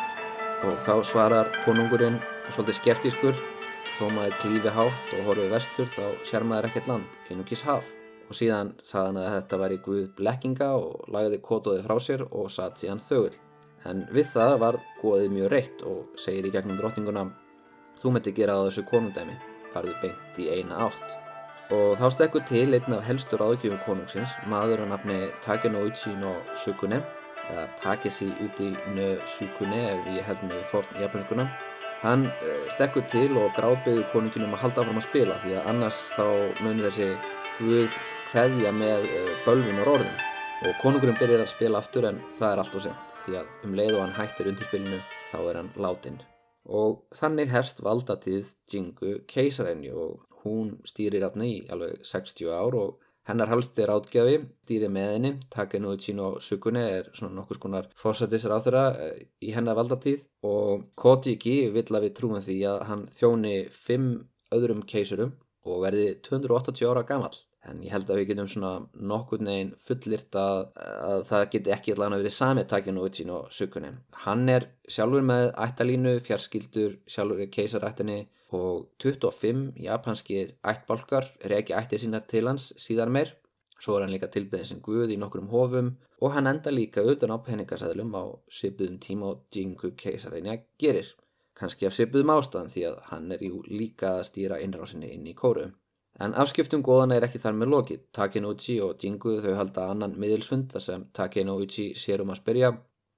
Og 0.68 0.78
þá 0.86 0.92
svarar 1.08 1.50
konungurinn 1.64 2.20
svolítið 2.50 2.78
skeftískur. 2.80 3.42
Þó 3.98 4.04
maður 4.14 4.38
klífi 4.40 4.72
hátt 4.72 5.14
og 5.16 5.26
horfið 5.28 5.52
vestur 5.52 5.90
þá 5.92 6.04
sér 6.28 6.46
maður 6.48 6.70
ekkert 6.70 6.90
land, 6.92 7.18
einugis 7.28 7.64
haf. 7.68 7.88
Og 8.30 8.38
síðan 8.38 8.72
sagði 8.80 9.10
hann 9.10 9.20
að 9.20 9.30
þetta 9.36 9.60
var 9.60 9.74
í 9.74 9.80
Guð 9.84 10.02
blekkinga 10.16 10.72
og 10.80 11.06
lagði 11.12 11.42
Kotoði 11.44 11.84
frá 11.84 11.98
sér 12.00 12.24
og 12.30 12.48
satt 12.52 12.80
síðan 12.80 13.02
þögull. 13.04 13.36
En 13.88 14.06
við 14.14 14.32
það 14.32 14.58
var 14.62 14.80
góðið 15.02 15.32
mjög 15.36 15.52
reitt 15.52 15.86
og 15.86 16.20
segir 16.20 16.48
í 16.48 16.54
gegnum 16.54 16.78
drottninguna 16.78 17.26
Þú 18.02 18.10
myndi 18.10 18.32
gera 18.34 18.56
á 18.58 18.66
þessu 18.66 18.82
konungdæmi, 18.88 19.34
farðu 19.74 19.94
beint 20.02 20.38
í 20.40 20.48
eina 20.52 20.86
átt. 20.86 21.18
Og 21.72 21.96
þá 22.00 22.06
stekkur 22.12 22.44
til 22.48 22.68
einn 22.76 22.96
af 22.96 23.04
helstur 23.06 23.40
áðgjöfum 23.40 23.80
konungsins, 23.86 24.32
maður 24.50 24.84
á 24.84 24.86
nafni 24.92 25.18
Takenouchi 25.44 26.12
no 26.20 26.34
Sukune, 26.60 27.00
eða 27.48 27.66
Takeshi 27.80 28.28
uti 28.44 28.72
no 28.96 29.12
Sukune 29.36 29.80
ef 29.90 30.10
ég 30.12 30.26
held 30.28 30.42
með 30.48 30.64
fórn 30.72 31.00
japanskuna. 31.00 31.46
Hann 32.02 32.26
stekkur 32.74 33.06
til 33.08 33.30
og 33.38 33.54
gráðbyður 33.56 34.08
konunginum 34.12 34.56
að 34.56 34.64
halda 34.64 34.82
áfram 34.82 34.98
að 34.98 35.06
spila 35.06 35.38
því 35.44 35.54
að 35.60 35.70
annars 35.72 36.00
þá 36.16 36.26
munir 36.64 36.88
þessi 36.88 37.12
Guð 37.60 37.96
hveðja 38.32 38.72
með 38.74 39.06
bölvun 39.46 39.80
og 39.84 39.94
orðum. 39.94 40.20
Og 40.62 40.76
konungurinn 40.82 41.18
byrjar 41.20 41.44
að 41.44 41.52
spila 41.54 41.80
aftur 41.82 42.08
en 42.10 42.20
það 42.38 42.50
er 42.50 42.62
allt 42.64 42.76
og 42.78 42.84
sent 42.88 43.16
því 43.22 43.38
að 43.38 43.66
um 43.68 43.78
leið 43.78 43.96
og 43.96 44.04
hann 44.04 44.18
hættir 44.18 44.50
undirspilinu 44.50 45.00
þá 45.30 45.40
er 45.40 45.62
hann 45.62 45.72
látin. 45.78 46.22
Og 46.64 47.02
þannig 47.16 47.50
herst 47.50 47.82
valdatíð 47.82 48.52
Jingu 48.70 49.16
keisarenni 49.30 49.90
og 49.90 50.22
hún 50.44 50.76
stýrir 50.86 51.24
átni 51.26 51.48
í 51.56 51.64
alveg 51.72 52.04
60 52.06 52.52
ár 52.54 52.76
og 52.78 53.00
hennar 53.28 53.50
halsti 53.52 53.86
ráðgjafi 53.86 54.38
stýrir 54.64 54.90
með 54.90 55.12
henni, 55.14 55.32
Takenouchi 55.50 56.14
no 56.18 56.32
Sukune 56.42 56.82
er 56.98 57.10
svona 57.14 57.36
nokkur 57.36 57.58
skonar 57.58 57.88
fórsættisar 57.98 58.54
á 58.54 58.58
þeirra 58.64 58.84
í 59.42 59.54
hennar 59.54 59.78
valdatíð 59.78 60.26
og 60.46 60.88
Kojiki 60.98 61.70
vill 61.74 61.88
að 61.90 62.08
við 62.08 62.16
trúum 62.18 62.42
því 62.42 62.58
að 62.72 62.84
hann 62.90 63.06
þjóni 63.14 63.56
5 63.78 64.10
öðrum 64.58 64.82
keisurum 64.86 65.36
og 65.62 65.84
verði 65.84 66.06
280 66.26 66.90
ára 66.90 67.06
gamall. 67.06 67.36
En 67.70 67.82
ég 67.86 67.92
held 67.94 68.08
að 68.10 68.18
við 68.18 68.28
getum 68.32 68.48
svona 68.50 68.72
nokkur 69.10 69.42
neginn 69.46 69.74
fullirt 69.86 70.34
að, 70.34 70.64
að 70.82 71.20
það 71.28 71.44
geti 71.52 71.74
ekki 71.76 71.92
allavega 71.94 72.22
verið 72.24 72.34
sami 72.34 72.64
Takenouchi 72.66 73.26
no 73.28 73.36
Sukune. 73.54 73.92
Hann 74.24 74.48
er 74.50 74.66
sjálfur 74.90 75.22
með 75.28 75.52
ættalínu, 75.66 76.16
fjarskildur, 76.26 76.96
sjálfur 77.06 77.44
er 77.44 77.52
keisarættinni 77.54 78.18
og 78.58 78.88
25 79.04 79.78
japanskir 79.84 80.56
ættbálkar 80.72 81.30
er 81.40 81.54
ekki 81.60 81.76
ættið 81.78 82.02
sína 82.04 82.20
til 82.32 82.48
hans 82.50 82.72
síðan 82.82 83.14
meir. 83.14 83.30
Svo 83.78 83.96
er 83.96 84.04
hann 84.04 84.14
líka 84.14 84.30
tilbyggðin 84.30 84.68
sem 84.68 84.82
guð 84.82 85.14
í 85.14 85.18
nokkrum 85.18 85.50
hofum 85.54 85.94
og 86.22 86.34
hann 86.34 86.50
enda 86.50 86.70
líka 86.70 87.02
utan 87.02 87.34
á 87.34 87.38
peningasæðlum 87.46 88.12
á 88.14 88.24
svipuðum 88.58 88.98
tíma 89.02 89.30
og 89.32 89.46
Jingu 89.54 89.94
keisarinja 89.98 90.58
gerir. 90.78 91.14
Kanski 91.58 91.86
af 91.86 91.94
svipuðum 91.94 92.34
ástæðan 92.34 92.70
því 92.74 92.84
að 92.90 93.00
hann 93.10 93.32
er 93.34 93.46
líka 93.70 94.16
að 94.18 94.26
stýra 94.30 94.60
innrásinni 94.62 95.10
inn 95.14 95.26
í 95.26 95.34
kóru. 95.38 95.70
En 96.22 96.36
afskiptum 96.38 96.84
góðana 96.86 97.16
er 97.18 97.24
ekki 97.26 97.40
þar 97.42 97.56
með 97.58 97.70
lokið. 97.72 98.02
Takenouchi 98.14 98.76
og 98.84 99.00
Jingu 99.02 99.40
þau 99.42 99.54
halda 99.58 99.88
annan 99.90 100.12
miðilsfund 100.22 100.68
þar 100.70 100.84
sem 100.84 101.06
Takenouchi 101.18 101.86
sér 101.98 102.22
um 102.22 102.30
að 102.30 102.38
spyrja. 102.38 102.70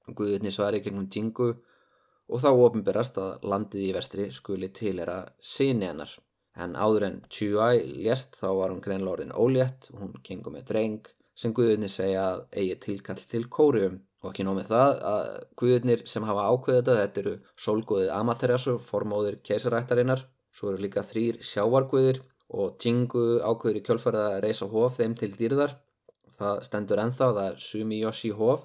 Guðurni 0.09 0.53
svari 0.55 0.81
gegnum 0.85 1.11
Jingu 1.12 1.51
og 1.53 2.40
þá 2.40 2.49
ofinberast 2.53 3.21
að 3.21 3.45
landið 3.53 3.85
í 3.90 3.93
vestri 3.97 4.31
skuli 4.33 4.71
tilera 4.73 5.19
síni 5.37 5.90
hennar. 5.90 6.17
En 6.57 6.79
áður 6.79 7.09
en 7.11 7.21
Chuai 7.29 7.83
lést 8.07 8.38
þá 8.40 8.49
var 8.61 8.73
hún 8.73 8.83
greinlega 8.85 9.19
orðin 9.19 9.37
ólétt 9.37 9.90
og 9.93 10.01
hún 10.01 10.19
gengum 10.25 10.57
með 10.57 10.69
dreng 10.73 11.14
sem 11.37 11.53
Guðurni 11.53 11.90
segja 11.93 12.27
að 12.31 12.45
eigi 12.57 12.77
tilkall 12.88 13.21
til 13.21 13.45
kórium. 13.53 13.99
Og 14.25 14.31
ekki 14.31 14.47
nómið 14.47 14.71
það 14.71 15.01
að 15.11 15.33
Guðurnir 15.61 16.05
sem 16.09 16.25
hafa 16.25 16.47
ákveðið 16.55 16.79
þetta, 16.79 17.01
þetta 17.03 17.21
eru 17.21 17.35
Solgóðið 17.67 18.12
Amaterasu, 18.17 18.79
formóðir 18.81 19.43
keisarættarinnar, 19.45 20.23
svo 20.55 20.71
eru 20.71 20.87
líka 20.87 21.05
þrýr 21.05 21.43
sjávarguðir 21.45 22.23
og 22.55 22.77
Jingu 22.83 23.25
ákveður 23.43 23.81
í 23.81 23.83
kjölfarið 23.88 24.27
að 24.29 24.38
reysa 24.45 24.69
hof 24.71 25.01
þeim 25.01 25.17
til 25.19 25.33
dýrðar. 25.35 25.75
Það 26.38 26.62
stendur 26.67 27.03
ennþá, 27.03 27.27
það 27.37 27.49
er 27.49 27.59
Sumiyoshi 27.62 28.31
hof 28.38 28.64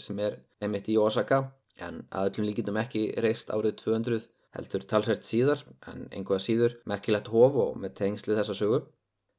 sem 0.00 0.20
er 0.24 0.38
emitt 0.64 0.88
í 0.88 0.96
Osaka 1.00 1.42
en 1.80 2.04
að 2.12 2.30
öllum 2.30 2.48
líkitum 2.48 2.78
ekki 2.80 3.02
reist 3.24 3.52
árið 3.52 3.76
200 3.82 4.28
heldur 4.56 4.86
talsvært 4.90 5.28
síðar 5.28 5.62
en 5.90 6.08
einhvað 6.10 6.42
síður 6.44 6.78
merkilegt 6.90 7.30
hof 7.32 7.58
og 7.64 7.76
með 7.80 7.94
tengsli 8.00 8.36
þessa 8.38 8.56
sögu. 8.58 8.80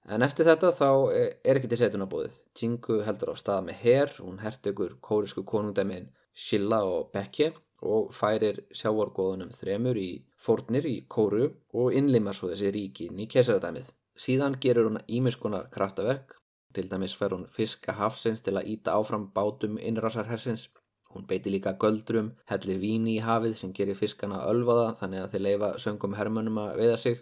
En 0.10 0.26
eftir 0.26 0.48
þetta 0.48 0.72
þá 0.74 0.90
er 1.14 1.58
ekki 1.58 1.70
til 1.70 1.82
setuna 1.82 2.08
búið. 2.10 2.38
Jingu 2.58 3.02
heldur 3.06 3.34
á 3.34 3.36
stað 3.38 3.68
með 3.68 3.82
her, 3.84 4.14
hún 4.24 4.40
hertugur 4.42 4.96
kórisku 5.04 5.44
konungdæmin 5.46 6.10
Shilla 6.34 6.82
og 6.88 7.12
Bekkje 7.14 7.52
og 7.86 8.14
færir 8.16 8.64
sjávargóðunum 8.78 9.52
þremur 9.58 10.00
í 10.00 10.10
fórnir 10.42 10.86
í 10.90 10.98
kóru 11.16 11.48
og 11.78 11.96
innlimar 11.98 12.36
svo 12.38 12.50
þessi 12.52 12.72
ríkin 12.76 13.20
í 13.22 13.28
kesaradæmið. 13.32 13.92
Síðan 14.18 14.58
gerur 14.64 14.90
hún 14.90 15.02
ímiskonar 15.08 15.70
kraftaverk, 15.74 16.36
til 16.74 16.88
dæmis 16.92 17.16
fer 17.18 17.36
hún 17.36 17.48
fiska 17.58 17.96
hafsins 18.00 18.42
til 18.46 18.56
að 18.58 18.70
íta 18.74 18.96
áfram 18.98 19.30
bátum 19.36 19.78
innrásarhersins. 19.78 20.70
Hún 21.12 21.28
beiti 21.28 21.52
líka 21.52 21.74
göldrum, 21.80 22.32
hellir 22.48 22.80
víni 22.80 23.18
í 23.18 23.24
hafið 23.26 23.58
sem 23.60 23.74
gerir 23.76 24.00
fiskana 24.00 24.46
ölvaða 24.48 24.94
þannig 25.02 25.24
að 25.24 25.34
þeir 25.34 25.46
leifa 25.48 25.72
söngum 25.84 26.16
hermönum 26.16 26.60
að 26.64 26.78
veiða 26.80 26.98
sig. 27.04 27.18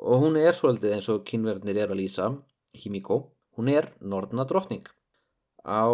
Og 0.00 0.24
hún 0.24 0.38
er 0.40 0.56
svolítið 0.56 0.96
eins 0.96 1.10
og 1.12 1.24
kynverðnir 1.28 1.82
er 1.82 1.92
að 1.92 2.00
lýsa, 2.00 2.30
Himiko, 2.74 3.18
hún 3.56 3.68
er 3.70 3.92
norðna 4.00 4.46
drottning. 4.48 4.88
Á 5.62 5.84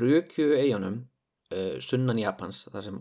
Rukju 0.00 0.50
eigunum 0.58 1.06
Uh, 1.48 1.78
sunnan 1.80 2.18
Japans 2.20 2.66
sem, 2.84 2.98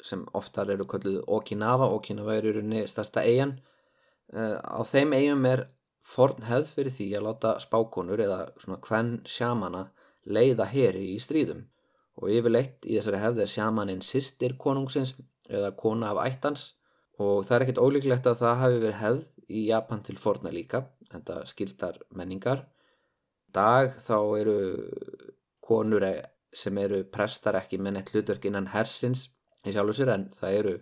sem 0.00 0.22
oftar 0.32 0.70
eru 0.72 0.86
kölluð 0.88 1.20
Okinawa. 1.28 1.90
Okinawa 1.92 2.38
er 2.38 2.46
í 2.48 2.54
rauninni 2.56 2.86
stærsta 2.88 3.26
eigin 3.28 3.58
uh, 4.32 4.56
á 4.56 4.80
þeim 4.88 5.12
eigum 5.18 5.44
er 5.50 5.66
forn 6.06 6.46
hefð 6.48 6.70
fyrir 6.76 6.94
því 6.96 7.08
að 7.18 7.26
láta 7.26 7.50
spákonur 7.60 8.22
eða 8.24 8.38
svona 8.62 8.80
hvern 8.86 9.12
sjámana 9.28 9.82
leiða 10.24 10.64
heri 10.72 11.10
í 11.12 11.18
stríðum. 11.20 11.66
Og 12.20 12.32
yfirleitt 12.32 12.88
í 12.88 12.96
þessari 12.96 13.20
hefð 13.20 13.44
er 13.44 13.52
sjámanin 13.52 14.02
sýstir 14.04 14.56
konungsins 14.60 15.14
eða 15.50 15.74
kona 15.76 16.14
af 16.14 16.22
ættans 16.24 16.64
og 17.20 17.44
það 17.44 17.56
er 17.56 17.66
ekkit 17.66 17.84
ólíklegt 17.84 18.26
að 18.30 18.40
það 18.40 18.60
hafi 18.62 18.80
verið 18.80 19.00
hefð 19.02 19.30
í 19.50 19.62
Japan 19.68 20.02
til 20.06 20.16
forna 20.20 20.52
líka. 20.54 20.86
Þetta 21.10 21.40
skildar 21.52 22.00
menningar. 22.16 22.64
Dag 23.52 23.96
þá 24.00 24.16
eru 24.38 24.58
konur 25.60 26.06
sem 26.52 26.78
eru 26.82 27.04
prestar 27.14 27.58
ekki 27.60 27.78
með 27.78 27.96
neitt 27.96 28.14
hlutverk 28.14 28.46
innan 28.48 28.70
hersins 28.74 29.28
í 29.66 29.74
sjálfu 29.74 29.96
sér 30.00 30.14
en 30.14 30.28
það 30.36 30.56
eru 30.60 30.74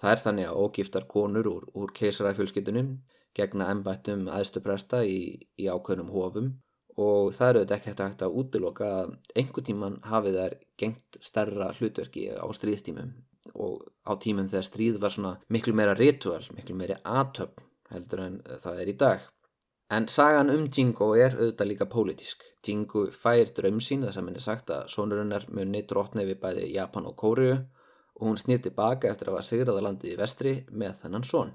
það 0.00 0.12
er 0.12 0.22
þannig 0.24 0.48
að 0.48 0.62
ógiftar 0.64 1.06
konur 1.08 1.48
úr, 1.50 1.68
úr 1.74 1.92
keisaræfjölskytunum 1.96 2.96
gegna 3.36 3.68
ennbættum 3.72 4.26
aðstu 4.32 4.62
presta 4.64 5.02
í, 5.04 5.36
í 5.60 5.68
ákveðnum 5.68 6.12
hofum. 6.14 6.54
Og 6.96 7.34
það 7.36 7.50
eru 7.50 7.62
þetta 7.62 7.76
ekki 7.76 7.92
hægt 7.92 8.22
að 8.24 8.36
útiloka 8.40 8.86
að 9.02 9.10
einhver 9.36 9.64
tíman 9.66 9.98
hafi 10.08 10.32
þær 10.32 10.54
gengt 10.80 11.18
stærra 11.20 11.68
hlutverki 11.76 12.30
á 12.32 12.46
stríðstímum. 12.56 13.10
Og 13.52 13.84
á 14.08 14.16
tímum 14.20 14.48
þegar 14.48 14.68
stríð 14.70 15.00
var 15.02 15.12
svona 15.12 15.34
miklu 15.52 15.76
meira 15.76 15.96
ritual, 15.96 16.40
miklu 16.56 16.76
meira 16.78 16.96
atöp 17.04 17.60
heldur 17.92 18.24
en 18.24 18.38
það 18.64 18.80
er 18.82 18.90
í 18.90 18.96
dag 18.98 19.26
En 19.88 20.08
sagan 20.10 20.48
um 20.50 20.64
Jingo 20.66 21.12
er 21.14 21.36
auðvitað 21.36 21.68
líka 21.70 21.86
pólitísk. 21.86 22.40
Jingo 22.66 23.04
fær 23.14 23.52
draum 23.54 23.76
sín 23.78 24.02
þess 24.02 24.18
að 24.18 24.24
minni 24.26 24.40
sagt 24.42 24.70
að 24.74 24.88
sonurinnar 24.90 25.44
muni 25.54 25.82
drotni 25.86 26.24
við 26.26 26.40
bæði 26.42 26.64
Japan 26.72 27.06
og 27.06 27.14
Kóriu 27.20 27.52
og 27.54 28.24
hún 28.26 28.40
snýr 28.40 28.64
tilbaka 28.64 29.12
eftir 29.12 29.30
að 29.30 29.36
hafa 29.36 29.46
sigraða 29.46 29.84
landið 29.86 30.14
í 30.14 30.16
vestri 30.18 30.54
með 30.72 30.96
þennan 31.02 31.26
son. 31.28 31.52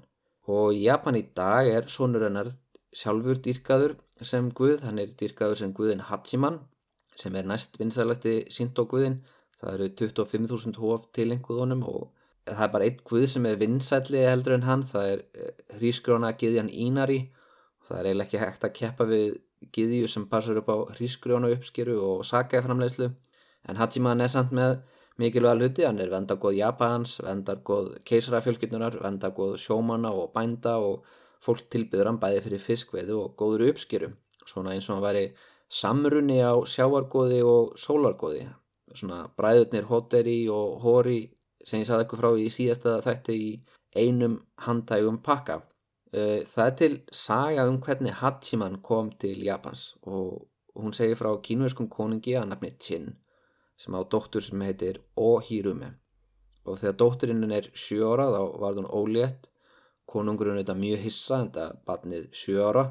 Og 0.48 0.72
Japan 0.78 1.18
í 1.20 1.26
dag 1.36 1.68
er 1.68 1.90
sonurinnar 1.92 2.48
sjálfur 3.02 3.42
dýrkaður 3.44 3.98
sem 4.24 4.48
guð, 4.48 4.80
hann 4.86 5.02
er 5.02 5.12
dýrkaður 5.12 5.60
sem 5.60 5.76
guðin 5.76 6.06
Hachiman 6.08 6.58
sem 7.18 7.36
er 7.36 7.44
næst 7.44 7.76
vinsælasti 7.76 8.34
Shinto 8.48 8.86
guðin. 8.88 9.20
Það 9.60 9.74
eru 9.76 9.90
25.000 10.00 10.80
hóf 10.80 11.04
tilenguðunum 11.12 11.84
og 11.84 12.08
það 12.48 12.64
er 12.64 12.72
bara 12.78 12.88
einn 12.88 13.04
guð 13.12 13.28
sem 13.34 13.44
er 13.46 13.60
vinsælli 13.60 14.24
heldur 14.24 14.56
en 14.56 14.66
hann, 14.66 14.88
það 14.88 15.12
er 15.12 15.22
hrísgróna 15.76 16.32
giðjan 16.40 16.72
Ínari 16.72 17.20
það 17.92 18.00
er 18.00 18.08
eiginlega 18.08 18.28
ekki 18.28 18.40
hægt 18.42 18.66
að 18.66 18.74
keppa 18.78 19.06
við 19.10 19.26
giðju 19.76 20.08
sem 20.10 20.26
passar 20.30 20.58
upp 20.60 20.70
á 20.72 20.76
hrísgrjónu 20.96 21.52
uppskeru 21.56 21.98
og 22.02 22.24
sakæframleyslu 22.26 23.10
en 23.68 23.78
Hachiman 23.78 24.24
er 24.24 24.32
samt 24.32 24.54
með 24.56 24.80
mikilvæg 25.20 25.60
hluti, 25.60 25.84
hann 25.86 26.00
er 26.00 26.10
vendargóð 26.10 26.56
Japans 26.58 27.18
vendargóð 27.22 27.92
keisarafjölkynnunar 28.08 28.98
vendargóð 29.04 29.58
sjómanna 29.60 30.10
og 30.16 30.32
bænda 30.34 30.78
og 30.80 31.04
fólk 31.42 31.68
tilbyður 31.74 32.10
hann 32.10 32.20
bæði 32.22 32.42
fyrir 32.46 32.64
fiskveiðu 32.64 33.18
og 33.20 33.36
góður 33.38 33.68
uppskeru, 33.72 34.10
svona 34.46 34.74
eins 34.74 34.88
og 34.88 34.96
hann 34.98 35.06
væri 35.06 35.26
samrunni 35.72 36.40
á 36.42 36.54
sjáargóði 36.68 37.42
og 37.46 37.76
sólargóði 37.80 38.46
svona 38.96 39.26
bræðurnir 39.38 39.86
Hoteri 39.88 40.40
og 40.52 40.80
Hori 40.82 41.20
sem 41.64 41.82
ég 41.82 41.88
saði 41.88 42.04
eitthvað 42.04 42.22
frá 42.22 42.30
í 42.36 42.48
síðasta 42.52 42.96
þætti 43.04 43.36
í 43.38 43.50
einum 44.02 44.38
handægum 44.66 45.20
pakka 45.24 45.60
það 46.12 46.66
er 46.66 46.74
til 46.76 46.96
saga 47.16 47.64
um 47.68 47.78
hvernig 47.80 48.12
Hachiman 48.20 48.82
kom 48.84 49.10
til 49.16 49.38
Japans 49.46 49.94
og 50.02 50.48
hún 50.76 50.92
segir 50.92 51.16
frá 51.16 51.30
kínverskum 51.40 51.88
konungi 51.88 52.34
að 52.36 52.50
nafni 52.50 52.72
Chin 52.78 53.14
sem 53.80 53.94
á 53.96 54.00
dóttur 54.04 54.44
sem 54.44 54.60
heitir 54.60 55.00
Ohirume. 55.16 55.94
Og 56.68 56.78
þegar 56.78 56.98
dótturinn 57.00 57.56
er 57.56 57.70
7 57.74 58.04
ára 58.06 58.28
þá 58.30 58.42
var 58.60 58.76
hún 58.78 58.90
ólétt. 58.92 59.48
Konungurinn 60.06 60.58
er 60.58 60.62
þetta 60.62 60.76
mjög 60.78 61.00
hissa 61.06 61.38
en 61.40 61.48
þetta 61.48 61.80
batnið 61.88 62.28
7 62.36 62.60
ára 62.60 62.84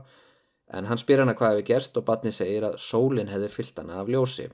en 0.74 0.88
hann 0.88 1.00
spyr 1.00 1.22
hana 1.22 1.36
hvað 1.38 1.54
hefur 1.54 1.68
gerst 1.68 1.98
og 2.00 2.08
batnið 2.08 2.36
segir 2.36 2.66
að 2.66 2.80
sólinn 2.82 3.30
hefði 3.32 3.52
fyllt 3.54 3.80
hana 3.84 4.02
af 4.02 4.10
ljósi. 4.10 4.50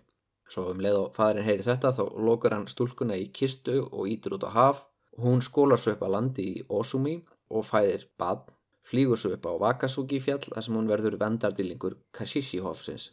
Svo 0.47 0.67
um 0.71 0.83
leið 0.83 0.99
og 1.05 1.15
fadurinn 1.15 1.47
heyri 1.47 1.63
þetta 1.63 1.93
þá 1.95 2.03
lokar 2.27 2.55
hann 2.55 2.67
stúlkuna 2.67 3.15
í 3.15 3.31
kistu 3.31 3.79
og 3.87 4.11
ítur 4.11 4.37
út 4.37 4.47
á 4.47 4.51
haf. 4.51 4.85
Hún 5.17 5.41
skólar 5.41 5.79
svo 5.81 5.95
upp 5.95 6.03
að 6.03 6.13
landi 6.13 6.45
í 6.51 6.63
Osumi 6.69 7.17
og 7.49 7.65
fæðir 7.65 8.05
badn 8.19 8.56
flýgur 8.87 9.19
svo 9.19 9.33
upp 9.35 9.47
á 9.47 9.51
Wakasugi 9.63 10.19
fjall 10.23 10.43
þar 10.47 10.65
sem 10.65 10.77
hún 10.79 10.89
verður 10.89 11.19
vendardýlingur 11.21 11.97
Kashishi 12.15 12.59
hofsins 12.63 13.11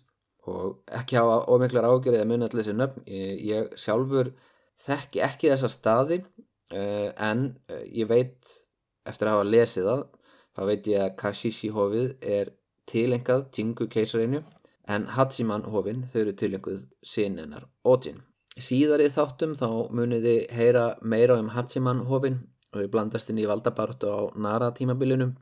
og 0.51 0.83
ekki 0.93 1.17
hafa 1.19 1.45
ómiklar 1.51 1.87
ágjörðið 1.89 2.21
að 2.21 2.29
muni 2.29 2.45
allir 2.47 2.61
þessi 2.61 2.75
nöfn. 2.77 3.07
Ég, 3.09 3.71
sjálfur 3.81 4.35
þekki 4.85 5.23
ekki 5.25 5.51
þessa 5.53 5.71
staði 5.73 6.21
uh, 6.21 7.09
en 7.17 7.47
uh, 7.71 7.81
ég 7.89 8.11
veit 8.11 8.53
eftir 9.09 9.31
að 9.31 9.39
hafa 9.39 9.49
lesið 9.49 9.89
það 9.89 10.05
þá 10.55 10.63
veit 10.71 10.91
ég 10.93 11.05
að 11.05 11.17
Kashishi 11.23 11.73
hofið 11.75 12.13
er 12.21 12.53
tilengað 12.91 13.49
Jingu 13.57 13.89
keisarinu 13.91 14.43
en 14.93 15.09
Hachiman 15.17 15.65
hofin 15.73 16.05
þau 16.13 16.21
eru 16.27 16.37
tilenguð 16.37 16.85
sinnenar 17.15 17.69
Ojin 17.89 18.21
síðar 18.61 19.03
í 19.03 19.09
þáttum 19.11 19.55
þá 19.59 19.69
muniði 19.97 20.35
heyra 20.55 20.85
meira 21.03 21.39
um 21.41 21.51
Hachiman 21.55 22.05
hofin 22.11 22.43
og 22.75 22.83
við 22.83 22.91
blandast 22.93 23.31
inn 23.31 23.41
í 23.41 23.49
valdabartu 23.49 24.11
á 24.11 24.21
Nara 24.37 24.71
tímabilinum 24.77 25.35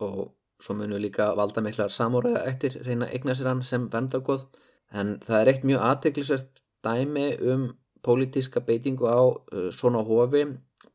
og 0.00 0.34
svo 0.62 0.74
munum 0.74 1.00
líka 1.00 1.32
valda 1.36 1.60
miklar 1.64 1.92
samúræða 1.92 2.44
eftir 2.50 2.78
reyna 2.86 3.08
eigna 3.12 3.34
sér 3.34 3.50
hann 3.52 3.62
sem 3.62 3.88
vendargoð 3.92 4.46
en 4.92 5.18
það 5.26 5.40
er 5.40 5.50
eitt 5.52 5.66
mjög 5.68 5.84
aðteglisvert 5.90 6.62
dæmi 6.86 7.26
um 7.52 7.66
pólitíska 8.06 8.60
beitingu 8.60 9.06
á 9.10 9.20
uh, 9.26 9.70
svona 9.72 10.02
hofi. 10.06 10.44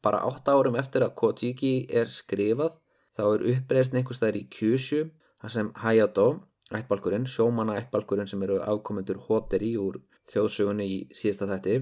Bara 0.02 0.24
8 0.26 0.54
árum 0.56 0.78
eftir 0.80 1.04
að 1.06 1.16
Kojiki 1.20 1.74
er 1.90 2.08
skrifað 2.10 2.78
þá 3.18 3.24
er 3.34 3.44
uppreist 3.54 3.94
einhvers 3.94 4.22
þær 4.22 4.38
í 4.40 4.46
Kyushu 4.56 5.02
þar 5.42 5.54
sem 5.56 5.72
Hayato, 5.84 6.28
ættbalkurinn, 6.72 7.28
sjómanna 7.28 7.76
ættbalkurinn 7.82 8.30
sem 8.30 8.42
eru 8.46 8.62
afkomendur 8.64 9.20
Hoteri 9.28 9.74
úr 9.78 10.00
þjóðsugunni 10.32 10.88
í 10.88 11.00
síðasta 11.18 11.50
þætti. 11.52 11.82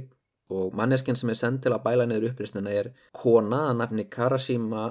Og 0.49 0.73
manneskinn 0.73 1.19
sem 1.19 1.29
er 1.29 1.37
sendt 1.37 1.61
til 1.63 1.75
að 1.75 1.83
bæla 1.85 2.07
niður 2.09 2.31
uppreistina 2.31 2.73
er 2.73 2.89
kona 3.13 3.67
að 3.69 3.79
nafni 3.83 4.07
Karashima 4.09 4.87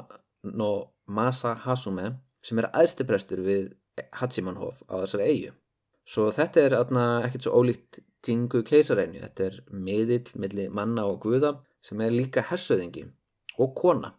no 0.55 0.71
Masa 1.09 1.55
Hasume 1.65 2.13
sem 2.45 2.61
er 2.61 2.69
aðstiprestur 2.77 3.41
við 3.45 3.73
Hachimanhof 4.21 4.83
á 4.87 5.03
þessari 5.03 5.31
eigu. 5.33 5.55
Svo 6.09 6.29
þetta 6.33 6.63
er 6.65 6.77
atna, 6.79 7.05
ekkert 7.27 7.49
svo 7.49 7.59
ólíkt 7.61 8.01
Jingu 8.27 8.63
keisaræni, 8.67 9.21
þetta 9.23 9.45
er 9.47 9.59
miðill 9.71 10.33
millir 10.41 10.73
manna 10.75 11.05
og 11.07 11.21
guða 11.23 11.53
sem 11.85 12.01
er 12.03 12.15
líka 12.15 12.43
hersöðingi 12.49 13.05
og 13.63 13.75
kona. 13.79 14.15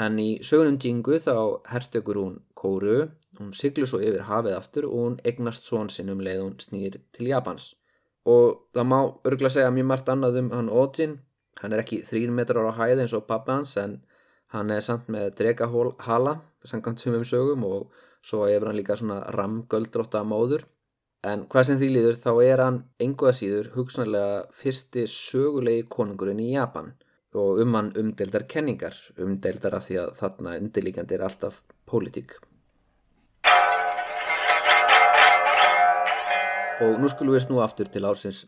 En 0.00 0.18
í 0.18 0.40
sögunum 0.42 0.78
Jingu 0.82 1.20
þá 1.22 1.62
hertökur 1.70 2.18
hún 2.18 2.38
Kóru, 2.58 3.10
hún 3.38 3.52
siglu 3.54 3.86
svo 3.86 4.00
yfir 4.00 4.24
hafið 4.26 4.56
aftur 4.56 4.88
og 4.88 4.94
hún 4.98 5.16
egnast 5.28 5.68
svon 5.68 5.90
sinn 5.92 6.10
um 6.10 6.22
leið 6.24 6.42
hún 6.42 6.56
snýr 6.62 6.98
til 7.14 7.28
Japans. 7.28 7.74
Og 8.24 8.64
það 8.74 8.88
má 8.90 8.98
örgla 9.28 9.50
segja 9.52 9.72
mjög 9.74 9.88
margt 9.90 10.10
annað 10.10 10.40
um 10.40 10.50
hann 10.56 10.72
Ojin, 10.72 11.18
hann 11.60 11.76
er 11.76 11.84
ekki 11.84 12.00
þrín 12.08 12.32
metrar 12.34 12.66
á 12.66 12.72
hæði 12.72 13.04
eins 13.04 13.14
og 13.16 13.26
pappa 13.28 13.58
hans 13.58 13.76
en 13.80 13.98
Hann 14.54 14.70
er 14.70 14.84
samt 14.86 15.08
með 15.10 15.32
dregahala, 15.40 16.36
samkvæmt 16.62 17.00
sumum 17.02 17.24
sögum 17.26 17.64
og 17.66 17.88
svo 18.22 18.44
hefur 18.46 18.68
hann 18.70 18.76
líka 18.78 18.94
svona 18.94 19.16
ramgöldrótta 19.34 20.20
móður. 20.22 20.62
En 21.26 21.48
hvað 21.50 21.66
sem 21.66 21.80
því 21.80 21.88
líður 21.90 22.20
þá 22.22 22.30
er 22.44 22.62
hann 22.62 22.78
enguða 23.02 23.32
síður 23.34 23.72
hugsanlega 23.74 24.44
fyrsti 24.54 25.08
sögulegi 25.10 25.88
konungurinn 25.90 26.42
í 26.44 26.52
Japan 26.52 26.92
og 27.34 27.58
um 27.64 27.74
hann 27.74 27.90
umdeldar 27.98 28.44
kenningar, 28.52 28.94
umdeldar 29.18 29.74
af 29.74 29.88
því 29.88 29.98
að 30.04 30.14
þarna 30.20 30.54
undirlíkjandi 30.60 31.18
er 31.18 31.26
alltaf 31.26 31.58
pólitík. 31.90 32.36
Og 36.84 37.02
nú 37.02 37.10
skulum 37.10 37.34
við 37.34 37.48
snú 37.48 37.58
aftur 37.64 37.90
til 37.90 38.06
ársins 38.06 38.44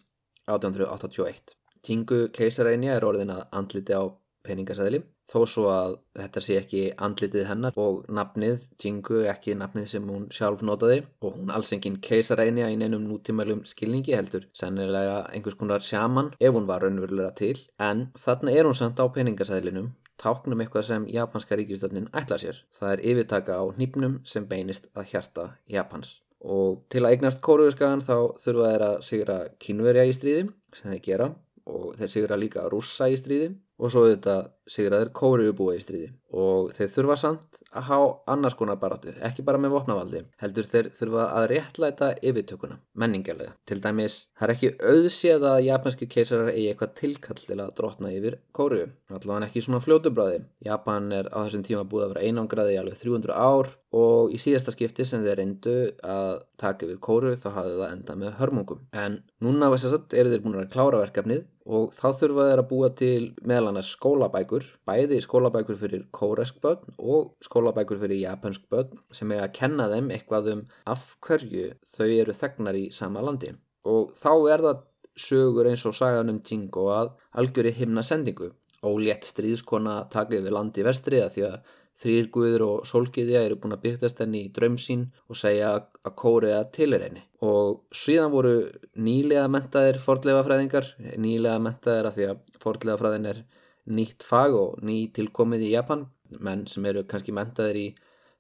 1881. 0.47 1.59
Tingu 1.83 2.23
keisaræni 2.31 2.95
er 2.95 3.11
orðin 3.11 3.35
að 3.35 3.45
andliti 3.51 3.99
á 3.99 4.07
peningasæðli 4.47 5.03
þó 5.33 5.39
svo 5.51 5.67
að 5.73 5.99
þetta 6.19 6.43
sé 6.45 6.57
ekki 6.61 6.83
andlitið 7.09 7.49
hennar 7.51 7.79
og 7.83 8.07
nafnið, 8.19 8.65
Jingu, 8.83 9.23
ekki 9.33 9.57
nafnið 9.59 9.89
sem 9.91 10.09
hún 10.11 10.29
sjálf 10.35 10.62
notaði. 10.67 11.03
Og 11.23 11.37
hún 11.37 11.53
alls 11.55 11.73
enginn 11.75 12.01
keisaræni 12.03 12.65
í 12.67 12.79
neinum 12.81 13.07
nútímælum 13.11 13.65
skilningi 13.69 14.17
heldur, 14.17 14.49
sennilega 14.57 15.23
einhvers 15.33 15.59
konar 15.59 15.85
sjaman 15.85 16.33
ef 16.41 16.55
hún 16.55 16.69
var 16.71 16.85
raunverulega 16.87 17.35
til. 17.39 17.57
En 17.83 18.09
þarna 18.19 18.55
er 18.55 18.69
hún 18.69 18.79
samt 18.79 19.03
á 19.03 19.07
peningasæðlinum 19.07 19.95
táknum 20.21 20.62
eitthvað 20.62 20.87
sem 20.89 21.09
japanska 21.12 21.57
ríkistöldin 21.59 22.09
ætla 22.17 22.39
sér. 22.41 22.62
Það 22.79 22.93
er 22.93 23.03
yfirtaka 23.11 23.59
á 23.61 23.65
nýpnum 23.77 24.21
sem 24.25 24.47
beinist 24.49 24.89
að 24.97 25.11
hjarta 25.12 25.49
Japans. 25.69 26.21
Og 26.41 26.85
til 26.93 27.03
að 27.05 27.17
eignast 27.17 27.43
kóruðurskagan 27.45 28.05
þá 28.07 28.17
þurfa 28.43 28.71
þeir 28.71 28.85
að 28.87 28.97
sigra 29.09 29.39
kynverja 29.62 30.07
í 30.07 30.15
stríði 30.17 30.47
sem 30.77 30.93
þeir 30.93 31.05
gera. 31.09 31.29
Og 31.67 31.97
þeir 31.99 32.12
sigra 32.12 32.39
líka 32.39 32.69
rússa 32.71 33.09
í 33.11 33.17
stríði. 33.19 33.55
Og 33.77 33.93
svo 33.93 34.07
þetta 34.07 34.37
sigraður 34.70 35.12
kóriubúa 35.16 35.76
í 35.76 35.83
stríði. 35.83 36.11
Og 36.37 36.72
þeir 36.76 36.90
þurfa 36.92 37.16
samt 37.20 37.61
að 37.76 37.87
há 37.88 37.98
annars 38.33 38.57
konar 38.59 38.79
baráttu, 38.81 39.12
ekki 39.24 39.44
bara 39.46 39.61
með 39.61 39.74
vopnavaldi 39.76 40.22
heldur 40.42 40.68
þeir 40.68 40.90
þurfa 40.96 41.26
að 41.38 41.46
réttlæta 41.52 42.11
yfirtökuna, 42.24 42.79
menningarlega. 42.98 43.55
Til 43.68 43.79
dæmis, 43.85 44.18
það 44.37 44.48
er 44.48 44.55
ekki 44.55 44.72
auðséð 44.92 45.46
að 45.50 45.62
japanski 45.66 46.09
keisarar 46.12 46.52
eigi 46.52 46.68
eitthvað 46.72 46.94
tilkall 47.00 47.40
til 47.42 47.59
að 47.61 47.72
drotna 47.79 48.12
yfir 48.16 48.38
kóriu, 48.57 48.90
allavega 49.12 49.48
ekki 49.48 49.64
svona 49.64 49.83
fljótubráði, 49.85 50.44
Japan 50.66 51.11
er 51.14 51.31
á 51.31 51.38
þessum 51.44 51.66
tíma 51.66 51.87
búið 51.88 52.07
að 52.07 52.14
vera 52.14 52.29
einangraði 52.29 52.76
í 52.76 52.81
alveg 52.81 53.00
300 53.02 53.37
ár 53.37 53.72
og 53.96 54.33
í 54.35 54.38
síðasta 54.40 54.74
skipti 54.74 55.07
sem 55.07 55.24
þeir 55.24 55.40
reyndu 55.40 55.76
að 56.05 56.40
taka 56.61 56.87
yfir 56.87 57.02
kóru 57.02 57.35
þá 57.38 57.48
hafði 57.55 57.76
það 57.81 57.92
enda 57.92 58.16
með 58.22 58.35
hörmungum. 58.40 58.81
En 58.92 59.20
núna 59.44 59.70
eru 59.70 60.33
þeir 60.33 60.42
búin 60.44 60.59
að 60.61 60.72
klára 60.72 61.02
verkefnið 61.05 61.44
og 61.66 61.94
þá 61.94 62.07
þurfa 62.20 62.48
þeir 62.50 62.62
að 62.62 62.68
búa 62.70 62.90
til 62.98 63.22
meðal 63.42 63.70
annars 63.70 63.94
skólabækur, 64.57 64.64
bæði 64.87 65.21
skólabækur 65.21 65.77
fyrir 65.77 66.05
kóresk 66.12 66.61
börn 66.62 66.95
og 66.99 67.35
skólabækur 67.42 67.99
fyrir 68.01 68.21
japansk 68.23 68.62
börn 68.71 68.99
sem 69.12 69.31
er 69.33 69.45
að 69.45 69.53
kenna 69.53 69.88
þeim 69.88 70.11
eitthvað 70.11 70.53
um 70.53 70.62
af 70.87 71.16
hverju 71.21 71.75
þau 71.97 72.07
eru 72.07 72.33
þegnar 72.33 72.77
í 72.77 72.90
sama 72.90 73.21
landi. 73.21 73.55
Og 73.85 74.12
þá 74.16 74.33
er 74.53 74.61
það 74.66 74.85
sögur 75.16 75.69
eins 75.69 75.87
og 75.87 75.95
sagan 75.95 76.31
um 76.31 76.42
Jingo 76.42 76.88
að 76.90 77.12
algjöri 77.33 77.73
himna 77.73 78.03
sendingu 78.03 78.53
og 78.83 79.01
létt 79.01 79.25
stríðskona 79.25 80.09
taka 80.11 80.37
yfir 80.37 80.53
landi 80.53 80.85
vestriða 80.85 81.31
því 81.31 81.47
að 81.51 81.61
Þrýr 81.97 82.27
guður 82.29 82.62
og 82.66 82.81
sólgiðja 82.85 83.40
eru 83.47 83.57
búin 83.57 83.73
að 83.73 83.85
byrtast 83.87 84.19
henni 84.21 84.42
í 84.45 84.51
draum 84.53 84.75
sín 84.77 85.07
og 85.33 85.38
segja 85.40 85.71
að 86.05 86.12
kóriða 86.21 86.59
til 86.69 86.90
er 86.92 87.07
henni. 87.07 87.23
Og 87.40 87.87
síðan 87.88 88.35
voru 88.35 88.53
nýlega 89.01 89.47
mentaðir 89.49 89.97
fordleifafræðingar, 90.05 90.90
nýlega 91.16 91.57
mentaðir 91.64 92.11
að 92.11 92.19
því 92.19 92.27
að 92.29 92.42
fordleifafræðin 92.61 93.31
er 93.33 93.40
nýtt 93.87 94.27
fag 94.27 94.57
og 94.57 94.83
ný 94.85 95.07
tilkomið 95.14 95.68
í 95.68 95.72
Japan, 95.75 96.07
menn 96.42 96.66
sem 96.70 96.85
eru 96.90 97.05
kannski 97.09 97.35
mentaðir 97.35 97.79
í 97.81 97.87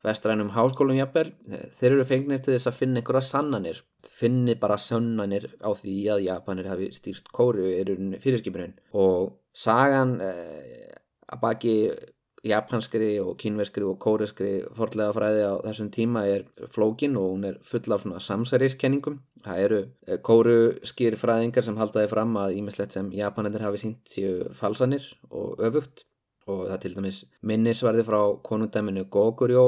vestrænum 0.06 0.52
háskólum 0.54 0.98
jafnvel, 0.98 1.32
þeir 1.78 1.92
eru 1.92 2.06
fengnir 2.06 2.42
til 2.42 2.54
þess 2.54 2.70
að 2.70 2.78
finna 2.80 3.00
einhverja 3.00 3.26
sannanir, 3.26 3.80
finni 4.06 4.54
bara 4.60 4.78
sannanir 4.78 5.48
á 5.58 5.70
því 5.74 5.96
að 6.14 6.24
Japanir 6.26 6.68
hafi 6.70 6.90
stýrt 6.94 7.30
kóriðu 7.34 7.72
í 7.74 8.20
fyrirskipunum 8.22 8.76
og 9.02 9.32
sagan 9.56 10.18
eh, 10.22 10.92
að 11.32 11.42
baki 11.42 11.74
japanskri 12.48 13.10
og 13.22 13.36
kínveskri 13.40 13.84
og 13.86 13.98
kóreskri 14.02 14.50
forlega 14.76 15.14
fræði 15.16 15.44
á 15.46 15.54
þessum 15.66 15.92
tíma 15.94 16.24
er 16.30 16.44
flókin 16.72 17.16
og 17.20 17.30
hún 17.34 17.46
er 17.50 17.60
full 17.66 17.92
af 17.92 18.02
svona 18.04 18.22
samsæriskenningum. 18.22 19.20
Það 19.44 19.62
eru 19.66 19.80
eh, 20.06 20.18
kóruskir 20.28 21.18
fræðingar 21.20 21.66
sem 21.66 21.78
haldaði 21.80 22.12
fram 22.12 22.36
að 22.40 22.58
ímislegt 22.60 22.96
sem 22.96 23.12
japanendur 23.14 23.66
hafi 23.66 23.82
sínt 23.82 24.12
séu 24.12 24.52
falsanir 24.54 25.06
og 25.30 25.60
öfugt 25.68 26.06
og 26.46 26.66
það 26.70 26.80
til 26.82 26.94
dæmis 26.94 27.20
minnisvarði 27.42 28.04
frá 28.06 28.20
konungdæminu 28.46 29.06
Gogurjó 29.10 29.64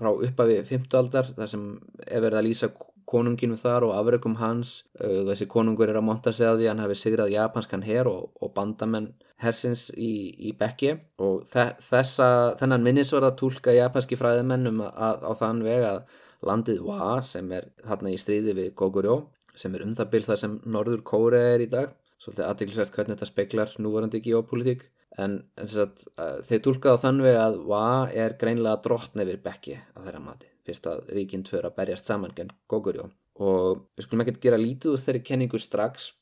frá 0.00 0.12
uppafi 0.14 0.62
15. 0.64 0.96
aldar 1.00 1.32
þar 1.36 1.50
sem 1.52 1.66
er 2.06 2.24
verið 2.24 2.38
að 2.40 2.46
lýsa 2.48 2.70
konunginu 3.08 3.56
þar 3.60 3.86
og 3.88 3.94
afreikum 3.96 4.36
hans. 4.40 4.80
Uh, 5.00 5.22
þessi 5.28 5.48
konungur 5.50 5.90
er 5.90 6.00
að 6.00 6.08
monta 6.08 6.32
sig 6.34 6.48
á 6.48 6.54
því 6.56 6.70
hann 6.70 6.82
hafi 6.82 6.98
sigrað 6.98 7.34
japanskan 7.34 7.86
her 7.86 8.10
og, 8.10 8.30
og 8.42 8.52
bandamenn 8.56 9.12
hersins 9.42 9.88
í, 9.92 10.32
í 10.48 10.52
bekki 10.56 10.94
og 11.20 11.44
þessa, 11.52 12.28
þennan 12.60 12.84
minnisvarða 12.86 13.34
tólka 13.36 13.74
japanski 13.76 14.16
fræðimennum 14.16 14.80
á 14.80 15.32
þann 15.36 15.60
veg 15.66 15.84
að 15.84 15.98
landið 16.46 16.80
Wa 16.86 17.20
sem 17.24 17.50
er 17.52 17.68
þarna 17.84 18.14
í 18.14 18.20
stríði 18.20 18.56
við 18.56 18.72
Gogurjó 18.80 19.18
sem 19.56 19.76
er 19.76 19.84
um 19.84 19.94
það 19.96 20.10
byrð 20.14 20.32
það 20.32 20.42
sem 20.42 20.58
Norður 20.68 21.04
Kóre 21.04 21.40
er 21.54 21.64
í 21.64 21.70
dag. 21.72 21.94
Svolítið 22.20 22.48
aðdeglisvert 22.48 22.96
hvernig 22.96 23.16
þetta 23.16 23.28
speklar 23.28 23.72
núvarandi 23.80 24.22
geopolítík. 24.24 24.88
En, 25.20 25.38
en 25.56 25.70
sagt, 25.72 26.04
þeir 26.48 26.64
tólkaði 26.64 27.00
á 27.00 27.04
þann 27.04 27.22
veg 27.24 27.38
að 27.40 27.62
Va 27.70 27.86
er 28.12 28.36
greinlega 28.40 28.82
drottn 28.84 29.24
yfir 29.24 29.40
Bekki 29.44 29.78
að 29.96 30.10
þeirra 30.10 30.26
mati 30.26 30.55
fyrst 30.66 30.90
að 30.90 31.06
ríkinn 31.16 31.46
tvör 31.46 31.70
að 31.70 31.78
berjast 31.80 32.10
saman 32.10 32.34
genn 32.36 32.52
Gogurjó 32.70 33.10
og 33.42 33.82
við 33.96 34.06
skulum 34.06 34.24
ekkert 34.24 34.44
gera 34.44 34.60
lítið 34.60 34.94
úr 34.94 35.02
þeirri 35.02 35.24
kenningu 35.26 35.60
strax 35.60 36.12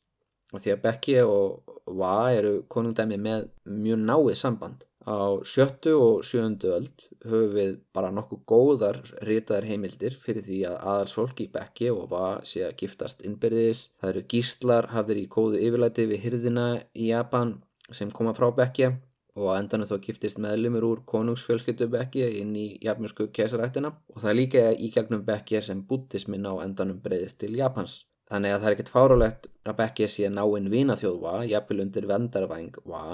og 0.55 0.63
því 0.63 0.75
að 0.75 0.83
Bekki 0.87 1.21
og 1.27 1.71
Va 1.99 2.33
eru 2.33 2.63
konungdæmi 2.73 3.19
með 3.21 3.49
mjög 3.69 4.05
náið 4.09 4.37
samband. 4.41 4.85
Á 5.05 5.37
sjöttu 5.45 5.93
og 6.01 6.23
sjöndu 6.25 6.71
öld 6.73 7.03
höfum 7.27 7.51
við 7.53 7.75
bara 7.93 8.13
nokkuð 8.15 8.41
góðar 8.49 9.01
ritaðar 9.29 9.67
heimildir 9.69 10.17
fyrir 10.17 10.47
því 10.47 10.61
að 10.71 10.79
aðalsfólk 10.81 11.43
í 11.45 11.51
Bekki 11.53 11.91
og 11.93 12.07
Va 12.15 12.29
sé 12.49 12.65
að 12.65 12.79
giftast 12.81 13.21
innbyrðis. 13.27 13.91
Það 14.01 14.13
eru 14.15 14.25
gíslar 14.33 14.89
hafðir 14.95 15.21
í 15.21 15.27
góðu 15.37 15.61
yfirlæti 15.67 16.09
við 16.09 16.25
hyrðina 16.25 16.69
í 16.97 17.11
Japan 17.11 17.59
sem 17.93 18.15
koma 18.15 18.33
frá 18.39 18.49
Bekki 18.57 18.95
og 19.35 19.51
á 19.51 19.59
endanum 19.59 19.89
þá 19.91 19.97
giftist 20.07 20.39
meðlumur 20.43 20.87
úr 20.89 21.05
konungsfjölskyttu 21.11 21.89
Bekki 21.91 22.25
inn 22.41 22.55
í 22.59 22.67
japansku 22.85 23.29
kesarættina 23.35 23.91
og 24.15 24.23
það 24.23 24.39
líka 24.39 24.65
í 24.73 24.91
gegnum 24.95 25.25
Bekki 25.27 25.63
sem 25.63 25.83
búttismin 25.89 26.47
á 26.47 26.55
endanum 26.63 27.01
breyðist 27.03 27.41
til 27.43 27.55
Japans. 27.59 28.05
Þannig 28.31 28.55
að 28.55 28.61
það 28.61 28.69
er 28.69 28.77
ekkert 28.77 28.93
fárulegt 28.95 29.49
að 29.67 29.79
Bekki 29.83 30.09
sé 30.09 30.31
náinn 30.33 30.71
vínaþjóðva, 30.73 31.37
jafnvel 31.51 31.83
undir 31.85 32.07
vendarvæng 32.09 32.79
Va 32.89 33.05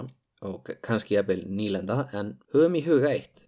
og 0.47 0.71
kannski 0.85 1.17
jafnvel 1.17 1.43
nýlenda 1.49 2.07
en 2.17 2.37
höfum 2.55 2.77
í 2.79 2.85
huga 2.87 3.11
eitt, 3.13 3.43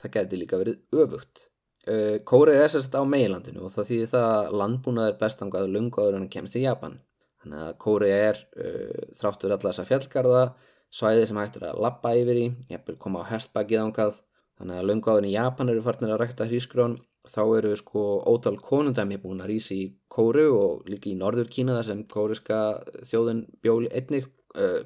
það 0.00 0.14
geti 0.14 0.40
líka 0.40 0.60
verið 0.60 1.02
öfugt. 1.02 1.48
Kórið 2.28 2.62
er 2.62 2.72
sérst 2.72 2.96
á 2.96 3.02
meilandinu 3.08 3.64
og 3.64 3.72
það 3.72 3.90
þýðir 3.90 4.10
það 4.12 4.30
að 4.36 4.56
landbúnaður 4.60 5.20
bestangað 5.22 5.70
lungaður 5.72 6.18
en 6.18 6.32
kemst 6.32 6.56
í 6.60 6.64
Japan. 6.64 6.98
Þannig 7.42 7.62
að 7.64 7.76
Kórið 7.84 8.14
er 8.14 8.40
uh, 8.60 9.04
þráttur 9.16 9.54
allar 9.54 9.72
þessa 9.72 9.86
fjallgarða, 9.88 10.42
svæði 10.94 11.26
sem 11.28 11.40
hættir 11.40 11.68
að 11.68 11.82
lappa 11.84 12.14
yfir 12.16 12.40
í, 12.40 12.46
jafnvel 12.72 12.96
koma 13.02 13.24
á 13.26 13.30
herstbakið 13.32 13.84
ángað. 13.84 14.22
Þannig 14.58 14.80
að 14.80 14.88
lungaðurinn 14.88 15.28
í 15.28 15.36
Japan 15.36 15.70
eru 15.70 15.84
farnir 15.84 16.14
að 16.14 16.20
rækta 16.24 16.48
hrísgrón 16.48 16.96
þá 17.28 17.42
eru 17.58 17.74
sko 17.76 18.02
ótal 18.26 18.56
konundæmi 18.58 19.20
búin 19.22 19.44
að 19.44 19.52
rýsi 19.52 19.76
í 19.78 19.86
Kóru 20.10 20.48
og 20.56 20.88
líka 20.88 21.10
í 21.12 21.18
Norður 21.18 21.50
Kína 21.52 21.76
þar 21.76 21.86
sem 21.86 22.00
kóriska 22.10 22.58
þjóðin 23.06 23.44
bjóli 23.62 23.90
einnig 23.92 24.26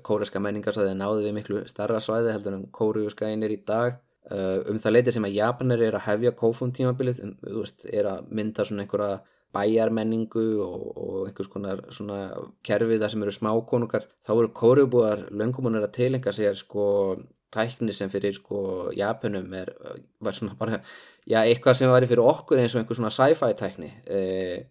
kóriska 0.05 0.41
menningarsvæði 0.43 0.95
náði 0.99 1.27
við 1.27 1.37
miklu 1.37 1.61
starra 1.71 2.01
svæði 2.03 2.35
heldur 2.35 2.57
en 2.57 2.65
kóriuskæin 2.75 3.45
er 3.47 3.55
í 3.55 3.61
dag 3.67 4.01
um 4.31 4.79
það 4.83 4.95
leiti 4.97 5.15
sem 5.15 5.27
að 5.27 5.37
Japanir 5.39 5.85
er 5.87 5.97
að 5.99 6.07
hefja 6.07 6.35
kófum 6.39 6.73
tímabilið 6.75 7.23
um, 7.25 7.33
er 7.91 8.09
að 8.11 8.29
mynda 8.31 8.67
svona 8.67 8.85
einhverja 8.85 9.23
bæjarmenningu 9.53 10.45
og, 10.65 10.87
og 10.97 11.29
einhvers 11.29 11.51
konar 11.53 11.85
svona 11.93 12.19
kerfi 12.67 12.99
þar 13.03 13.13
sem 13.13 13.25
eru 13.27 13.35
smákonungar 13.37 14.09
þá 14.25 14.33
eru 14.35 14.53
kóriubúar 14.63 15.27
löngumunar 15.31 15.87
að 15.87 15.97
tilenga 15.99 16.35
sér 16.37 16.59
sko 16.59 16.87
tækni 17.53 17.95
sem 17.97 18.11
fyrir 18.13 18.35
sko 18.37 18.91
Japanum 18.97 19.53
er, 19.57 19.71
var 20.23 20.37
svona 20.37 20.57
bara 20.59 20.81
já, 21.29 21.41
eitthvað 21.43 21.79
sem 21.79 21.93
var 21.93 22.07
fyrir 22.09 22.25
okkur 22.25 22.63
eins 22.63 22.75
og 22.75 22.83
einhver 22.83 22.99
svona 22.99 23.13
sci-fi 23.15 23.53
tækni. 23.59 23.91
E, 24.07 24.21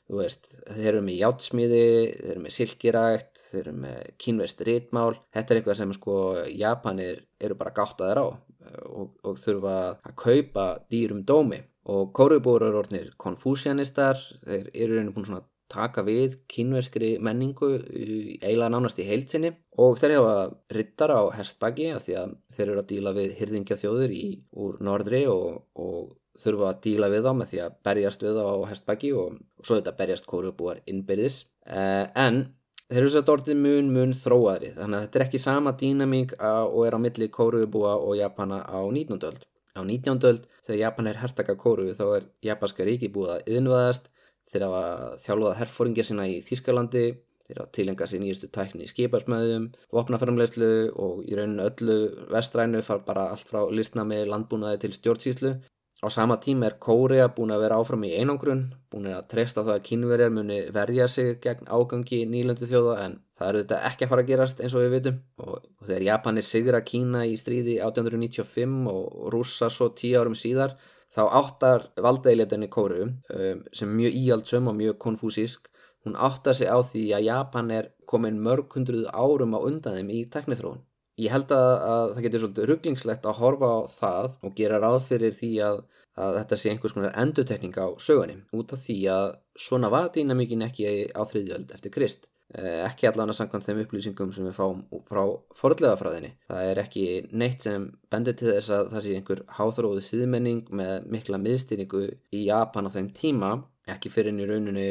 þú 0.10 0.22
veist, 0.22 0.50
þeir 0.68 0.90
eru 0.94 1.04
með 1.08 1.20
játsmíði 1.22 1.84
þeir 2.18 2.32
eru 2.36 2.46
með 2.46 2.56
silkirægt 2.58 3.44
þeir 3.50 3.62
eru 3.64 3.76
með 3.86 4.00
kínvest 4.26 4.64
rítmál 4.68 5.12
þetta 5.34 5.54
er 5.54 5.62
eitthvað 5.62 5.82
sem 5.82 5.94
sko 5.98 6.16
Japanir 6.50 7.26
eru 7.42 7.60
bara 7.60 7.76
gáttaðir 7.76 8.24
á 8.24 8.26
og, 8.28 9.14
og 9.26 9.38
þurfa 9.42 9.78
að 10.00 10.18
kaupa 10.26 10.72
dýrum 10.92 11.26
dómi. 11.28 11.62
Og 11.92 12.12
kórubúur 12.14 12.62
eru 12.68 12.84
orðinir 12.84 13.14
konfúsianistar 13.20 14.20
þeir 14.46 14.68
eru 14.70 15.00
einhvern 15.02 15.26
svona 15.26 15.46
taka 15.72 16.04
við 16.08 16.38
kínverskri 16.52 17.12
menningu 17.24 17.74
eiginlega 17.80 18.72
nánast 18.74 19.00
í 19.00 19.08
heilsinni 19.08 19.54
og 19.82 20.00
þeir 20.02 20.18
hafa 20.18 20.38
ryttar 20.76 21.14
á 21.16 21.22
herstbæki 21.38 21.92
af 21.96 22.06
því 22.06 22.18
að 22.22 22.34
þeir 22.58 22.68
eru 22.68 22.82
að 22.84 22.90
díla 22.92 23.14
við 23.16 23.36
hyrðingja 23.40 23.80
þjóður 23.80 24.16
í, 24.16 24.26
úr 24.52 24.80
norðri 24.84 25.26
og, 25.32 25.62
og 25.80 26.16
þurfa 26.42 26.72
að 26.72 26.82
díla 26.86 27.12
við 27.12 27.28
þá 27.28 27.34
með 27.38 27.52
því 27.52 27.62
að 27.66 27.78
berjast 27.88 28.26
við 28.26 28.40
þá 28.40 28.44
á 28.48 28.56
herstbæki 28.72 29.14
og, 29.18 29.38
og 29.60 29.68
svo 29.68 29.78
þetta 29.78 29.98
berjast 30.00 30.28
kórubúar 30.30 30.82
innbyrðis 30.90 31.44
uh, 31.68 32.08
en 32.16 32.44
þeir 32.92 33.02
eru 33.04 33.12
svo 33.14 33.24
orðið 33.36 33.62
mun 33.62 33.92
mun 33.96 34.16
þróaðri 34.18 34.74
þannig 34.76 34.98
að 34.98 35.06
þetta 35.06 35.20
er 35.20 35.26
ekki 35.28 35.42
sama 35.42 35.76
dýnamík 35.80 36.36
og 36.42 36.82
er 36.88 36.98
á 36.98 37.00
milli 37.00 37.30
kórubúa 37.32 37.96
og 38.00 38.18
Japana 38.20 38.64
á 38.68 38.80
19. 38.84 39.22
öld 39.30 39.46
á 39.72 39.82
19. 39.88 40.18
öld 40.28 40.48
þegar 40.66 40.82
Japan 40.82 41.08
er 41.08 41.22
hertaka 41.22 41.56
kóru 41.60 41.94
þá 41.96 42.04
er 42.18 42.26
japanska 42.44 42.88
ríki 42.88 43.12
búið 43.14 43.38
að 43.38 43.54
yðnvaðast 43.56 44.12
þeir 44.52 44.68
hafa 44.68 44.86
þjálfað 45.26 45.60
herfóringja 45.62 46.08
sína 46.08 46.28
í 46.30 46.40
Þískalandi 46.46 47.06
þeir 47.52 47.60
hafa 47.62 47.76
tilenga 47.76 48.08
sér 48.08 48.24
nýjastu 48.24 48.50
tækni 48.56 48.86
í 48.86 48.92
skiparsmöðum, 48.92 49.68
vopnaframlegslu 49.96 50.72
og 50.96 51.22
í 51.28 51.36
rauninu 51.38 51.68
öllu 51.68 51.98
vestrænu 52.32 52.82
far 52.86 53.04
bara 53.08 53.30
allt 53.34 53.50
frá 53.52 53.66
listna 53.72 54.08
með 54.08 54.32
landbúnaði 54.32 54.84
til 54.86 54.96
stjórnsýslu. 54.98 55.56
Á 56.02 56.08
sama 56.10 56.40
tíma 56.42 56.66
er 56.66 56.80
Kórea 56.82 57.28
búin 57.30 57.52
að 57.54 57.68
vera 57.68 57.76
áfram 57.78 58.08
í 58.08 58.16
einangrun, 58.18 58.64
búin 58.90 59.12
að 59.12 59.28
treysta 59.36 59.62
það 59.62 59.76
að 59.76 59.84
kynverjar 59.90 60.32
muni 60.34 60.58
verja 60.74 61.06
sig 61.08 61.36
gegn 61.44 61.68
ágangi 61.70 62.24
nýlöndu 62.26 62.70
þjóða 62.72 62.96
en 63.04 63.20
það 63.38 63.50
eru 63.50 63.62
þetta 63.62 63.82
ekki 63.92 64.08
að 64.08 64.14
fara 64.14 64.24
að 64.26 64.32
gerast 64.32 64.64
eins 64.64 64.74
og 64.74 64.82
við 64.82 64.96
vitum 64.96 65.20
og, 65.46 65.52
og 65.62 65.86
þegar 65.86 66.08
Japanir 66.08 66.48
sigra 66.48 66.82
Kína 66.88 67.22
í 67.30 67.38
stríði 67.38 67.78
1895 67.86 68.90
og 68.90 69.30
rúsa 69.36 69.70
svo 69.70 69.92
tíu 69.94 70.18
árum 70.18 70.38
síðar 70.38 70.74
þá 71.12 71.22
áttar 71.42 71.90
valdeiletinni 72.06 72.70
Kóru 72.72 73.04
um, 73.08 73.64
sem 73.76 73.92
mjög 73.98 74.18
íaldsum 74.22 74.70
og 74.72 74.78
mjög 74.80 74.98
konfúsísk 75.06 75.72
hún 76.06 76.16
áttar 76.16 76.56
sig 76.58 76.70
á 76.72 76.80
því 76.82 77.04
að 77.18 77.28
Japan 77.28 77.72
er 77.72 77.92
komin 78.10 78.40
mörg 78.42 78.74
hundruð 78.74 79.10
árum 79.14 79.54
á 79.54 79.60
undan 79.62 79.98
þeim 79.98 80.10
í 80.10 80.22
teknithróun. 80.34 80.82
Ég 81.22 81.34
held 81.34 81.52
að, 81.54 81.72
að 81.94 82.14
það 82.16 82.24
getur 82.26 82.42
svolítið 82.44 82.70
rugglingslegt 82.70 83.28
að 83.28 83.40
horfa 83.42 83.70
á 83.70 83.80
það 83.94 84.30
og 84.42 84.56
gera 84.58 84.80
ráð 84.82 85.00
fyrir 85.10 85.36
því 85.38 85.52
að, 85.68 85.82
að 86.18 86.38
þetta 86.40 86.58
sé 86.58 86.72
einhvers 86.72 86.96
konar 86.98 87.18
endutekning 87.24 87.78
á 87.78 87.88
sögunni 88.02 88.40
út 88.58 88.74
af 88.74 88.82
því 88.88 88.98
að 89.14 89.28
svona 89.68 89.92
var 89.94 90.10
dýnamíkin 90.16 90.66
ekki 90.66 91.12
á 91.14 91.22
þriðjöld 91.22 91.76
eftir 91.76 91.94
Krist. 91.94 92.31
Eh, 92.52 92.82
ekki 92.84 93.08
allan 93.08 93.32
að 93.32 93.38
samkvæmt 93.38 93.64
þeim 93.64 93.78
upplýsingum 93.86 94.32
sem 94.36 94.48
við 94.50 94.58
fáum 94.58 94.82
frá 95.08 95.22
forðlega 95.56 96.00
frá 96.00 96.10
þenni. 96.12 96.34
Það 96.50 96.72
er 96.72 96.82
ekki 96.82 97.06
neitt 97.32 97.64
sem 97.64 97.86
bendir 98.12 98.36
til 98.36 98.50
þess 98.50 98.74
að 98.76 98.90
það 98.92 99.06
sé 99.06 99.14
einhver 99.16 99.44
háþróðu 99.60 100.04
síðmenning 100.04 100.74
með 100.82 101.08
mikla 101.16 101.40
miðstýringu 101.40 102.04
í 102.12 102.44
Japan 102.50 102.92
á 102.92 102.96
þeim 102.98 103.08
tíma, 103.16 103.54
ekki 103.88 104.12
fyrir 104.12 104.34
inn 104.34 104.44
í 104.44 104.50
rauninu 104.50 104.88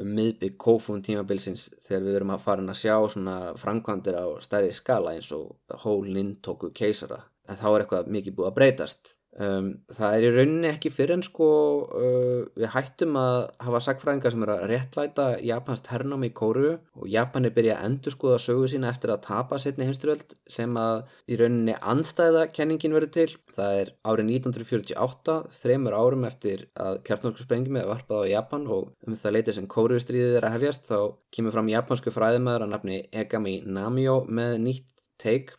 um 0.00 0.10
miðbygg 0.16 0.58
kófum 0.60 0.98
tímabilsins 1.04 1.68
þegar 1.86 2.02
við 2.04 2.16
verum 2.18 2.34
að 2.34 2.42
fara 2.44 2.66
að 2.66 2.80
sjá 2.82 2.96
svona 3.14 3.36
framkvæmdir 3.60 4.18
á 4.18 4.26
stærri 4.44 4.74
skala 4.76 5.14
eins 5.14 5.30
og 5.36 5.78
hólinn 5.84 6.34
tóku 6.42 6.72
keisara. 6.74 7.22
En 7.48 7.56
þá 7.56 7.68
er 7.70 7.84
eitthvað 7.84 8.10
mikið 8.18 8.36
búið 8.36 8.50
að 8.50 8.58
breytast. 8.58 9.14
Um, 9.38 9.76
það 9.94 10.14
er 10.16 10.24
í 10.26 10.30
rauninni 10.34 10.68
ekki 10.72 10.90
fyrir 10.90 11.14
en 11.14 11.20
sko 11.22 11.46
uh, 11.86 12.40
við 12.58 12.72
hættum 12.72 13.14
að 13.14 13.36
hafa 13.62 13.80
sagfræðingar 13.84 14.32
sem 14.34 14.42
er 14.42 14.50
að 14.56 14.62
réttlæta 14.72 15.26
Japans 15.46 15.84
hernám 15.86 16.24
í 16.26 16.32
kóru 16.34 16.72
og 16.98 17.04
Japanir 17.06 17.52
byrja 17.54 17.76
að 17.76 17.86
endur 17.86 18.14
skoða 18.16 18.40
sögu 18.42 18.66
sína 18.72 18.88
eftir 18.90 19.12
að 19.14 19.20
tapa 19.28 19.60
setni 19.62 19.86
heimsturöld 19.86 20.34
sem 20.50 20.74
að 20.82 21.04
í 21.30 21.38
rauninni 21.38 21.76
anstæða 21.78 22.48
kenningin 22.50 22.96
verður 22.96 23.12
til. 23.14 23.28
Það 23.54 23.76
er 23.78 23.92
árið 24.10 24.32
1948, 24.34 25.36
þreymur 25.60 25.96
árum 26.00 26.26
eftir 26.26 26.64
að 26.82 26.98
kjartnorkusprengjum 27.06 27.78
er 27.78 27.86
varpað 27.90 28.24
á 28.26 28.30
Japan 28.32 28.66
og 28.66 28.88
um 29.06 29.18
það 29.20 29.36
leitið 29.36 29.58
sem 29.60 29.68
kórustriðið 29.70 30.40
er 30.40 30.48
að 30.48 30.56
hefjast 30.56 30.90
þá 30.90 30.98
kemur 31.36 31.54
fram 31.54 31.70
japansku 31.70 32.14
fræðimæður 32.16 32.66
að 32.66 32.74
nafni 32.74 32.98
Egami 33.22 33.60
Namio 33.62 34.24
með 34.26 34.56
nýtt 34.64 34.90
teik. 35.22 35.54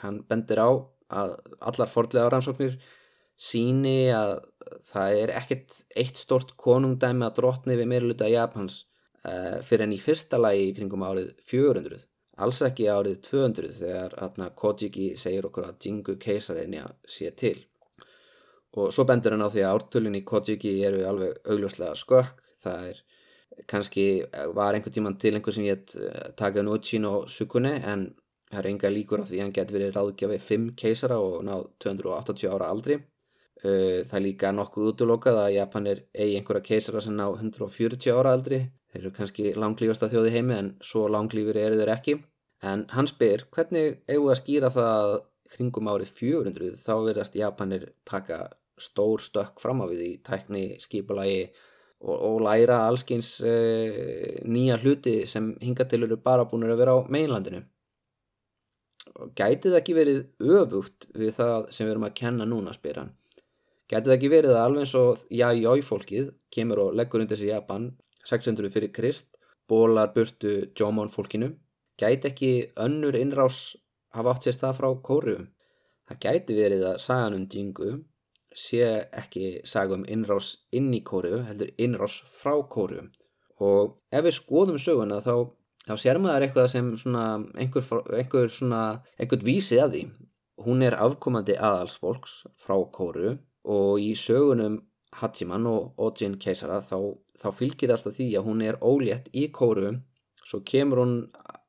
Hann 0.00 0.22
bendir 0.24 0.64
á 0.64 0.70
að 1.10 1.36
allar 1.60 1.92
fordlega 1.92 2.32
rannsóknir 2.32 2.78
síni 3.40 4.10
að 4.12 4.36
það 4.90 5.18
er 5.22 5.32
ekkert 5.40 5.80
eitt 5.96 6.20
stort 6.20 6.52
konungdæmi 6.60 7.24
að 7.26 7.36
drotni 7.40 7.78
við 7.80 7.88
meirluta 7.94 8.28
Japans 8.28 8.84
uh, 9.24 9.58
fyrir 9.64 9.86
enn 9.86 9.96
í 9.96 10.02
fyrsta 10.02 10.38
lagi 10.40 10.70
kringum 10.76 11.06
árið 11.08 11.32
400 11.48 12.04
alls 12.44 12.60
ekki 12.64 12.88
árið 12.88 13.18
200 13.26 13.72
þegar 13.80 14.14
atna, 14.24 14.48
Kojiki 14.56 15.12
segir 15.20 15.48
okkur 15.48 15.68
að 15.68 15.86
Jingu 15.86 16.16
keisareinja 16.20 16.86
sé 17.08 17.32
til. 17.36 17.58
Og 18.78 18.92
svo 18.94 19.04
bendur 19.08 19.34
hann 19.34 19.44
á 19.44 19.50
því 19.50 19.64
að 19.66 19.76
ártölun 19.76 20.16
í 20.16 20.24
Kojiki 20.26 20.76
eru 20.86 21.02
alveg 21.08 21.40
augljóslega 21.44 21.98
skökk. 21.98 22.42
Það 22.62 22.88
er 22.90 23.02
kannski 23.68 24.06
var 24.56 24.76
einhver 24.76 24.94
tíman 24.94 25.18
til 25.20 25.34
einhver 25.36 25.52
sem 25.52 25.66
ég 25.66 25.94
eh, 25.98 26.30
taka 26.38 26.62
Nuchin 26.64 27.04
og 27.08 27.28
Sukune 27.28 27.74
en 27.76 28.06
það 28.50 28.60
er 28.62 28.68
enga 28.70 28.92
líkur 28.94 29.24
af 29.24 29.28
því 29.30 29.42
hann 29.42 29.54
getur 29.56 29.76
verið 29.76 29.96
ráðgjafið 29.96 30.46
5 30.46 30.68
keisara 30.80 31.18
og 31.20 31.42
náð 31.44 31.66
280 31.84 32.54
ára 32.54 32.70
aldri 32.72 32.96
það 33.62 34.16
er 34.18 34.24
líka 34.24 34.52
nokkuð 34.56 34.90
útlokað 34.92 35.38
að 35.44 35.54
Japanir 35.56 36.02
eigi 36.14 36.38
einhverja 36.38 36.66
keisara 36.68 37.02
sem 37.04 37.16
ná 37.16 37.26
140 37.28 38.12
ára 38.14 38.34
aldri. 38.36 38.60
Þeir 38.90 39.02
eru 39.02 39.12
kannski 39.16 39.52
langlífasta 39.54 40.08
þjóði 40.10 40.34
heimi 40.34 40.56
en 40.56 40.70
svo 40.84 41.06
langlífur 41.12 41.58
eru 41.60 41.78
þeir 41.78 41.92
ekki. 41.94 42.16
En 42.66 42.86
hann 42.92 43.08
spyr 43.08 43.46
hvernig 43.54 44.00
eigum 44.08 44.26
við 44.28 44.34
að 44.34 44.40
skýra 44.42 44.72
það 44.74 45.16
kringum 45.54 45.90
árið 45.90 46.14
400 46.20 46.76
þá 46.80 46.92
verðast 47.06 47.36
Japanir 47.38 47.90
taka 48.08 48.46
stór 48.80 49.20
stökk 49.22 49.60
fram 49.60 49.82
á 49.84 49.86
við 49.90 50.04
í 50.06 50.12
tækni, 50.24 50.64
skipulagi 50.80 51.50
og, 52.00 52.14
og 52.16 52.38
læra 52.46 52.84
allskyns 52.88 53.32
uh, 53.44 54.40
nýja 54.48 54.78
hluti 54.80 55.20
sem 55.28 55.52
hinga 55.60 55.86
til 55.88 56.04
eru 56.06 56.20
bara 56.20 56.48
búin 56.48 56.68
að 56.68 56.80
vera 56.80 56.96
á 56.96 56.98
meginlandinu 57.12 57.64
gæti 59.36 59.68
það 59.68 59.80
ekki 59.80 59.96
verið 59.96 60.20
öfugt 60.40 61.08
við 61.18 61.34
það 61.36 61.66
sem 61.74 61.86
við 61.86 61.94
erum 61.94 62.06
að 62.08 62.16
kenna 62.22 62.46
núna 62.48 62.74
spyr 62.76 63.02
hann 63.02 63.12
gæti 63.90 64.06
það 64.06 64.16
ekki 64.16 64.30
verið 64.32 64.54
að 64.54 64.64
alveg 64.64 64.84
eins 64.86 64.94
og 65.00 65.24
jájói 65.34 65.82
fólkið 65.86 66.30
kemur 66.54 66.82
og 66.84 66.96
leggur 66.98 67.24
undir 67.24 67.40
sig 67.40 67.50
Japan 67.50 67.90
600 68.30 68.70
fyrir 68.74 68.92
Krist 68.94 69.28
bólar 69.70 70.12
burtu 70.14 70.54
Jómon 70.78 71.10
fólkinu 71.12 71.52
gæti 72.00 72.30
ekki 72.30 72.52
önnur 72.86 73.18
innrás 73.18 73.60
hafa 74.14 74.34
átt 74.34 74.46
sér 74.46 74.58
stað 74.58 74.78
frá 74.80 74.90
kóru 75.08 75.36
það 76.08 76.22
gæti 76.26 76.58
verið 76.58 76.86
að 76.92 77.00
sagan 77.06 77.38
um 77.38 77.46
Jingu 77.50 77.92
sé 78.56 78.84
ekki 79.22 79.60
saga 79.72 79.98
um 79.98 80.06
innrás 80.06 80.54
inn 80.74 80.90
í 80.94 81.02
kóru 81.06 81.42
heldur 81.46 81.74
innrás 81.78 82.20
frá 82.40 82.54
kóru 82.74 83.08
og 83.60 83.96
ef 84.10 84.24
við 84.26 84.38
skoðum 84.38 84.78
söguna 84.80 85.20
þá 85.24 85.34
þá 85.86 85.94
sér 86.00 86.20
maður 86.22 86.46
eitthvað 86.46 86.72
sem 86.72 86.90
svona 87.00 87.24
einhver, 87.58 87.86
einhver 88.14 88.50
svona 88.52 88.82
einhvern 89.18 89.46
vísi 89.46 89.78
að 89.80 89.94
því. 89.94 90.02
Hún 90.60 90.84
er 90.84 90.96
afkomandi 91.00 91.56
aðalsfolks 91.56 92.42
frá 92.60 92.76
kóru 92.92 93.38
og 93.64 94.00
í 94.00 94.12
sögunum 94.16 94.80
Hachiman 95.20 95.66
og 95.66 95.98
Ojin 95.98 96.36
keisara 96.38 96.78
þá, 96.86 97.16
þá 97.40 97.48
fylgir 97.58 97.92
alltaf 97.92 98.14
því 98.16 98.28
að 98.38 98.46
hún 98.46 98.62
er 98.62 98.78
ólétt 98.80 99.26
í 99.34 99.48
kóru 99.52 99.96
svo 100.46 100.62
kemur 100.66 101.02
hún 101.02 101.16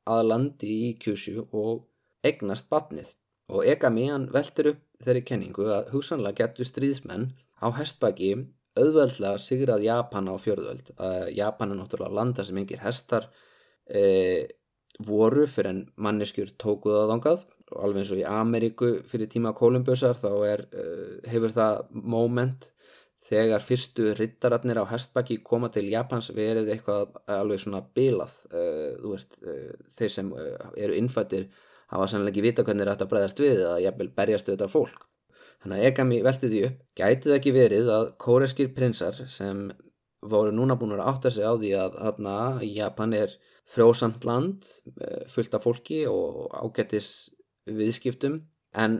að 0.08 0.22
landi 0.28 0.70
í 0.88 0.92
Kyushu 1.02 1.44
og 1.50 1.84
egnast 2.26 2.68
batnið 2.70 3.12
og 3.52 3.66
Egami 3.68 4.08
hann 4.10 4.28
veldur 4.32 4.72
upp 4.72 4.82
þeirri 5.04 5.24
kenningu 5.26 5.68
að 5.74 5.92
hugsanlega 5.94 6.46
getur 6.46 6.68
stríðsmenn 6.68 7.30
á 7.62 7.68
hestbaki 7.76 8.32
auðveldlega 8.78 9.40
sigrað 9.42 9.86
Japan 9.86 10.30
á 10.32 10.34
fjörðvöld 10.40 10.92
að 10.96 11.30
Japan 11.36 11.74
er 11.74 11.80
náttúrulega 11.80 12.18
landa 12.18 12.46
sem 12.46 12.58
engir 12.62 12.80
hestar 12.82 13.28
e, 13.86 14.48
voru 15.02 15.46
fyrir 15.50 15.72
en 15.72 15.82
manneskjur 16.06 16.54
tókuð 16.62 17.02
og 17.02 17.10
alveg 17.78 18.02
eins 18.02 18.12
og 18.14 18.20
í 18.20 18.28
Ameríku 18.28 18.92
fyrir 19.08 19.30
tíma 19.32 19.54
Kolumbusar 19.56 20.18
þá 20.18 20.30
er, 20.48 20.64
e, 20.72 20.86
hefur 21.32 21.54
það 21.54 21.82
moment 21.92 22.68
þegar 23.22 23.62
fyrstu 23.62 24.12
rittararnir 24.18 24.80
á 24.82 24.90
hestbakki 24.90 25.38
koma 25.46 25.70
til 25.72 25.86
Japans 25.90 26.32
verið 26.34 26.72
eitthvað 26.74 27.20
alveg 27.30 27.62
svona 27.62 27.82
bilað. 27.94 28.34
E, 28.50 28.64
þú 28.98 29.14
veist, 29.14 29.38
e, 29.42 29.58
þeir 29.98 30.16
sem 30.16 30.34
eru 30.76 30.98
innfættir 30.98 31.48
hafa 31.92 32.08
sannlega 32.08 32.34
ekki 32.34 32.46
vita 32.48 32.66
hvernig 32.66 32.88
þetta 32.88 33.08
bregðast 33.08 33.42
við 33.42 33.62
eða 33.62 33.80
jafnvel 33.86 34.10
berjast 34.16 34.48
við 34.48 34.56
þetta 34.56 34.72
fólk. 34.72 35.08
Þannig 35.62 35.78
að 35.78 35.88
Egami 35.92 36.20
velti 36.26 36.50
því 36.50 36.60
upp. 36.66 36.78
Gætið 36.98 37.34
ekki 37.36 37.54
verið 37.54 37.90
að 37.94 38.06
kóreskir 38.22 38.72
prinsar 38.74 39.18
sem 39.30 39.68
voru 40.22 40.54
núna 40.54 40.76
búin 40.78 40.94
að 40.96 41.06
átta 41.10 41.30
sig 41.34 41.46
á 41.46 41.54
því 41.54 41.70
að 41.78 41.98
þarna 41.98 42.34
Japan 42.66 43.14
er 43.18 43.36
frjósamt 43.72 44.26
land 44.28 44.66
eh, 45.00 45.22
fullt 45.30 45.54
af 45.56 45.64
fólki 45.66 46.02
og 46.10 46.50
ágættis 46.52 47.30
viðskiptum 47.68 48.40
en, 48.78 48.98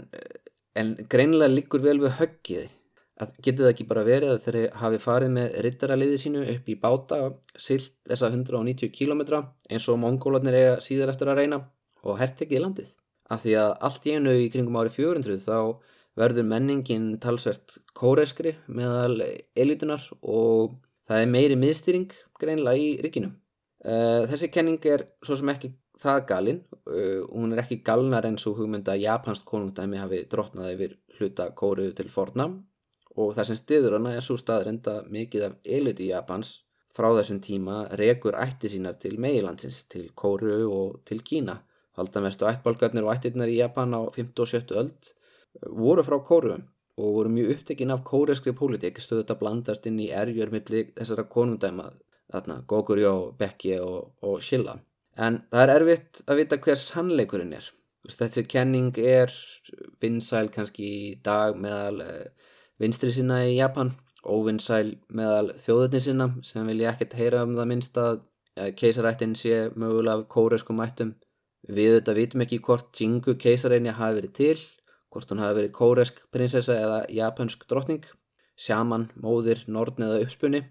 en 0.78 0.94
greinilega 1.10 1.52
líkur 1.52 1.82
vel 1.84 1.98
við 2.02 2.16
höggið 2.20 2.70
að 3.22 3.34
getur 3.44 3.66
það 3.66 3.72
ekki 3.72 3.86
bara 3.90 4.04
verið 4.06 4.32
að 4.32 4.44
þeir 4.46 4.58
hafi 4.80 5.00
farið 5.02 5.32
með 5.36 5.56
rittaraliði 5.66 6.18
sínu 6.22 6.42
upp 6.54 6.68
í 6.68 6.78
báta 6.80 7.18
silt 7.60 7.94
þessa 8.08 8.30
190 8.32 8.92
km 8.94 9.22
eins 9.70 9.88
og 9.88 10.00
mongólarnir 10.02 10.58
eiga 10.58 10.76
síðar 10.84 11.12
eftir 11.12 11.30
að 11.30 11.42
reyna 11.42 11.60
og 12.02 12.18
hert 12.18 12.40
ekki 12.42 12.58
í 12.58 12.62
landið? 12.62 12.88
Af 13.32 13.44
því 13.44 13.56
að 13.60 13.74
allt 13.88 14.06
í 14.06 14.14
einu 14.16 14.32
í 14.36 14.48
kringum 14.52 14.78
ári 14.80 14.92
400 14.92 15.38
þá 15.44 15.58
verður 16.18 16.48
menningin 16.48 17.12
talsvert 17.22 17.78
kóreskri 17.96 18.56
meðal 18.66 19.22
elitunar 19.56 20.02
og 20.20 20.74
það 21.08 21.22
er 21.22 21.30
meiri 21.32 21.56
miðstýring 21.60 22.10
greinlega 22.40 22.80
í 22.80 22.90
ríkinu. 23.04 23.32
Uh, 23.82 24.28
þessi 24.30 24.50
kenning 24.52 24.82
er 24.86 25.06
svo 25.24 25.38
sem 25.38 25.48
ekki 25.50 25.72
það 26.02 26.20
galinn, 26.28 26.60
uh, 26.90 27.22
hún 27.30 27.54
er 27.54 27.62
ekki 27.62 27.80
galnar 27.86 28.26
eins 28.28 28.44
og 28.50 28.58
hugmynda 28.58 28.96
japansk 28.98 29.46
konungdæmi 29.48 30.00
hafi 30.00 30.24
drotnaði 30.30 30.74
yfir 30.76 30.98
hluta 31.18 31.48
kóruðu 31.58 31.94
til 32.00 32.10
forna. 32.12 32.48
Og 33.22 33.34
það 33.36 33.48
sem 33.50 33.58
stiður 33.60 33.98
hana 33.98 34.14
er 34.16 34.24
svo 34.24 34.38
staðrenda 34.40 35.02
mikið 35.12 35.48
af 35.48 35.56
eliti 35.78 36.08
Japans 36.08 36.52
frá 36.96 37.10
þessum 37.16 37.40
tíma 37.44 37.82
rekur 38.00 38.38
ætti 38.40 38.70
sínar 38.72 38.98
til 39.00 39.18
meilandsins, 39.20 39.82
til 39.92 40.08
kóruðu 40.16 40.68
og 40.72 41.00
til 41.08 41.20
Kína. 41.24 41.58
Haldamestu 41.98 42.48
ættbalgarnir 42.48 43.04
og 43.04 43.12
ættirnar 43.12 43.52
í 43.52 43.58
Japan 43.58 43.92
á 43.92 44.00
15 44.08 44.44
og 44.44 44.48
17 44.48 44.78
öld 44.80 45.10
voru 45.82 46.04
frá 46.06 46.16
kóruðu 46.24 46.62
og 47.02 47.16
voru 47.16 47.32
mjög 47.32 47.52
upptekinn 47.56 47.92
af 47.92 48.04
kóreskri 48.08 48.56
pólitík. 48.56 49.00
Stöðut 49.00 49.32
að 49.32 49.42
blandast 49.44 49.86
inn 49.88 50.00
í 50.00 50.08
erjörmiðli 50.12 50.86
þessara 50.96 51.28
konungdæma 51.28 51.90
þarna 52.32 52.62
Gogurjó, 52.68 53.36
Becky 53.36 53.76
og, 53.80 54.14
og 54.24 54.40
Shilla 54.44 54.78
en 55.16 55.42
það 55.52 55.62
er 55.64 55.74
erfitt 55.76 56.22
að 56.26 56.42
vita 56.42 56.58
hver 56.64 56.80
sannleikurinn 56.80 57.54
er. 57.58 57.68
Þessi 58.08 58.46
kenning 58.50 58.96
er 58.98 59.32
vinsæl 60.02 60.48
kannski 60.54 60.86
í 60.86 61.02
dag 61.22 61.58
meðal 61.58 62.02
uh, 62.02 62.50
vinstri 62.82 63.12
sinna 63.14 63.44
í 63.46 63.56
Japan 63.56 63.92
óvinsæl 64.22 64.96
meðal 65.10 65.52
þjóðurni 65.58 66.00
sinna 66.02 66.28
sem 66.46 66.66
vilja 66.66 66.92
ekkert 66.92 67.16
heyra 67.18 67.42
um 67.46 67.56
það 67.58 67.70
minnst 67.70 67.98
að 67.98 68.22
keisarættin 68.78 69.34
sé 69.38 69.70
mögulega 69.74 70.26
kóreskum 70.30 70.82
ættum. 70.84 71.14
Við 71.62 71.96
þetta 71.98 72.14
vitum 72.18 72.42
ekki 72.44 72.58
hvort 72.66 72.98
Jingu 72.98 73.36
keisareinja 73.40 73.94
hafi 73.96 74.18
verið 74.20 74.34
til 74.38 74.56
hvort 75.12 75.30
hún 75.30 75.42
hafi 75.42 75.58
verið 75.60 75.74
kóresk 75.76 76.20
prinsessa 76.34 76.74
eða 76.74 77.00
japansk 77.12 77.64
drottning 77.70 78.04
sjaman, 78.58 79.08
móðir, 79.20 79.62
nortn 79.66 80.06
eða 80.06 80.22
uppspunni 80.24 80.62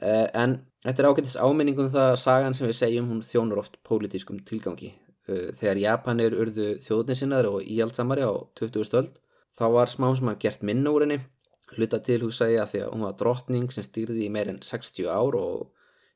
en 0.00 0.58
Þetta 0.86 1.02
er 1.02 1.06
ágættis 1.10 1.32
áminningum 1.42 1.88
það 1.90 2.08
að 2.12 2.20
sagan 2.22 2.54
sem 2.54 2.68
við 2.68 2.76
segjum 2.78 3.06
hún 3.10 3.22
þjónur 3.26 3.58
oft 3.58 3.78
pólitískum 3.88 4.36
tilgangi. 4.46 4.92
Uh, 5.26 5.48
þegar 5.58 5.80
Japanir 5.82 6.36
urðu 6.38 6.66
þjóðnisinnar 6.84 7.48
og 7.50 7.64
íhaldsamari 7.66 8.22
á 8.22 8.30
20. 8.60 8.84
stöld 8.86 9.16
þá 9.58 9.64
var 9.74 9.90
smá 9.90 10.06
sem 10.14 10.30
að 10.30 10.38
gert 10.44 10.62
minna 10.62 10.92
úr 10.94 11.02
henni. 11.02 11.16
Hluta 11.74 11.98
til 12.06 12.20
húsægi 12.22 12.60
að 12.62 12.70
því 12.70 12.82
að 12.84 12.92
hún 12.92 13.02
var 13.08 13.16
drottning 13.18 13.74
sem 13.74 13.86
stýrði 13.88 14.28
í 14.28 14.30
meirinn 14.30 14.62
60 14.62 15.10
ár 15.10 15.34
og 15.40 15.64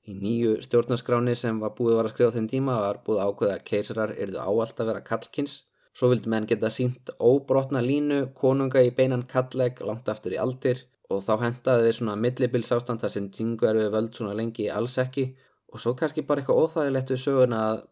í 0.07 0.15
nýju 0.15 0.61
stjórnarskráni 0.69 1.35
sem 1.35 1.59
var 1.59 1.75
búið 1.75 1.99
var 1.99 2.07
að 2.07 2.15
skrifa 2.15 2.37
þenn 2.37 2.49
tíma 2.53 2.79
var 2.85 3.03
búið 3.09 3.25
ákveða 3.27 3.57
að 3.57 3.67
keisarar 3.73 4.15
erðu 4.15 4.39
áallt 4.45 4.79
að 4.79 4.93
vera 4.93 5.07
kallkins. 5.11 5.57
Svo 5.99 6.13
vildi 6.13 6.31
menn 6.31 6.47
geta 6.47 6.71
sínt 6.71 7.11
óbrotna 7.19 7.83
línu 7.83 8.29
konunga 8.39 8.87
í 8.87 8.95
beinan 8.95 9.27
kalleg 9.27 9.83
langt 9.83 10.07
aftur 10.15 10.39
í 10.39 10.39
aldir 10.39 10.87
og 11.11 11.23
þá 11.27 11.33
hendaði 11.45 11.87
þeir 11.87 11.99
svona 11.99 12.17
millibils 12.21 12.73
ástand 12.75 13.03
þar 13.03 13.15
sem 13.15 13.31
Jingu 13.35 13.69
er 13.69 13.81
við 13.81 13.91
völd 13.95 14.13
svona 14.17 14.37
lengi 14.39 14.69
alls 14.71 14.97
ekki. 15.03 15.27
Og 15.71 15.83
svo 15.83 15.95
kannski 15.99 16.25
bara 16.27 16.43
eitthvað 16.43 16.63
óþægilegt 16.65 17.13
við 17.15 17.23
söguna 17.25 17.61
að 17.73 17.83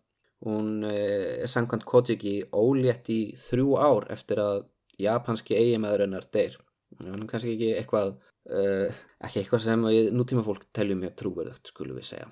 hún 0.46 0.70
eh, 0.86 1.42
er 1.42 1.50
samkvæmt 1.50 1.86
Kojiki 1.88 2.34
ólétt 2.54 3.10
í 3.10 3.20
þrjú 3.48 3.76
ár 3.78 4.06
eftir 4.14 4.42
að 4.42 4.64
japanski 5.02 5.58
eiginmaðurinnar 5.58 6.26
deyr. 6.34 6.58
Þannig 6.98 7.30
kannski 7.30 7.54
ekki 7.54 7.70
eitthvað 7.78 8.14
uh, 8.50 8.98
ekki 9.22 9.42
eitthvað 9.42 9.64
sem 9.66 9.86
nútíma 10.16 10.42
fólk 10.46 10.64
teljum 10.74 11.02
mjög 11.04 11.14
trúverðugt 11.20 11.70
skulum 11.70 11.98
við 12.00 12.08
segja. 12.10 12.28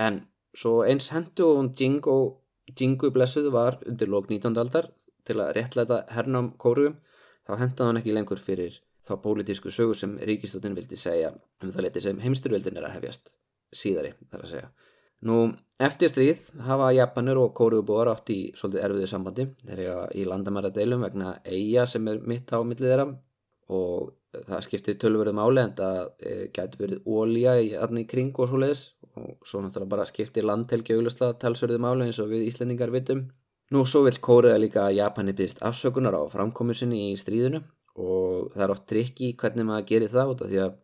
En 0.00 0.22
svo 0.56 0.78
eins 0.86 1.10
hendu 1.12 1.50
hún 1.58 1.72
Jingu 1.76 2.16
Jingu 2.76 3.12
blessuð 3.14 3.50
var 3.54 3.78
undir 3.86 4.10
lók 4.10 4.30
19. 4.30 4.56
aldar 4.58 4.88
til 5.26 5.38
að 5.42 5.52
réttlæta 5.58 6.02
hernám 6.10 6.52
kóruum 6.62 6.96
þá 7.46 7.52
hendaði 7.60 7.88
hann 7.88 8.00
ekki 8.00 8.14
lengur 8.16 8.42
fyrir 8.42 8.80
þá 9.06 9.14
pólitísku 9.22 9.70
sögur 9.70 9.98
sem 9.98 10.16
ríkistóttin 10.28 10.74
vildi 10.76 10.98
segja 10.98 11.32
um 11.62 11.70
það 11.70 11.86
leti 11.86 12.02
sem 12.04 12.20
heimsturvöldin 12.22 12.78
er 12.80 12.88
að 12.88 12.98
hefjast 12.98 13.32
síðari 13.74 14.12
þar 14.30 14.44
að 14.44 14.52
segja. 14.52 14.68
Nú, 15.26 15.36
eftir 15.80 16.10
stríð 16.12 16.42
hafa 16.66 16.90
Japanur 16.92 17.38
og 17.46 17.54
Kóruubúar 17.56 18.10
átt 18.10 18.30
í 18.34 18.40
svolítið 18.58 18.82
erfiðu 18.84 19.06
sambandi 19.08 19.46
eru 19.72 20.02
í 20.12 20.26
landamæradeilum 20.28 21.06
vegna 21.06 21.38
eiga 21.46 21.86
sem 21.88 22.04
er 22.12 22.20
mitt 22.20 22.52
á 22.52 22.60
millið 22.60 22.90
þeirra 22.90 23.06
og 23.72 24.12
það 24.44 24.66
skiptir 24.66 24.98
tölverðum 25.00 25.40
áli 25.40 25.62
en 25.62 25.72
það 25.78 26.02
e, 26.20 26.34
gæti 26.52 26.82
verið 26.82 27.08
ólíja 27.08 27.56
í 27.64 27.72
aðni 27.80 28.04
kring 28.10 28.36
og 28.36 28.50
svo 28.50 28.60
leiðis 28.60 28.84
og 29.16 29.48
svo 29.48 29.62
náttúrulega 29.64 29.94
bara 29.94 30.06
skiptir 30.10 30.44
landhelgi 30.44 30.94
auðvitað 30.94 31.38
talsverðum 31.40 31.88
áli 31.88 32.10
eins 32.10 32.20
og 32.20 32.28
við 32.34 32.44
Íslendingar 32.50 32.92
vitum. 32.92 33.24
Nú, 33.72 33.86
svo 33.88 34.04
vil 34.04 34.20
Kóruða 34.22 34.60
líka 34.60 34.84
að 34.84 34.98
Japani 35.00 35.32
byrst 35.34 35.64
afsökunar 35.64 36.14
á 36.14 36.22
framkomusinni 36.30 37.08
í 37.08 37.16
stríðinu 37.18 37.64
og 37.96 38.50
það 38.54 38.64
er 38.66 38.74
oft 38.74 38.86
trikki 38.90 39.30
hvernig 39.40 39.66
maður 39.68 39.88
gerir 39.90 40.12
það 40.12 40.32
út 40.32 40.44
af 40.44 40.50
því 40.52 40.60
að 40.64 40.74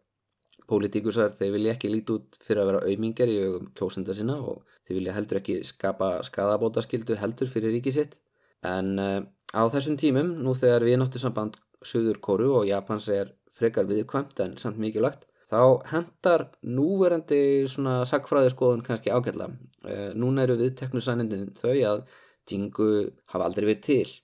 pólitíkusar 0.72 1.34
þeir 1.36 1.52
vilja 1.56 1.74
ekki 1.74 1.90
líti 1.92 2.14
út 2.16 2.38
fyrir 2.40 2.62
að 2.62 2.70
vera 2.70 2.84
auðmingar 2.86 3.32
í 3.32 3.40
augum 3.42 3.66
kjósenda 3.76 4.16
sinna 4.16 4.38
og 4.40 4.62
þeir 4.86 4.98
vilja 4.98 5.16
heldur 5.16 5.40
ekki 5.42 5.58
skapa 5.68 6.12
skadabótaskildu 6.28 7.18
heldur 7.20 7.50
fyrir 7.52 7.74
ríki 7.76 7.92
sitt. 7.94 8.16
En 8.64 8.94
uh, 9.02 9.20
á 9.52 9.62
þessum 9.72 9.98
tímum 10.00 10.32
nú 10.44 10.54
þegar 10.56 10.86
við 10.88 10.98
náttu 11.02 11.20
samband 11.20 11.58
Suður 11.82 12.22
Kóru 12.22 12.52
og 12.60 12.68
Japans 12.70 13.08
er 13.12 13.34
frekar 13.58 13.88
viðkvæmt 13.90 14.40
en 14.44 14.56
samt 14.60 14.80
mikilvægt 14.80 15.26
þá 15.52 15.84
hendar 15.90 16.46
núverandi 16.64 17.68
svona 17.68 18.02
sagfræði 18.08 18.52
skoðun 18.54 18.84
kannski 18.86 19.12
ágætla 19.12 19.50
uh, 19.50 20.10
núna 20.16 20.46
eru 20.46 20.56
viðteknu 20.62 21.02
sannindin 21.04 21.50
þau 21.58 21.74
að 21.74 22.04
Jingu 22.48 22.86
hafa 23.30 23.46
aldrei 23.46 23.66
verið 23.68 23.82
til 23.86 24.14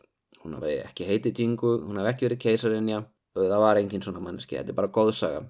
hún 0.49 0.59
hafi 0.59 0.81
ekki 0.83 1.07
heitið 1.13 1.45
Jingu, 1.45 1.77
hún 1.85 2.01
hafi 2.01 2.15
ekki 2.15 2.29
verið 2.29 2.43
keisarinja 2.47 3.05
og 3.05 3.45
það 3.45 3.63
var 3.63 3.79
engin 3.79 4.03
svona 4.03 4.25
manneski, 4.25 4.57
þetta 4.59 4.75
er 4.75 4.81
bara 4.81 4.97
góðsaga 4.99 5.45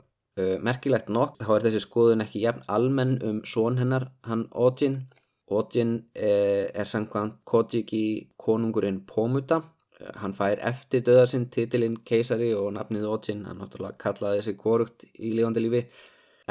merkilegt 0.63 1.09
nokk, 1.11 1.41
þá 1.43 1.55
er 1.55 1.65
þessi 1.67 1.81
skoðun 1.83 2.23
ekki 2.25 2.43
jafn 2.45 2.67
almenn 2.71 3.17
um 3.27 3.41
són 3.49 3.79
hennar, 3.81 4.09
hann 4.29 4.47
Ojin. 4.55 5.01
Ojin 5.49 5.95
er, 6.15 6.69
er 6.75 6.87
samkvæmt 6.89 7.41
Kojiki 7.49 8.29
konungurinn 8.37 9.01
Pomuta. 9.09 9.63
Uh, 9.99 10.13
hann 10.23 10.37
fær 10.37 10.61
eftir 10.69 11.03
döðarsinn 11.07 11.49
titilinn 11.55 11.99
keisari 12.07 12.53
og 12.55 12.71
nafnið 12.77 13.09
Ojin, 13.09 13.47
hann 13.49 13.59
náttúrulega 13.63 13.99
kallaði 14.05 14.43
þessi 14.43 14.57
korugt 14.61 15.09
í 15.17 15.33
lifandi 15.35 15.65
lífi. 15.65 15.83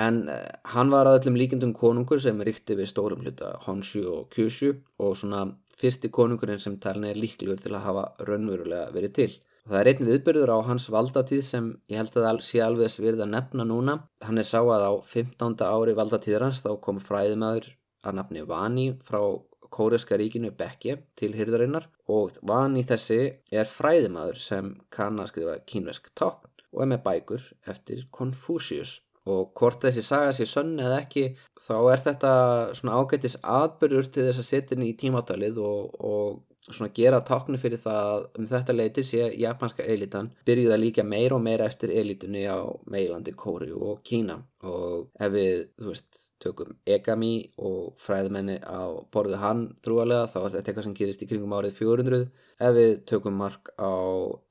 En 0.02 0.26
uh, 0.34 0.42
hann 0.74 0.92
var 0.94 1.10
að 1.10 1.22
öllum 1.22 1.40
líkendum 1.40 1.76
konungur 1.78 2.22
sem 2.22 2.42
ríkti 2.44 2.78
við 2.78 2.92
stórum 2.92 3.24
hluta 3.24 3.56
Honshu 3.68 4.04
og 4.12 4.28
Kyushu 4.34 4.74
og 5.00 5.16
svona 5.22 5.46
fyrsti 5.78 6.10
konungurinn 6.14 6.62
sem 6.64 6.78
talin 6.82 7.10
er 7.10 7.20
líklegur 7.20 7.60
til 7.62 7.76
að 7.76 7.86
hafa 7.86 8.06
raunverulega 8.28 8.94
verið 8.96 9.14
til. 9.20 9.32
Það 9.68 9.80
er 9.80 9.90
einnig 9.92 10.08
viðbyrður 10.14 10.52
á 10.56 10.58
hans 10.70 10.86
valdatíð 10.94 11.42
sem 11.44 11.66
ég 11.92 12.00
held 12.00 12.16
að 12.22 12.40
sé 12.48 12.62
alveg 12.64 12.92
svirð 12.94 13.26
að 13.26 13.34
nefna 13.34 13.66
núna. 13.68 13.98
Hann 14.24 14.40
er 14.40 14.48
sá 14.48 14.62
að 14.62 14.86
á 14.88 14.94
15. 15.12 15.58
ári 15.68 15.96
valdatíður 15.98 16.48
hans 16.48 16.64
þá 16.64 16.72
kom 16.86 17.02
fræðimæður 17.04 17.68
að 18.08 18.18
nafni 18.20 18.46
Vani 18.48 18.88
frá 19.10 19.20
Kóreska 19.68 20.16
ríkinu 20.16 20.54
Bekkje 20.56 21.02
til 21.20 21.34
hyrðarinnar 21.36 21.90
og 22.08 22.38
Vani 22.48 22.86
þessi 22.88 23.20
er 23.52 23.68
fræðimæður 23.68 24.40
sem 24.40 24.70
kann 24.94 25.20
að 25.20 25.34
skrifa 25.34 25.58
kínvesk 25.68 26.14
tókn 26.16 26.54
og 26.72 26.84
er 26.84 26.92
með 26.94 27.04
bækur 27.04 27.44
eftir 27.68 28.06
Confucius. 28.14 29.02
Og 29.28 29.54
hvort 29.58 29.82
þessi 29.84 30.04
saga 30.06 30.34
sé 30.36 30.48
sönn 30.50 30.76
eða 30.80 31.02
ekki 31.04 31.30
þá 31.68 31.78
er 31.94 32.04
þetta 32.06 32.34
svona 32.80 33.00
ágættis 33.00 33.40
atbyrður 33.44 34.12
til 34.12 34.28
þess 34.28 34.44
að 34.44 34.50
setja 34.52 34.76
henni 34.76 34.92
í 34.92 35.00
tímátalið 35.00 35.60
og, 35.64 35.98
og 36.00 36.44
svona 36.68 36.92
gera 36.96 37.24
táknu 37.24 37.60
fyrir 37.62 37.80
það 37.80 38.28
um 38.40 38.48
þetta 38.50 38.76
leiti 38.76 39.04
sé 39.08 39.30
japanska 39.40 39.86
elitan 39.88 40.32
byrjuð 40.48 40.76
að 40.76 40.84
líka 40.84 41.06
meira 41.08 41.38
og 41.38 41.44
meira 41.44 41.68
eftir 41.70 41.94
elitunni 41.96 42.44
á 42.48 42.60
meilandi 42.92 43.36
Kóri 43.36 43.72
og 43.72 44.02
Kína. 44.08 44.42
Og 44.68 45.08
ef 45.20 45.32
við, 45.32 45.68
þú 45.80 45.94
veist, 45.94 46.24
tökum 46.44 46.76
Egami 46.86 47.50
og 47.58 47.96
fræðmenni 48.02 48.60
á 48.62 49.02
borðu 49.14 49.40
hann 49.42 49.64
trúalega 49.86 50.28
þá 50.32 50.38
er 50.42 50.52
þetta 50.56 50.72
eitthvað 50.72 50.88
sem 50.88 50.98
gerist 51.00 51.24
í 51.24 51.30
kringum 51.30 51.56
árið 51.58 51.80
400 51.80 52.20
ef 52.68 52.76
við 52.78 52.94
tökum 53.10 53.40
mark 53.42 53.72
á 53.78 53.92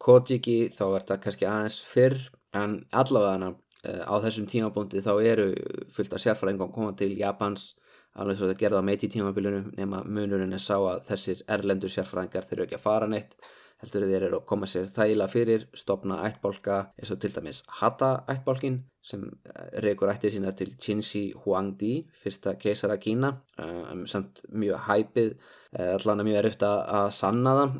Kojiki 0.02 0.58
þá 0.74 0.84
er 0.88 0.98
þetta 0.98 1.20
kannski 1.26 1.48
aðeins 1.50 1.78
fyrr 1.92 2.18
en 2.56 2.80
allavega 3.02 3.52
eh, 3.52 3.56
á 3.86 4.14
þessum 4.24 4.46
tímabóndi 4.50 5.02
þá 5.04 5.12
eru 5.22 5.50
fullt 5.94 6.16
af 6.16 6.22
sérfræðingum 6.24 6.72
koma 6.74 6.94
til 6.98 7.12
Japans 7.18 7.74
alveg 8.16 8.38
svo 8.38 8.48
þetta 8.48 8.62
gerði 8.62 8.80
á 8.80 8.88
meiti 8.88 9.10
tímabilinu 9.12 9.76
nema 9.76 10.02
munurinn 10.04 10.56
er 10.56 10.62
sá 10.62 10.76
að 10.78 11.04
þessir 11.10 11.44
erlendur 11.56 11.92
sérfræðingar 11.92 12.48
þeir 12.48 12.58
eru 12.58 12.66
ekki 12.66 12.78
að 12.78 12.86
fara 12.86 13.08
neitt 13.10 13.36
heldur 13.82 14.06
þeir 14.08 14.26
eru 14.28 14.38
að 14.40 14.46
koma 14.48 14.68
sér 14.70 14.86
þægila 14.92 15.26
fyrir 15.28 15.66
stopna 15.76 16.22
ættbólka 16.24 16.78
eins 16.96 17.12
og 17.12 17.20
til 17.20 17.32
dæmis 17.34 17.62
Hata 17.80 18.12
ættbólkin 18.32 18.78
sem 19.04 19.26
eh, 19.26 19.66
reykur 19.84 20.10
ætti 20.10 20.30
sína 20.32 20.54
til 20.56 20.72
Qinshi 20.80 21.26
Huangdi 21.44 21.92
fyrsta 22.22 22.56
keisara 22.58 22.96
Kína. 23.02 23.34
Um, 23.60 24.06
samt 24.08 24.40
mjög 24.48 24.80
hæpið 24.88 25.34
eh, 25.76 25.92
allan 25.92 26.22
er 26.22 26.28
mjög 26.30 26.40
erfitt 26.40 26.66
að 26.66 27.10
sanna 27.18 27.54
það 27.60 27.76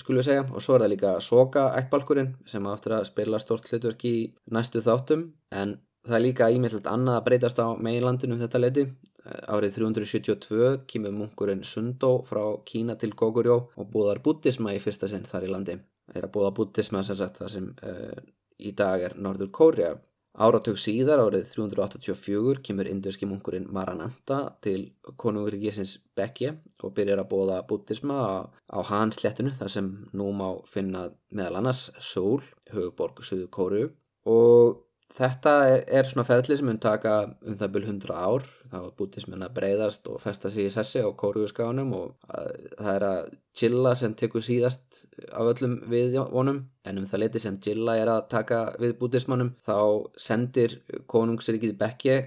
skulum 0.00 0.20
við 0.20 0.28
segja 0.30 0.46
og 0.46 0.64
svo 0.64 0.76
er 0.76 0.84
það 0.84 0.92
líka 0.94 1.12
Soka 1.24 1.68
ættbálkurinn 1.78 2.32
sem 2.46 2.66
áttur 2.70 2.98
að 2.98 3.10
spila 3.10 3.42
stort 3.42 3.68
hlutverk 3.70 4.08
í 4.08 4.16
næstu 4.54 4.82
þáttum 4.84 5.28
en 5.54 5.76
það 6.08 6.18
er 6.18 6.24
líka 6.24 6.50
ímyndilegt 6.54 6.90
annað 6.90 7.20
að 7.20 7.26
breytast 7.28 7.62
á 7.62 7.66
meginlandinu 7.76 8.36
um 8.36 8.42
þetta 8.42 8.62
leiti 8.62 8.86
Árið 9.28 9.74
372 9.76 10.68
kemur 10.88 11.12
munkurinn 11.12 11.64
Sundó 11.66 12.14
frá 12.24 12.42
Kína 12.64 12.96
til 13.00 13.12
Goguryó 13.12 13.58
og 13.76 13.90
búðar 13.92 14.22
búttisma 14.24 14.72
í 14.72 14.80
fyrsta 14.80 15.08
sinn 15.10 15.26
þar 15.28 15.44
í 15.44 15.50
landi. 15.52 15.76
Er 16.14 16.24
að 16.24 16.32
búða 16.36 16.54
búttisma 16.56 17.02
sem 17.04 17.18
sagt 17.18 17.40
það 17.42 17.50
sem 17.52 17.66
uh, 17.84 18.22
í 18.58 18.72
dag 18.78 19.04
er 19.04 19.16
Norður 19.20 19.50
Kórea. 19.58 19.90
Áratug 20.38 20.76
síðar 20.78 21.18
árið 21.18 21.48
384 21.50 22.60
kemur 22.62 22.86
indurski 22.86 23.26
munkurinn 23.26 23.64
Marananta 23.74 24.36
til 24.62 24.92
konunguríkisins 25.18 25.96
Bekje 26.14 26.52
og 26.86 26.92
byrjar 26.94 27.24
að 27.24 27.30
búða 27.32 27.56
búttisma 27.66 28.18
á, 28.22 28.34
á 28.46 28.78
hans 28.86 29.18
hlettinu 29.18 29.50
þar 29.58 29.72
sem 29.74 29.88
nú 30.14 30.28
má 30.30 30.46
finna 30.70 31.08
meðal 31.34 31.58
annars 31.58 31.88
Seoul, 31.98 32.38
hugborg 32.70 33.18
Suðu 33.26 33.48
Kóru 33.50 33.82
og 34.30 34.78
Þetta 35.08 35.52
er 35.88 36.04
svona 36.04 36.26
ferli 36.28 36.56
sem 36.58 36.66
mun 36.68 36.78
taka 36.82 37.12
um 37.40 37.54
það 37.56 37.70
byrj 37.74 37.86
100 37.88 38.12
ár, 38.12 38.42
þá 38.68 38.76
er 38.82 38.90
bútismenn 38.98 39.44
að 39.46 39.54
breyðast 39.56 40.08
og 40.12 40.20
festa 40.20 40.50
sig 40.52 40.68
í 40.68 40.72
sessi 40.72 41.00
á 41.00 41.08
kóruðuskáðunum 41.08 41.94
og 41.96 42.34
það 42.76 42.90
er 42.92 43.06
að 43.08 43.30
Gilla 43.58 43.94
sem 43.98 44.12
tekur 44.14 44.44
síðast 44.44 45.00
af 45.32 45.48
öllum 45.54 45.78
við 45.90 46.18
vonum 46.30 46.60
en 46.86 47.00
um 47.00 47.06
það 47.08 47.22
leti 47.24 47.42
sem 47.42 47.56
Gilla 47.64 47.96
er 47.98 48.10
að 48.12 48.28
taka 48.34 48.60
við 48.78 48.92
bútismannum 49.00 49.54
þá 49.66 49.78
sendir 50.20 50.76
konungsrikið 51.10 51.72
Bekkje 51.80 52.18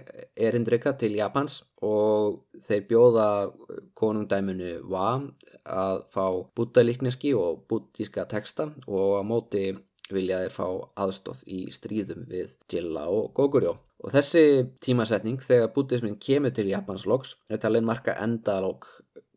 erindrykka 0.50 0.96
til 1.00 1.14
Japans 1.20 1.62
og 1.86 2.42
þeir 2.66 2.84
bjóða 2.90 3.30
konungdæminu 4.02 4.74
Wa 4.90 5.22
að 5.70 6.04
fá 6.10 6.26
bútalíkneski 6.58 7.36
og 7.38 7.64
bútíska 7.70 8.26
texta 8.26 8.72
og 8.88 9.22
á 9.22 9.24
móti 9.24 9.70
vilja 10.16 10.42
þeir 10.44 10.56
fá 10.56 10.66
aðstóð 11.06 11.46
í 11.48 11.62
stríðum 11.74 12.28
við 12.30 12.58
Jilla 12.72 13.08
og 13.12 13.32
Goguryeo. 13.38 13.78
Og 14.02 14.14
þessi 14.16 14.44
tímasetning 14.82 15.42
þegar 15.46 15.74
bútismin 15.76 16.18
kemur 16.18 16.54
til 16.56 16.72
Japans 16.72 17.06
loks 17.10 17.36
er 17.50 17.62
talin 17.62 17.86
marka 17.86 18.16
endalók 18.24 18.88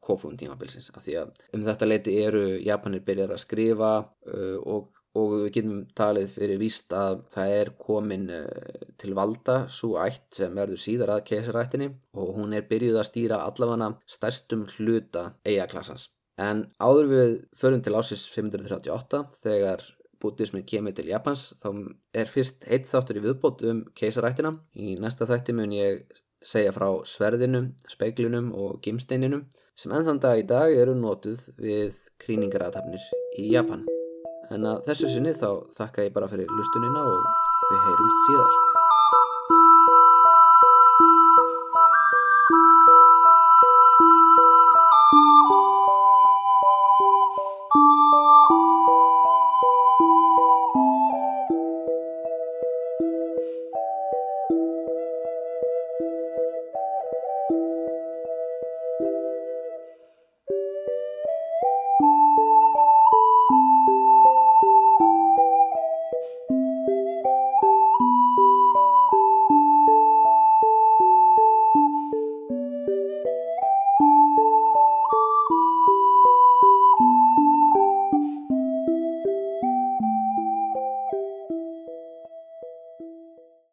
kofun 0.05 0.37
tímabilsins 0.41 0.91
af 0.93 1.05
því 1.05 1.17
að 1.23 1.33
um 1.57 1.65
þetta 1.65 1.89
leiti 1.89 2.19
eru 2.21 2.45
Japanir 2.61 3.05
byrjar 3.07 3.35
að 3.35 3.43
skrifa 3.45 3.91
uh, 4.05 4.59
og, 4.61 5.01
og 5.17 5.35
við 5.35 5.47
getum 5.57 5.79
talið 5.97 6.35
fyrir 6.37 6.61
víst 6.61 6.93
að 6.97 7.23
það 7.35 7.55
er 7.61 7.73
komin 7.87 8.27
uh, 8.35 8.85
til 9.01 9.15
valda 9.17 9.63
svo 9.73 9.95
ætt 10.05 10.41
sem 10.41 10.57
verður 10.57 10.83
síðar 10.85 11.15
að 11.17 11.25
kesarættinni 11.31 11.91
og 12.21 12.35
hún 12.39 12.57
er 12.57 12.69
byrjuð 12.69 13.01
að 13.01 13.11
stýra 13.11 13.41
allavega 13.47 13.95
stærstum 14.17 14.67
hluta 14.77 15.31
eigaklassans. 15.47 16.09
En 16.41 16.65
áður 16.83 17.11
við 17.13 17.35
förum 17.59 17.83
til 17.85 17.95
ásis 17.95 18.25
538 18.33 19.21
þegar 19.45 19.85
bútismin 20.25 20.67
kemur 20.67 20.97
til 20.97 21.11
Japans 21.13 21.53
þá 21.63 21.69
er 22.17 22.31
fyrst 22.33 22.65
eitt 22.67 22.89
þáttur 22.91 23.21
í 23.21 23.25
viðbót 23.29 23.65
um 23.71 23.85
keisarættina. 23.99 24.57
Í 24.75 24.97
næsta 25.01 25.29
þætti 25.29 25.57
mun 25.57 25.77
ég 25.77 26.05
segja 26.45 26.73
frá 26.77 26.89
sverðinum, 27.09 27.73
speiklunum 27.89 28.51
og 28.57 28.81
gimsteininum 28.85 29.47
sem 29.77 29.95
ennþann 29.95 30.21
dag 30.23 30.43
í 30.43 30.47
dag 30.49 30.75
eru 30.75 30.95
nótuð 30.99 31.49
við 31.61 32.05
krýningarathafnir 32.23 33.09
í 33.41 33.49
Japan. 33.55 33.87
En 34.53 34.69
að 34.69 34.85
þessu 34.91 35.11
sinni 35.15 35.33
þá 35.39 35.49
þakka 35.79 36.07
ég 36.09 36.15
bara 36.15 36.31
fyrir 36.31 36.53
lustunina 36.53 37.09
og 37.09 37.27
við 37.73 37.83
heyrumst 37.89 38.29
síðar. 38.29 38.64